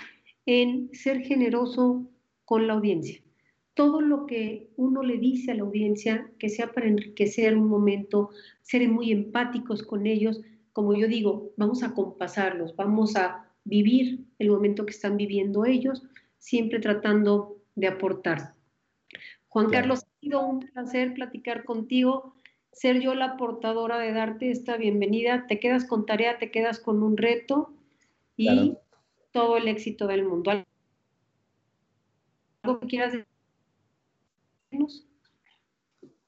en 0.47 0.89
ser 0.93 1.21
generoso 1.21 2.09
con 2.47 2.65
la 2.65 2.73
audiencia. 2.75 3.21
Todo 3.73 3.99
lo 3.99 4.25
que 4.25 4.69
uno 4.77 5.03
le 5.03 5.17
dice 5.17 5.51
a 5.51 5.55
la 5.55 5.63
audiencia, 5.63 6.31
que 6.39 6.47
sea 6.47 6.71
para 6.71 6.87
enriquecer 6.87 7.57
un 7.57 7.67
momento, 7.67 8.29
ser 8.61 8.87
muy 8.87 9.11
empáticos 9.11 9.83
con 9.83 10.07
ellos, 10.07 10.39
como 10.71 10.95
yo 10.95 11.09
digo, 11.09 11.51
vamos 11.57 11.83
a 11.83 11.93
compasarlos, 11.93 12.73
vamos 12.77 13.17
a 13.17 13.45
vivir 13.65 14.23
el 14.39 14.49
momento 14.49 14.85
que 14.85 14.93
están 14.93 15.17
viviendo 15.17 15.65
ellos, 15.65 16.03
siempre 16.37 16.79
tratando 16.79 17.57
de 17.75 17.87
aportar. 17.87 18.53
Juan 19.49 19.69
Carlos, 19.69 20.05
ha 20.05 20.19
sido 20.21 20.47
un 20.47 20.59
placer 20.59 21.13
platicar 21.15 21.65
contigo, 21.65 22.33
ser 22.71 23.01
yo 23.01 23.13
la 23.13 23.35
portadora 23.35 23.99
de 23.99 24.13
darte 24.13 24.51
esta 24.51 24.77
bienvenida. 24.77 25.47
Te 25.47 25.59
quedas 25.59 25.83
con 25.83 26.05
tarea, 26.05 26.37
te 26.37 26.49
quedas 26.49 26.79
con 26.79 27.03
un 27.03 27.17
reto 27.17 27.73
y 28.37 28.75
todo 29.33 29.57
el 29.57 29.67
éxito 29.67 30.07
del 30.07 30.23
mundo. 30.23 30.51
¿Algo 32.67 32.79
que 32.79 32.87
quieras 32.87 33.13
decirnos? 34.71 35.07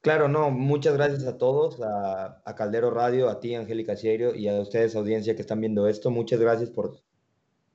Claro, 0.00 0.28
no, 0.28 0.50
muchas 0.50 0.94
gracias 0.94 1.26
a 1.26 1.36
todos, 1.36 1.80
a, 1.82 2.42
a 2.44 2.54
Caldero 2.54 2.90
Radio, 2.90 3.28
a 3.28 3.38
ti, 3.38 3.54
Angélica 3.54 3.96
Cierio, 3.96 4.34
y 4.34 4.48
a 4.48 4.58
ustedes, 4.60 4.96
audiencia 4.96 5.34
que 5.34 5.42
están 5.42 5.60
viendo 5.60 5.86
esto. 5.86 6.10
Muchas 6.10 6.40
gracias 6.40 6.70
por 6.70 7.02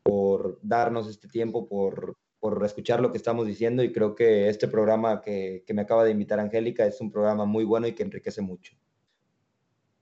por 0.06 0.60
darnos 0.62 1.10
este 1.10 1.28
tiempo, 1.28 1.68
por, 1.68 2.16
por 2.40 2.64
escuchar 2.64 3.02
lo 3.02 3.12
que 3.12 3.18
estamos 3.18 3.48
diciendo 3.48 3.84
y 3.84 3.92
creo 3.92 4.14
que 4.14 4.50
este 4.50 4.68
programa 4.68 5.20
que, 5.20 5.64
que 5.66 5.74
me 5.74 5.82
acaba 5.82 6.04
de 6.04 6.12
invitar 6.12 6.40
Angélica 6.40 6.86
es 6.86 7.02
un 7.02 7.12
programa 7.12 7.46
muy 7.46 7.64
bueno 7.64 7.88
y 7.88 7.94
que 7.94 8.04
enriquece 8.04 8.44
mucho. 8.44 8.76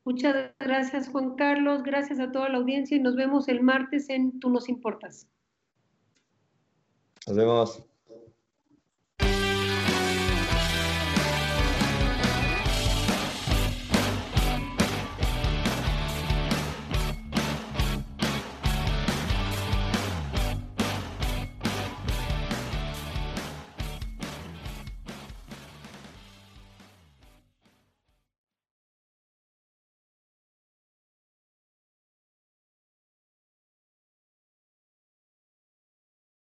Muchas 0.03 0.53
gracias 0.59 1.07
Juan 1.07 1.35
Carlos, 1.35 1.83
gracias 1.83 2.19
a 2.19 2.33
toda 2.33 2.49
la 2.49 2.57
audiencia 2.57 2.97
y 2.97 2.99
nos 2.99 3.15
vemos 3.15 3.47
el 3.47 3.61
martes 3.61 4.09
en 4.09 4.41
Tú 4.41 4.49
nos 4.49 4.67
importas. 4.67 5.29
Nos 7.25 7.37
vemos. 7.37 7.92